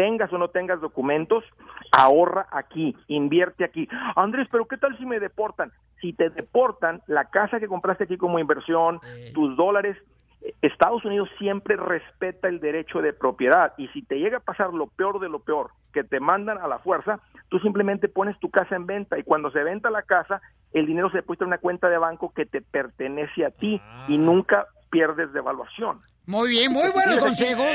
[0.01, 1.45] tengas o no tengas documentos,
[1.93, 3.87] ahorra aquí, invierte aquí.
[4.17, 5.73] Andrés, pero ¿qué tal si me deportan?
[6.01, 8.99] Si te deportan, la casa que compraste aquí como inversión,
[9.35, 9.99] tus dólares,
[10.41, 14.73] eh, Estados Unidos siempre respeta el derecho de propiedad y si te llega a pasar
[14.73, 17.21] lo peor de lo peor, que te mandan a la fuerza,
[17.51, 20.41] tú simplemente pones tu casa en venta y cuando se venta la casa,
[20.73, 24.17] el dinero se deposita en una cuenta de banco que te pertenece a ti y
[24.17, 26.01] nunca pierdes de evaluación.
[26.31, 27.67] Muy bien, muy buenos consejos.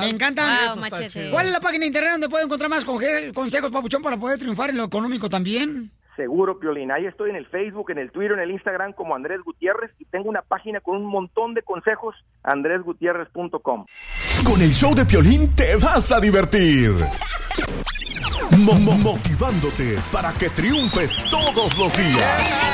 [0.00, 0.74] Me encantan.
[0.76, 1.30] Wow.
[1.30, 4.70] ¿Cuál es la página de internet donde puedo encontrar más consejos, papuchón, para poder triunfar
[4.70, 5.90] en lo económico también?
[6.16, 6.90] Seguro, Piolín.
[6.90, 10.04] Ahí estoy en el Facebook, en el Twitter, en el Instagram como Andrés Gutiérrez y
[10.06, 13.86] tengo una página con un montón de consejos, andresgutierrez.com.
[14.44, 16.92] Con el show de Piolín te vas a divertir.
[18.58, 22.64] Mo- mo- motivándote para que triunfes todos los días.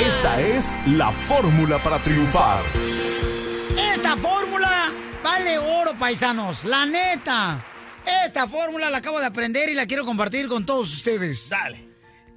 [0.00, 2.60] Esta es la fórmula para triunfar.
[3.76, 4.92] Esta fórmula
[5.22, 6.64] vale oro, paisanos.
[6.64, 7.64] La neta.
[8.24, 11.48] Esta fórmula la acabo de aprender y la quiero compartir con todos ustedes.
[11.48, 11.88] Dale.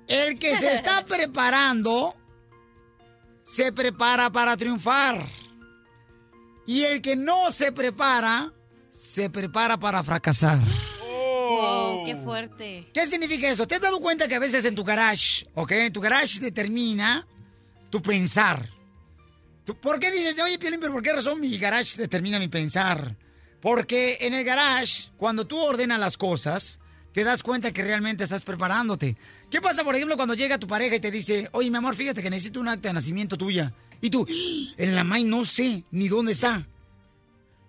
[0.08, 2.16] El que se está preparando,
[3.44, 5.26] se prepara para triunfar.
[6.66, 8.54] Y el que no se prepara,
[8.92, 10.60] se prepara para fracasar.
[11.02, 12.88] Wow, qué fuerte.
[12.94, 13.66] ¿Qué significa eso?
[13.68, 15.72] ¿Te has dado cuenta que a veces en tu garage, ok?
[15.94, 17.26] Tu garage determina
[17.90, 18.77] tu pensar.
[19.76, 23.16] ¿Por qué dices, oye, Piolín, pero por qué razón mi garage determina mi pensar?
[23.62, 26.80] Porque en el garage, cuando tú ordenas las cosas,
[27.12, 29.18] te das cuenta que realmente estás preparándote.
[29.50, 32.22] ¿Qué pasa, por ejemplo, cuando llega tu pareja y te dice, oye, mi amor, fíjate
[32.22, 33.74] que necesito un acta de nacimiento tuya?
[34.02, 34.26] Y tú,
[34.78, 36.68] en la MAI no sé ni dónde está.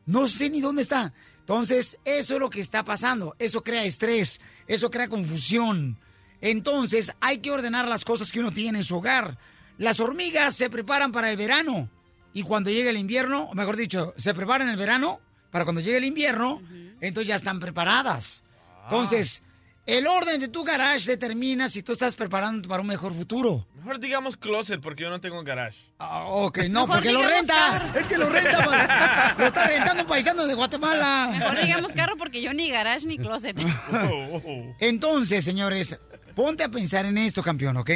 [0.07, 1.13] No sé ni dónde está.
[1.41, 3.35] Entonces, eso es lo que está pasando.
[3.39, 5.99] Eso crea estrés, eso crea confusión.
[6.41, 9.39] Entonces, hay que ordenar las cosas que uno tiene en su hogar.
[9.79, 11.89] Las hormigas se preparan para el verano.
[12.35, 15.97] Y cuando llegue el invierno, o mejor dicho, se preparan el verano para cuando llegue
[15.97, 16.61] el invierno,
[17.01, 18.45] entonces ya están preparadas.
[18.85, 19.43] Entonces,
[19.87, 23.67] el orden de tu garage determina si tú estás preparando para un mejor futuro.
[23.77, 25.79] Mejor digamos closet porque yo no tengo garage.
[25.99, 27.93] Ah, ok, no, porque lo renta.
[27.99, 28.65] Es que lo renta.
[28.65, 31.31] pa- lo está rentando un paisano de Guatemala.
[31.33, 33.57] Mejor digamos carro porque yo ni garage ni closet.
[34.81, 35.99] Entonces, señores,
[36.35, 37.91] ponte a pensar en esto, campeón, ¿ok?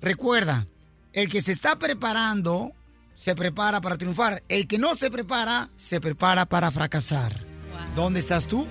[0.00, 0.66] Recuerda,
[1.12, 2.72] el que se está preparando,
[3.16, 4.42] se prepara para triunfar.
[4.48, 7.32] El que no se prepara, se prepara para fracasar.
[7.94, 8.66] ¿Dónde estás tú?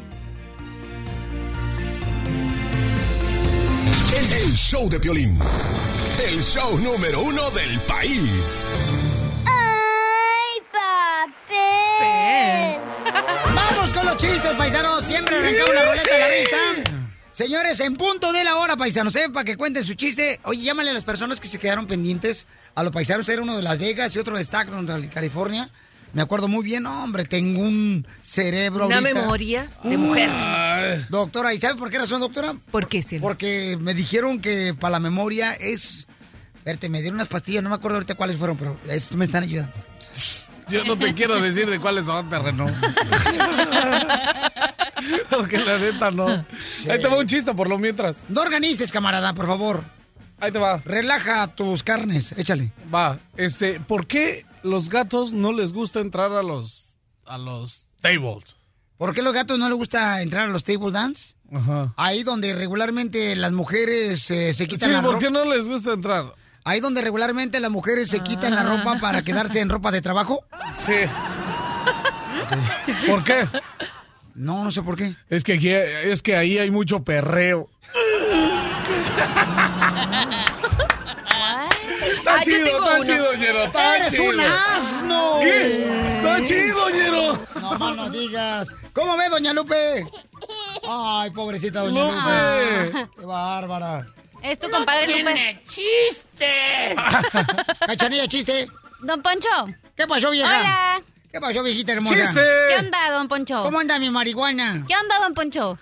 [4.34, 5.38] El show de Piolín.
[6.28, 8.66] El show número uno del país.
[9.46, 12.82] ¡Ay, papel!
[13.56, 15.04] Vamos con los chistes, paisanos.
[15.04, 16.58] Siempre arrancamos la ruleta de la risa.
[17.42, 19.28] Señores, en punto de la hora, paisanos, ¿eh?
[19.34, 20.40] para que cuenten su chiste.
[20.44, 22.46] Oye, llámale a las personas que se quedaron pendientes.
[22.76, 25.70] A los paisanos era uno de Las Vegas y otro de Stockton, California.
[26.14, 29.20] Me acuerdo muy bien, hombre, tengo un cerebro Una ahorita.
[29.22, 30.30] memoria de mujer.
[31.10, 32.54] Doctora, ¿y sabe por qué razón, doctora?
[32.70, 33.04] ¿Por qué?
[33.22, 36.06] Porque me dijeron que para la memoria es...
[36.64, 39.44] Verte, me dieron unas pastillas, no me acuerdo ahorita cuáles fueron, pero es- me están
[39.44, 39.74] ayudando.
[40.68, 42.66] Yo no te quiero decir de cuáles son, terreno.
[45.30, 46.28] Porque la neta no.
[46.28, 48.24] Ahí te va un chiste por lo mientras.
[48.30, 49.84] No organices, camarada, por favor.
[50.40, 50.82] Ahí te va.
[50.86, 52.72] Relaja tus carnes, échale.
[52.94, 56.94] Va, este, ¿por qué los gatos no les gusta entrar a los
[57.26, 58.56] a los tables?
[58.98, 61.36] ¿Por qué los gatos no les gusta entrar a los table dance?
[61.54, 61.94] Ajá.
[61.98, 65.26] Ahí donde regularmente las mujeres eh, se quitan Sí, la ¿por ropa.
[65.26, 66.34] qué no les gusta entrar?
[66.64, 70.44] Ahí donde regularmente las mujeres se quitan la ropa para quedarse en ropa de trabajo.
[70.76, 70.94] Sí.
[73.08, 73.48] ¿Por qué?
[74.42, 75.16] No, no sé por qué.
[75.30, 77.70] Es que aquí, es que ahí hay mucho perreo.
[82.18, 83.04] Está Ah, chido, está uno.
[83.04, 84.30] chido, Ñero, está ¡Eres chido.
[84.30, 85.40] un asno!
[85.42, 86.16] ¿Qué?
[86.18, 87.40] Está chido, Ñero.
[87.62, 88.68] No más no digas.
[88.94, 90.06] ¿Cómo ve, doña Lupe?
[90.90, 92.86] Ay, pobrecita doña Lupe.
[93.00, 93.10] Lupe.
[93.20, 94.08] Qué bárbara.
[94.42, 95.62] Es tu compadre Lupe.
[95.70, 96.96] chiste!
[97.86, 98.68] Cachanilla, chiste.
[99.02, 99.50] Don Poncho.
[99.96, 100.50] ¿Qué pasó, vieja?
[100.60, 101.02] Hola.
[101.32, 102.16] ¿Qué pasó, viejita hermosa?
[102.34, 103.64] ¿Qué onda, don Poncho?
[103.64, 104.84] ¿Cómo anda mi marihuana?
[104.86, 105.78] ¿Qué onda, don Poncho?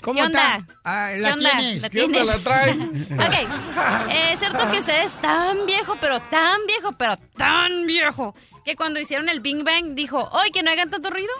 [0.00, 0.56] ¿Cómo ¿Qué está?
[0.56, 0.66] onda?
[0.82, 1.50] Ah, ¿la ¿Qué onda?
[1.56, 1.82] tienes?
[1.82, 2.34] ¿La ¿Qué onda tienes?
[2.36, 2.70] la trae?
[2.72, 4.10] ok.
[4.10, 8.34] Eh, Es cierto que usted es tan viejo, pero tan viejo, pero tan viejo,
[8.64, 11.30] que cuando hicieron el Big Bang dijo, ¡Ay, que no hagan tanto ruido!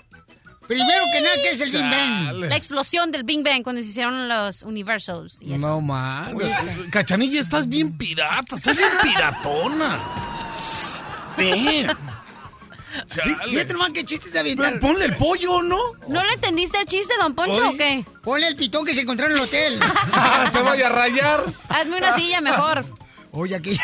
[0.68, 2.34] Primero que nada, ¿qué es el Big Bang?
[2.48, 5.66] La explosión del Big Bang cuando se hicieron los Universals y eso.
[5.66, 6.36] No man.
[6.92, 10.00] Cachanilla, estás bien pirata, estás bien piratona.
[11.36, 12.21] Damn.
[13.48, 14.28] Fíjate nomás qué chiste.
[14.38, 15.78] Ah, Ponle el pollo, ¿no?
[16.08, 17.74] ¿No le entendiste el chiste, don Poncho, Oye.
[17.74, 18.04] o qué?
[18.22, 19.80] Ponle el pitón que se encontró en el hotel.
[20.52, 21.52] Se vaya a rayar.
[21.68, 22.84] Hazme una silla mejor.
[23.32, 23.76] Oye, aquí.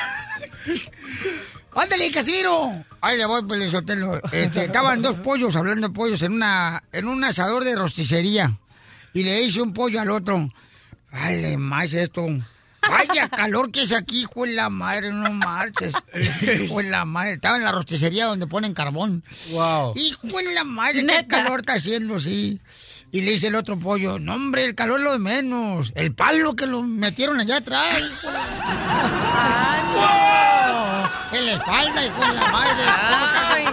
[1.74, 2.84] ¡Ándale, Casimiro!
[3.00, 4.20] Ahí le voy, pues, Sotelo.
[4.32, 8.58] Este, estaban dos pollos hablando de pollos en una en un asador de rosticería.
[9.14, 10.50] Y le hice un pollo al otro.
[11.12, 12.26] Vale, más esto.
[12.80, 15.92] Vaya calor que es aquí, hijo de la madre, no marches.
[16.64, 17.32] Hijo de la madre.
[17.32, 19.24] Estaba en la rosticería donde ponen carbón.
[19.50, 19.92] Wow.
[19.96, 21.42] Hijo de la madre, qué Neta.
[21.42, 22.60] calor está haciendo, sí.
[23.10, 25.92] Y le dice el otro pollo, no hombre, el calor es lo de menos.
[25.96, 27.98] El palo que lo metieron allá atrás.
[27.98, 31.08] hijo de la- ¡Wow!
[31.38, 32.84] En la espalda, hijo de la madre.
[32.86, 33.66] Ay,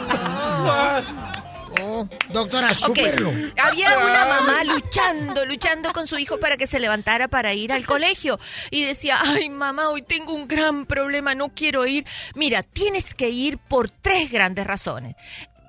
[2.30, 3.32] Doctora, Ok, súperlo.
[3.62, 7.86] Había una mamá luchando, luchando con su hijo para que se levantara para ir al
[7.86, 8.40] colegio.
[8.72, 12.06] Y decía, ay mamá, hoy tengo un gran problema, no quiero ir.
[12.36, 15.16] Mira, tienes que ir por tres grandes razones.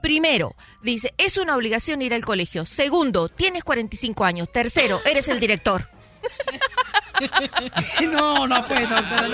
[0.02, 2.64] Primero, dice, es una obligación ir al colegio.
[2.64, 4.52] Segundo, tienes 45 años.
[4.52, 5.88] Tercero, eres el director.
[8.12, 9.28] No, no puede, doctora.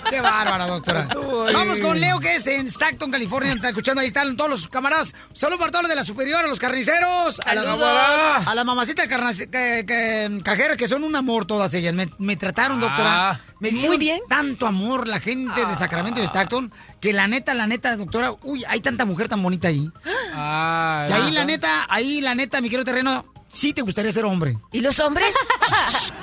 [0.11, 0.31] Qué doctora.
[0.43, 1.07] Bárbara, doctora.
[1.53, 3.53] Vamos con Leo, que es en Stockton, California.
[3.53, 5.15] Está escuchando, ahí están todos los camaradas.
[5.33, 9.07] Saludos para todos los de la superior, a los carniceros, a la, a la mamacita
[9.07, 11.93] que, que- cajera, que son un amor todas ellas.
[11.95, 13.31] Me, me trataron, doctora.
[13.31, 13.39] Ah.
[13.59, 14.19] me Muy dieron bien.
[14.29, 18.63] tanto amor la gente de Sacramento y Stockton, que la neta, la neta, doctora, uy,
[18.67, 19.89] hay tanta mujer tan bonita ahí.
[20.33, 24.25] Ah, Y ahí, la neta, ahí, la neta, mi querido terreno, sí te gustaría ser
[24.25, 24.57] hombre.
[24.71, 25.33] ¿Y los hombres?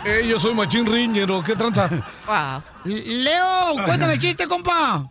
[0.05, 1.89] Eh, yo soy machín riñero, ¿qué tranza?
[2.27, 2.63] wow.
[2.85, 5.05] Leo, cuéntame el chiste, compa.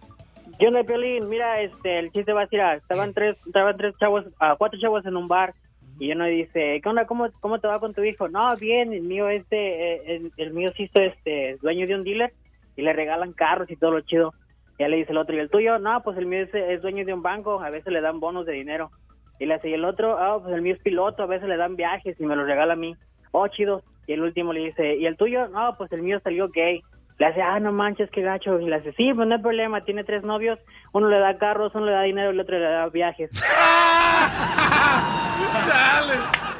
[0.59, 3.95] Yo no Piolín, mira, este, el chiste va a ser, ah, estaban tres, estaban tres
[3.99, 5.53] chavos, ah, cuatro chavos en un bar
[5.99, 7.05] y uno dice, ¿qué onda?
[7.05, 8.27] ¿Cómo, cómo te va con tu hijo?
[8.27, 12.03] No, bien, el mío este, eh, el, el mío sí es este, dueño de un
[12.03, 12.33] dealer
[12.75, 14.33] y le regalan carros y todo lo chido.
[14.79, 15.79] Ya le dice el otro, ¿y el tuyo?
[15.79, 18.53] No, pues el mío es, dueño de un banco, a veces le dan bonos de
[18.53, 18.91] dinero.
[19.39, 20.17] Y le dice, ¿y el otro?
[20.19, 22.73] Ah, pues el mío es piloto, a veces le dan viajes y me lo regala
[22.73, 22.95] a mí.
[23.31, 23.83] Oh, chido.
[24.05, 25.47] Y el último le dice, ¿y el tuyo?
[25.47, 26.81] No, pues el mío salió gay.
[27.19, 28.59] Le hace, ah, no manches, qué gacho.
[28.59, 30.59] Y le hace, sí, pues no hay problema, tiene tres novios.
[30.93, 33.31] Uno le da carros, uno le da dinero y el otro le da viajes.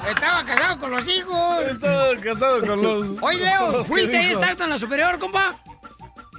[0.08, 1.64] Estaba casado con los hijos.
[1.70, 3.22] Estaba casado con los.
[3.22, 5.60] Oye, Leo, los ¿fuiste ahí en la superior, compa?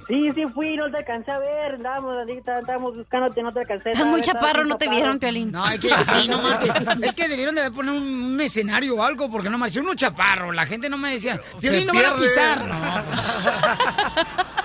[0.09, 1.75] Sí, sí fui, no te alcancé a ver.
[1.75, 3.91] Andábamos, estábamos buscándote, no te alcancé.
[3.91, 4.97] Estás muy chaparro, no te chaparro.
[5.01, 5.51] vieron, Piolín.
[5.51, 6.73] No, es que sí, no marches.
[7.03, 8.03] Es que debieron de poner un,
[8.33, 9.83] un escenario o algo, porque no marches.
[9.83, 12.65] Uno chaparro, la gente no me decía, Piolín, no van a pisar.
[12.65, 13.03] No,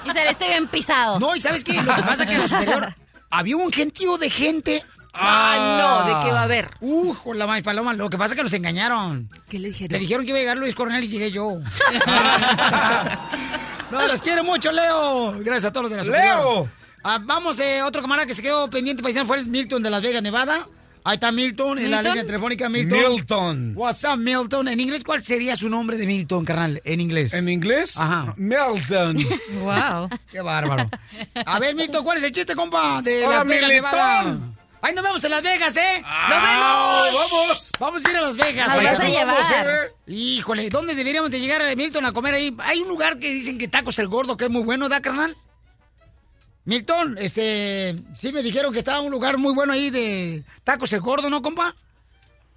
[0.06, 1.20] Y se le esté bien pisado.
[1.20, 1.74] No, y ¿sabes qué?
[1.82, 2.94] Lo que pasa es que en la superior
[3.30, 4.82] había un gentío de gente.
[5.14, 6.70] Ah, no, ¿de qué va a haber?
[6.80, 7.94] Uh, con la maíz paloma.
[7.94, 9.30] Lo que pasa es que nos engañaron.
[9.48, 9.92] ¿Qué le dijeron?
[9.92, 11.50] Le dijeron que iba a llegar Luis Coronel y llegué yo.
[13.90, 15.38] no, los quiero mucho, Leo.
[15.38, 16.36] Gracias a todos los de la superior.
[16.36, 16.68] ¡Leo!
[17.04, 20.02] Ah, vamos, eh, otro camarada que se quedó pendiente, paisano, fue el Milton de Las
[20.02, 20.66] Vegas, Nevada.
[21.06, 22.98] Ahí está Milton, en la línea telefónica, Milton.
[22.98, 23.72] Milton.
[23.76, 24.68] What's up, Milton?
[24.68, 26.80] En inglés, ¿cuál sería su nombre de Milton, carnal?
[26.82, 27.34] En inglés.
[27.34, 27.98] ¿En inglés?
[27.98, 28.32] Ajá.
[28.38, 29.18] Milton.
[29.60, 30.08] Wow.
[30.32, 30.88] Qué bárbaro.
[31.44, 33.02] A ver, Milton, ¿cuál es el chiste, compa?
[33.02, 33.92] De Hola, Las Vegas, Milton.
[33.92, 34.53] Nevada.
[34.84, 36.02] Ahí nos vemos en Las Vegas, ¿eh?
[36.02, 37.14] ¡Nos Ah, vemos!
[37.14, 37.72] ¡Vamos!
[37.80, 38.68] Vamos a ir a Las Vegas.
[38.68, 39.66] Nos vas a llevar.
[39.66, 39.92] ¿eh?
[40.08, 42.54] Híjole, ¿dónde deberíamos de llegar, Milton, a comer ahí?
[42.58, 45.34] Hay un lugar que dicen que Tacos el Gordo, que es muy bueno, ¿da, carnal?
[46.66, 51.00] Milton, este, sí me dijeron que estaba un lugar muy bueno ahí de Tacos el
[51.00, 51.74] Gordo, ¿no, compa?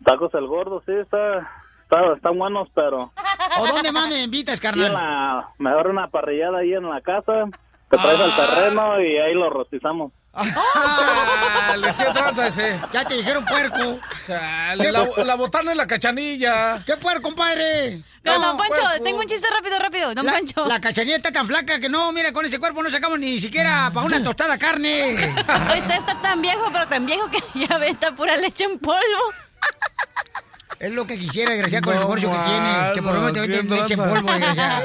[0.04, 1.50] Tacos el gordo, sí, está,
[1.84, 3.10] está, están buenos, pero...
[3.58, 4.92] ¿O dónde más me invitas, carnal?
[4.92, 7.46] la, mejor una parrillada ahí en la casa,
[7.90, 10.12] te traes al terreno y ahí lo rostizamos.
[10.44, 12.82] Chale, ¿qué tranza ese?
[12.94, 14.00] Ya te dijeron puerco.
[14.26, 16.84] Chale, la, la botana en la cachanilla.
[16.86, 18.04] ¿Qué puerco, compadre?
[18.24, 19.04] No, don Poncho, puerco.
[19.04, 20.14] tengo un chiste rápido, rápido.
[20.14, 20.66] Don la, Poncho.
[20.68, 23.90] La cachanilla está tan flaca que no, mira, con ese cuerpo no sacamos ni siquiera
[23.94, 25.14] para una tostada carne.
[25.14, 29.02] Usted está tan viejo, pero tan viejo que ya venta pura leche en polvo.
[30.80, 32.92] Es lo que quisiera, desgraciado, con el No divorcio que tienes.
[32.94, 34.80] Que por lo menos te venden leche en polvo, desgraciada.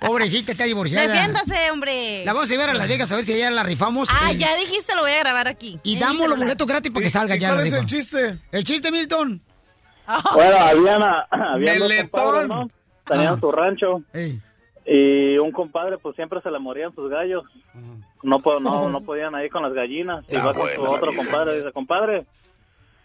[0.00, 1.06] Pobrecita, está divorciada.
[1.06, 2.24] Defiéndase, hombre.
[2.24, 4.08] La vamos a llevar a Las Vegas a ver si allá la rifamos.
[4.12, 5.78] Ah, eh, ya dijiste, lo voy a grabar aquí.
[5.82, 7.86] Y damos los boletos gratis para que ¿Y- salga y ya cuál la es el
[7.86, 8.38] chiste?
[8.52, 9.40] El chiste, Milton.
[10.34, 12.08] Bueno, habían, a- habían dos Meletón.
[12.10, 12.70] compadres, ¿no?
[13.06, 13.40] Tenían Ah.
[13.40, 14.40] su rancho Ey.
[14.86, 17.44] y un compadre pues siempre se le morían sus gallos.
[18.22, 20.24] No, no, no podían ir con las gallinas.
[20.28, 22.26] Y va con su otro compadre dice, compadre,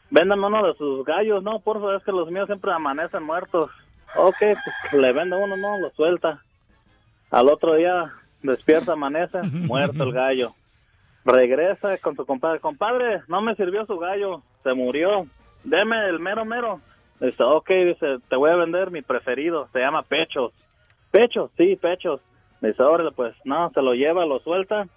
[0.09, 1.43] véndame uno de sus gallos.
[1.43, 3.71] No, por favor, es que los míos siempre amanecen muertos.
[4.15, 6.41] Ok, pues le vende uno, no, lo suelta.
[7.31, 8.11] Al otro día
[8.41, 10.51] despierta, amanece, muerto el gallo.
[11.25, 12.59] Regresa con su compadre.
[12.59, 15.27] Compadre, no me sirvió su gallo, se murió.
[15.63, 16.79] Deme el mero mero.
[17.19, 20.53] Dice, ok, dice, te voy a vender mi preferido, se llama Pechos.
[21.11, 22.21] Pechos, sí, Pechos.
[22.61, 24.87] Dice, órale, pues, no, se lo lleva, lo suelta.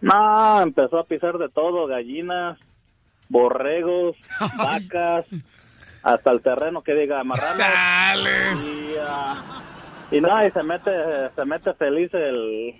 [0.00, 2.58] No, empezó a pisar de todo, gallinas,
[3.30, 4.16] borregos,
[4.58, 5.24] vacas,
[6.02, 7.64] hasta el terreno que diga amarrarlo.
[8.68, 9.62] Y, ah,
[10.10, 10.90] y no, y se mete,
[11.34, 12.74] se mete feliz el,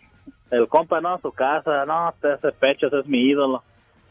[0.51, 1.15] el compa, ¿no?
[1.15, 3.63] A su casa, no, ese Pechos es mi ídolo.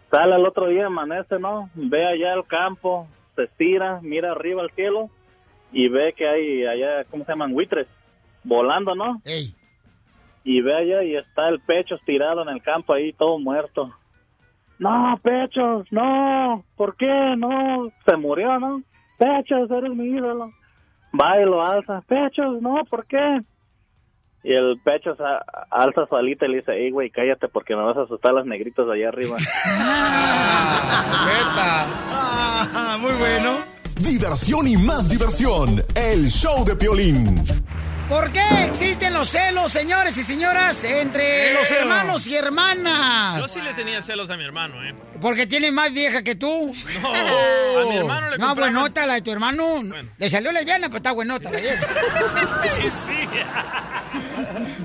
[0.09, 1.69] Sale el otro día, amanece, ¿no?
[1.75, 5.09] Ve allá el campo, se estira, mira arriba al cielo
[5.71, 7.53] y ve que hay allá, ¿cómo se llaman?
[7.53, 7.87] Buitres,
[8.43, 9.21] volando, ¿no?
[9.25, 9.53] Ey.
[10.43, 13.93] Y ve allá y está el Pechos tirado en el campo ahí, todo muerto.
[14.79, 17.35] No, Pechos, no, ¿por qué?
[17.37, 18.81] No, se murió, ¿no?
[19.17, 20.51] Pechos, eres mi ídolo.
[21.19, 22.01] Va y lo alza.
[22.07, 23.41] Pechos, no, ¿por qué?
[24.43, 27.83] Y el Pechos a- alza su alita y le dice, ey, güey, cállate porque me
[27.83, 29.35] vas a asustar a las negritas de allá arriba.
[31.61, 33.57] Ah, muy bueno.
[34.01, 35.81] Diversión y más diversión.
[35.95, 37.43] El show de Piolín.
[38.09, 43.39] ¿Por qué existen los celos, señores y señoras, entre los hermanos y hermanas?
[43.39, 44.95] Yo sí le tenía celos a mi hermano, ¿eh?
[45.21, 46.73] Porque tiene más vieja que tú.
[47.03, 49.83] No, a mi hermano le No, buenota la de tu hermano.
[50.17, 51.87] Le salió lesbiana, pero está buenota la vieja.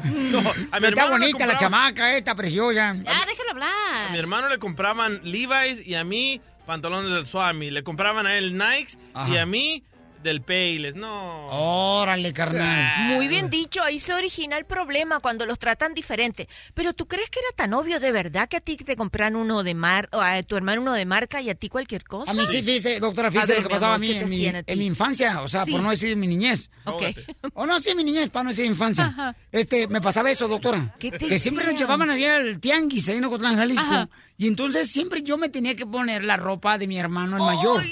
[0.04, 0.40] No,
[0.70, 2.94] a mi está bonita la chamaca, eh, está preciosa.
[2.94, 3.70] Ya, déjalo hablar.
[4.08, 7.70] A mi hermano le compraban Levi's y a mí pantalones del Swami.
[7.70, 8.98] Le compraban a él Nikes
[9.28, 9.82] y a mí
[10.24, 10.96] del Payless.
[10.96, 11.46] No.
[11.48, 13.14] Órale, carnal.
[13.14, 16.48] Muy bien dicho, ahí se origina el problema cuando los tratan diferente.
[16.74, 19.62] Pero ¿tú crees que era tan obvio de verdad que a ti te compran uno
[19.62, 22.32] de mar, o a tu hermano uno de marca y a ti cualquier cosa?
[22.32, 24.20] A mí sí, fíjese, doctora, fíjese ver, lo que mi pasaba a mí ¿qué te
[24.24, 25.72] en mi, a en mi infancia, o sea, Sí.
[25.72, 26.70] por no decir mi niñez.
[26.86, 27.02] Ok.
[27.52, 29.04] O no, sí, mi niñez, para no decir infancia.
[29.04, 29.36] Ajá.
[29.52, 30.94] Este, me pasaba eso, doctora.
[30.98, 33.84] ¿Qué te que siempre nos llevaban allá al tianguis, ahí en Ocotlán, Jalisco.
[33.84, 34.08] Ajá.
[34.36, 37.84] Y entonces siempre yo me tenía que poner la ropa de mi hermano el mayor.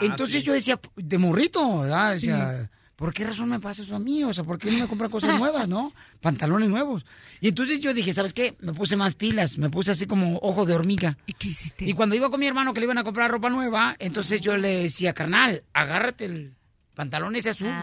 [0.00, 2.68] Entonces yo decía, de morrito, ¿verdad?
[2.96, 4.22] ¿por qué razón me pasa eso a mí?
[4.22, 5.92] O sea, ¿por qué no me compran cosas nuevas, no?
[6.20, 7.04] Pantalones nuevos.
[7.40, 8.54] Y entonces yo dije, ¿sabes qué?
[8.60, 11.18] Me puse más pilas, me puse así como ojo de hormiga.
[11.26, 11.84] ¿Y qué hiciste?
[11.84, 14.56] Y cuando iba con mi hermano que le iban a comprar ropa nueva, entonces yo
[14.56, 16.54] le decía, carnal, agárrate el
[16.94, 17.74] pantalón ese azul.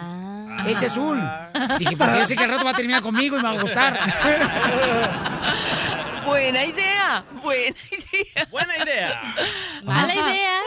[0.66, 1.20] Ese azul.
[1.80, 3.62] Dije, porque yo sé que al rato va a terminar conmigo y me va a
[3.62, 4.00] gustar.
[6.26, 8.48] Buena idea, buena idea.
[8.52, 9.36] Buena idea.
[9.84, 10.60] Mala idea.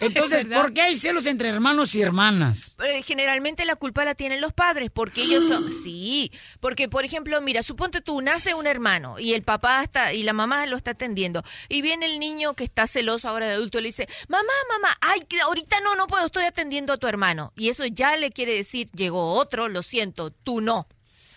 [0.00, 2.76] Entonces, ¿por qué hay celos entre hermanos y hermanas?
[2.84, 5.70] Eh, Generalmente la culpa la tienen los padres, porque ellos son...
[5.80, 6.30] Sí,
[6.60, 10.32] porque por ejemplo, mira, suponte tú, nace un hermano y el papá está y la
[10.34, 13.82] mamá lo está atendiendo y viene el niño que está celoso ahora de adulto y
[13.82, 17.52] le dice, mamá, mamá, ay, que ahorita no, no puedo, estoy atendiendo a tu hermano.
[17.56, 20.86] Y eso ya le quiere decir, llegó otro, lo siento, tú no.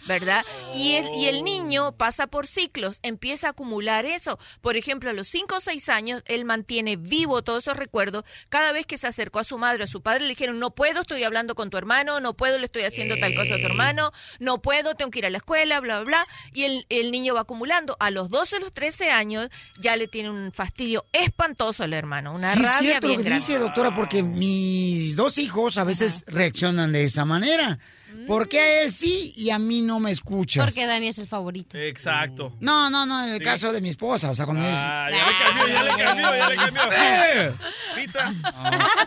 [0.07, 0.43] ¿Verdad?
[0.73, 4.39] Y el, y el niño pasa por ciclos, empieza a acumular eso.
[4.61, 8.23] Por ejemplo, a los 5 o 6 años, él mantiene vivo todos esos recuerdos.
[8.49, 10.71] Cada vez que se acercó a su madre o a su padre, le dijeron, no
[10.71, 13.65] puedo, estoy hablando con tu hermano, no puedo, le estoy haciendo tal cosa a tu
[13.65, 16.25] hermano, no puedo, tengo que ir a la escuela, bla, bla, bla.
[16.53, 17.97] Y el, el niño va acumulando.
[17.99, 19.49] A los 12 o los 13 años,
[19.79, 23.29] ya le tiene un fastidio espantoso al hermano, una sí, rabia cierto lo bien que
[23.29, 23.45] grande.
[23.45, 27.79] dice, doctora, porque mis dos hijos a veces reaccionan de esa manera.
[28.27, 30.63] ¿Por qué a él sí y a mí no me escuchas?
[30.65, 31.77] Porque Dani es el favorito.
[31.77, 32.53] Exacto.
[32.59, 35.33] No, no, no, en el caso de mi esposa, o sea, cuando Ah, ya le
[35.37, 36.81] cambió, ya le cambió, ya le cambió.
[36.97, 37.55] ¡Eh!
[37.95, 38.33] Pizza.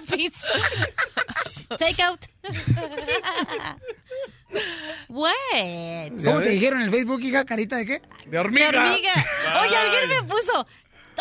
[0.17, 0.49] Pizza.
[1.77, 2.21] Take out.
[5.09, 5.33] What?
[6.25, 8.03] ¿Cómo te dijeron en el Facebook, hija, carita de qué?
[8.25, 8.95] De De hormiga.
[9.63, 10.67] Oye, alguien me puso.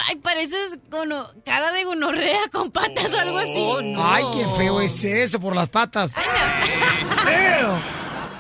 [0.07, 3.95] Ay, pareces gono- cara de gonorrea con patas o algo así.
[3.97, 6.13] Ay, qué feo es eso por las patas.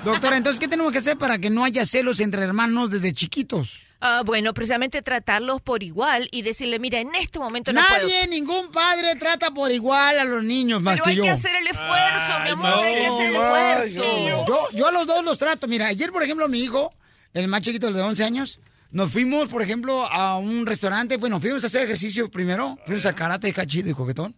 [0.03, 3.87] Doctora, entonces, ¿qué tenemos que hacer para que no haya celos entre hermanos desde chiquitos?
[4.01, 8.01] Ah, bueno, precisamente tratarlos por igual y decirle, mira, en este momento no puedo.
[8.03, 11.23] Nadie, ningún padre trata por igual a los niños más Pero que hay yo.
[11.23, 14.45] que hacer el esfuerzo, mi amor, no, hay que hacer el ay, esfuerzo.
[14.47, 15.67] Yo, yo a los dos los trato.
[15.67, 16.93] Mira, ayer, por ejemplo, mi hijo,
[17.33, 18.59] el más chiquito, el de 11 años,
[18.91, 21.17] nos fuimos, por ejemplo, a un restaurante.
[21.17, 22.77] Bueno, fuimos a hacer ejercicio primero.
[22.85, 24.35] Fuimos al karate, cachido y coquetón.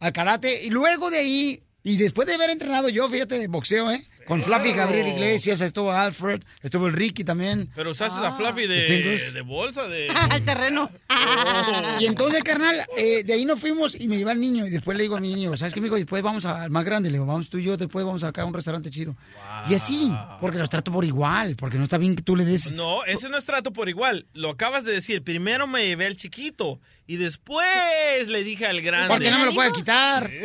[0.00, 0.64] Al karate.
[0.64, 4.06] Y luego de ahí, y después de haber entrenado yo, fíjate, boxeo, ¿eh?
[4.26, 7.70] Con Fluffy Gabriel Iglesias, estuvo Alfred, estuvo el Ricky también.
[7.74, 10.08] Pero usaste la Fluffy de, bolsa, de...
[10.30, 10.90] Al terreno.
[12.00, 14.66] Y entonces, carnal, eh, de ahí nos fuimos y me lleva el niño.
[14.66, 15.96] Y después le digo a mi niño, ¿sabes qué, amigo?
[15.96, 17.10] Después vamos al más grande.
[17.10, 19.16] Le digo, vamos tú y yo, después vamos acá a un restaurante chido.
[19.68, 22.72] Y así, porque los trato por igual, porque no está bien que tú le des.
[22.72, 24.26] No, ese no es trato por igual.
[24.32, 25.22] Lo acabas de decir.
[25.22, 29.08] Primero me llevé al chiquito y después le dije al grande.
[29.08, 30.30] Porque no me lo puede quitar.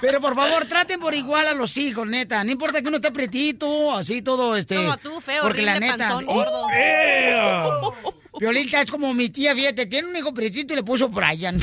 [0.00, 2.42] Pero por favor, traten por igual a los hijos, neta.
[2.44, 4.76] No importa que uno esté pretito, así todo, este.
[4.76, 6.08] Como tú, feo, Porque la horrible, neta.
[6.08, 6.66] panzón, gordo.
[6.74, 7.36] ¡Eh!
[8.38, 11.60] Violita es como mi tía, fíjate, tiene un hijo pretito y le puso Brian.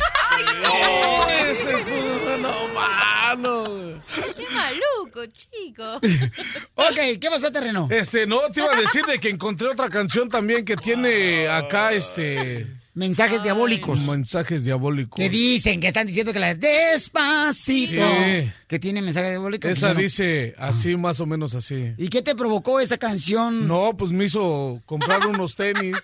[1.50, 2.42] Ese es un
[2.74, 4.04] mano.
[4.36, 5.96] ¡Qué maluco, chico!
[6.76, 7.88] ok, ¿qué pasó, terreno?
[7.92, 11.94] Este, no, te iba a decir de que encontré otra canción también que tiene acá,
[11.94, 12.81] este...
[12.94, 14.02] Mensajes diabólicos.
[14.02, 15.18] Mensajes diabólicos.
[15.18, 18.02] Que dicen, que están diciendo que la de despacito.
[18.02, 18.52] Sí.
[18.68, 19.70] Que tiene mensaje diabólico.
[19.70, 21.94] Esa dice así, más o menos así.
[21.98, 23.68] ¿Y qué te provocó esa canción?
[23.68, 25.96] No, pues me hizo comprar unos tenis.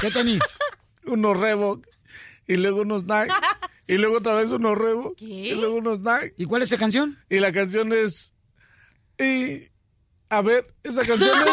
[0.00, 0.40] ¿Qué tenis?
[1.04, 1.86] Unos Reebok.
[2.46, 3.34] Y luego unos Nike.
[3.86, 5.20] Y luego otra vez unos Reebok.
[5.20, 6.34] Y luego unos Nike.
[6.38, 7.18] ¿Y cuál es esa canción?
[7.28, 8.32] Y la canción es...
[9.18, 9.68] Y...
[10.30, 11.44] A ver, esa canción es...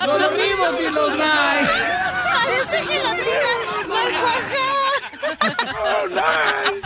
[0.00, 1.72] Son los ritmos y los nice.
[2.32, 3.50] Parece que la tira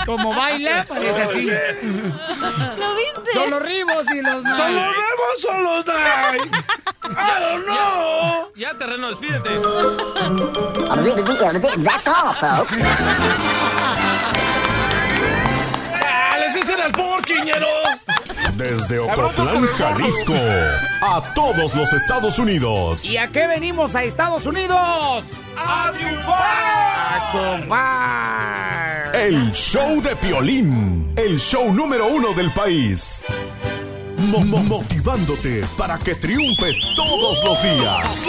[0.05, 1.47] Como baila, parece así.
[1.47, 3.32] ¿Lo viste?
[3.32, 4.57] Son los ritmos y los nice.
[4.57, 6.51] Son los Reebok, son los Nike.
[7.05, 8.53] I don't know.
[8.57, 9.61] Ya, terreno, despídete.
[11.85, 12.78] That's all, folks.
[16.01, 17.69] ¡Dale, ese era el porquiñero!
[18.56, 20.35] Desde Ocotlán, Jalisco,
[21.02, 23.05] a todos los Estados Unidos.
[23.05, 25.24] ¿Y a qué venimos a Estados Unidos?
[25.56, 26.39] ¡A triunfar!
[26.39, 29.16] ¡A chupar!
[29.16, 33.24] El show de Piolín, el show número uno del país.
[34.18, 38.26] Mo- mo- motivándote para que triunfes todos los días.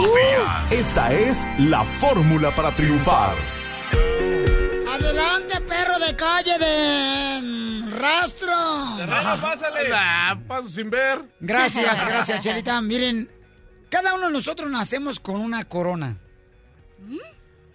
[0.72, 3.34] Esta es la fórmula para triunfar.
[5.06, 8.52] Adelante, perro de calle de mm, rastro.
[8.98, 9.80] Terreno, pásale.
[9.94, 11.24] Ah, paso sin ver.
[11.40, 12.82] Gracias, gracias, Chelita.
[12.82, 13.30] Miren,
[13.90, 16.18] cada uno de nosotros nacemos con una corona,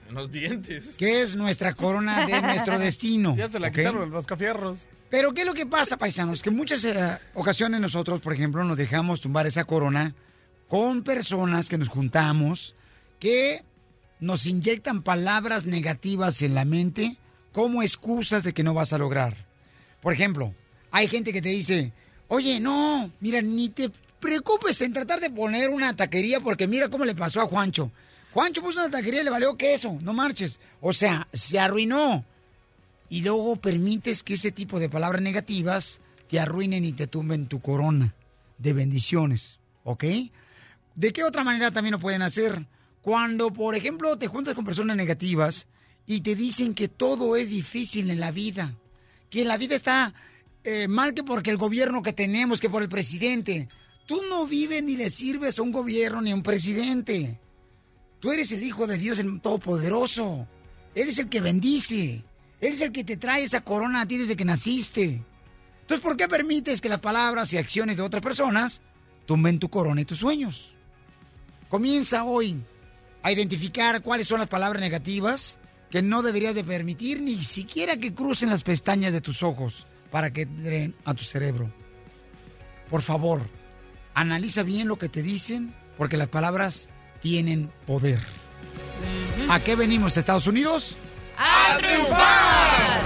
[0.09, 0.97] En los dientes.
[0.97, 3.36] que es nuestra corona de nuestro destino.
[3.36, 3.74] Ya se la ¿ok?
[3.74, 4.89] quitaron los cafierros.
[5.09, 6.43] Pero ¿qué es lo que pasa, paisanos?
[6.43, 10.16] Que en muchas eh, ocasiones nosotros, por ejemplo, nos dejamos tumbar esa corona
[10.66, 12.74] con personas que nos juntamos,
[13.20, 13.65] que
[14.19, 17.16] nos inyectan palabras negativas en la mente
[17.52, 19.36] como excusas de que no vas a lograr.
[20.01, 20.55] Por ejemplo,
[20.90, 21.93] hay gente que te dice,
[22.28, 23.90] oye, no, mira, ni te
[24.20, 27.90] preocupes en tratar de poner una taquería porque mira cómo le pasó a Juancho.
[28.32, 30.60] Juancho puso una taquería y le valió queso, no marches.
[30.81, 32.24] O sea, se arruinó.
[33.09, 37.60] Y luego permites que ese tipo de palabras negativas te arruinen y te tumben tu
[37.60, 38.14] corona
[38.59, 40.05] de bendiciones, ¿ok?
[40.94, 42.66] ¿De qué otra manera también lo pueden hacer?
[43.02, 45.66] Cuando, por ejemplo, te juntas con personas negativas
[46.06, 48.77] y te dicen que todo es difícil en la vida,
[49.28, 50.14] que la vida está
[50.64, 53.68] eh, mal que porque el gobierno que tenemos, que por el presidente.
[54.06, 57.39] Tú no vives ni le sirves a un gobierno ni a un presidente.
[58.18, 60.47] Tú eres el Hijo de Dios, el Todopoderoso.
[60.94, 62.24] Él es el que bendice.
[62.60, 65.22] Él es el que te trae esa corona a ti desde que naciste.
[65.82, 68.82] Entonces, ¿por qué permites que las palabras y acciones de otras personas
[69.27, 70.74] tumben tu corona y tus sueños?
[71.68, 72.60] Comienza hoy
[73.22, 75.60] a identificar cuáles son las palabras negativas
[75.91, 80.33] que no deberías de permitir ni siquiera que crucen las pestañas de tus ojos para
[80.33, 81.71] que entren a tu cerebro.
[82.89, 83.43] Por favor,
[84.15, 86.89] analiza bien lo que te dicen porque las palabras
[87.21, 88.21] tienen poder.
[89.49, 90.97] ¿A qué venimos, Estados Unidos?
[91.37, 93.03] ¡A triunfar!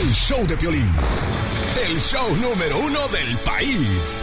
[0.00, 0.90] El show de Piolín,
[1.88, 4.22] el show número uno del país.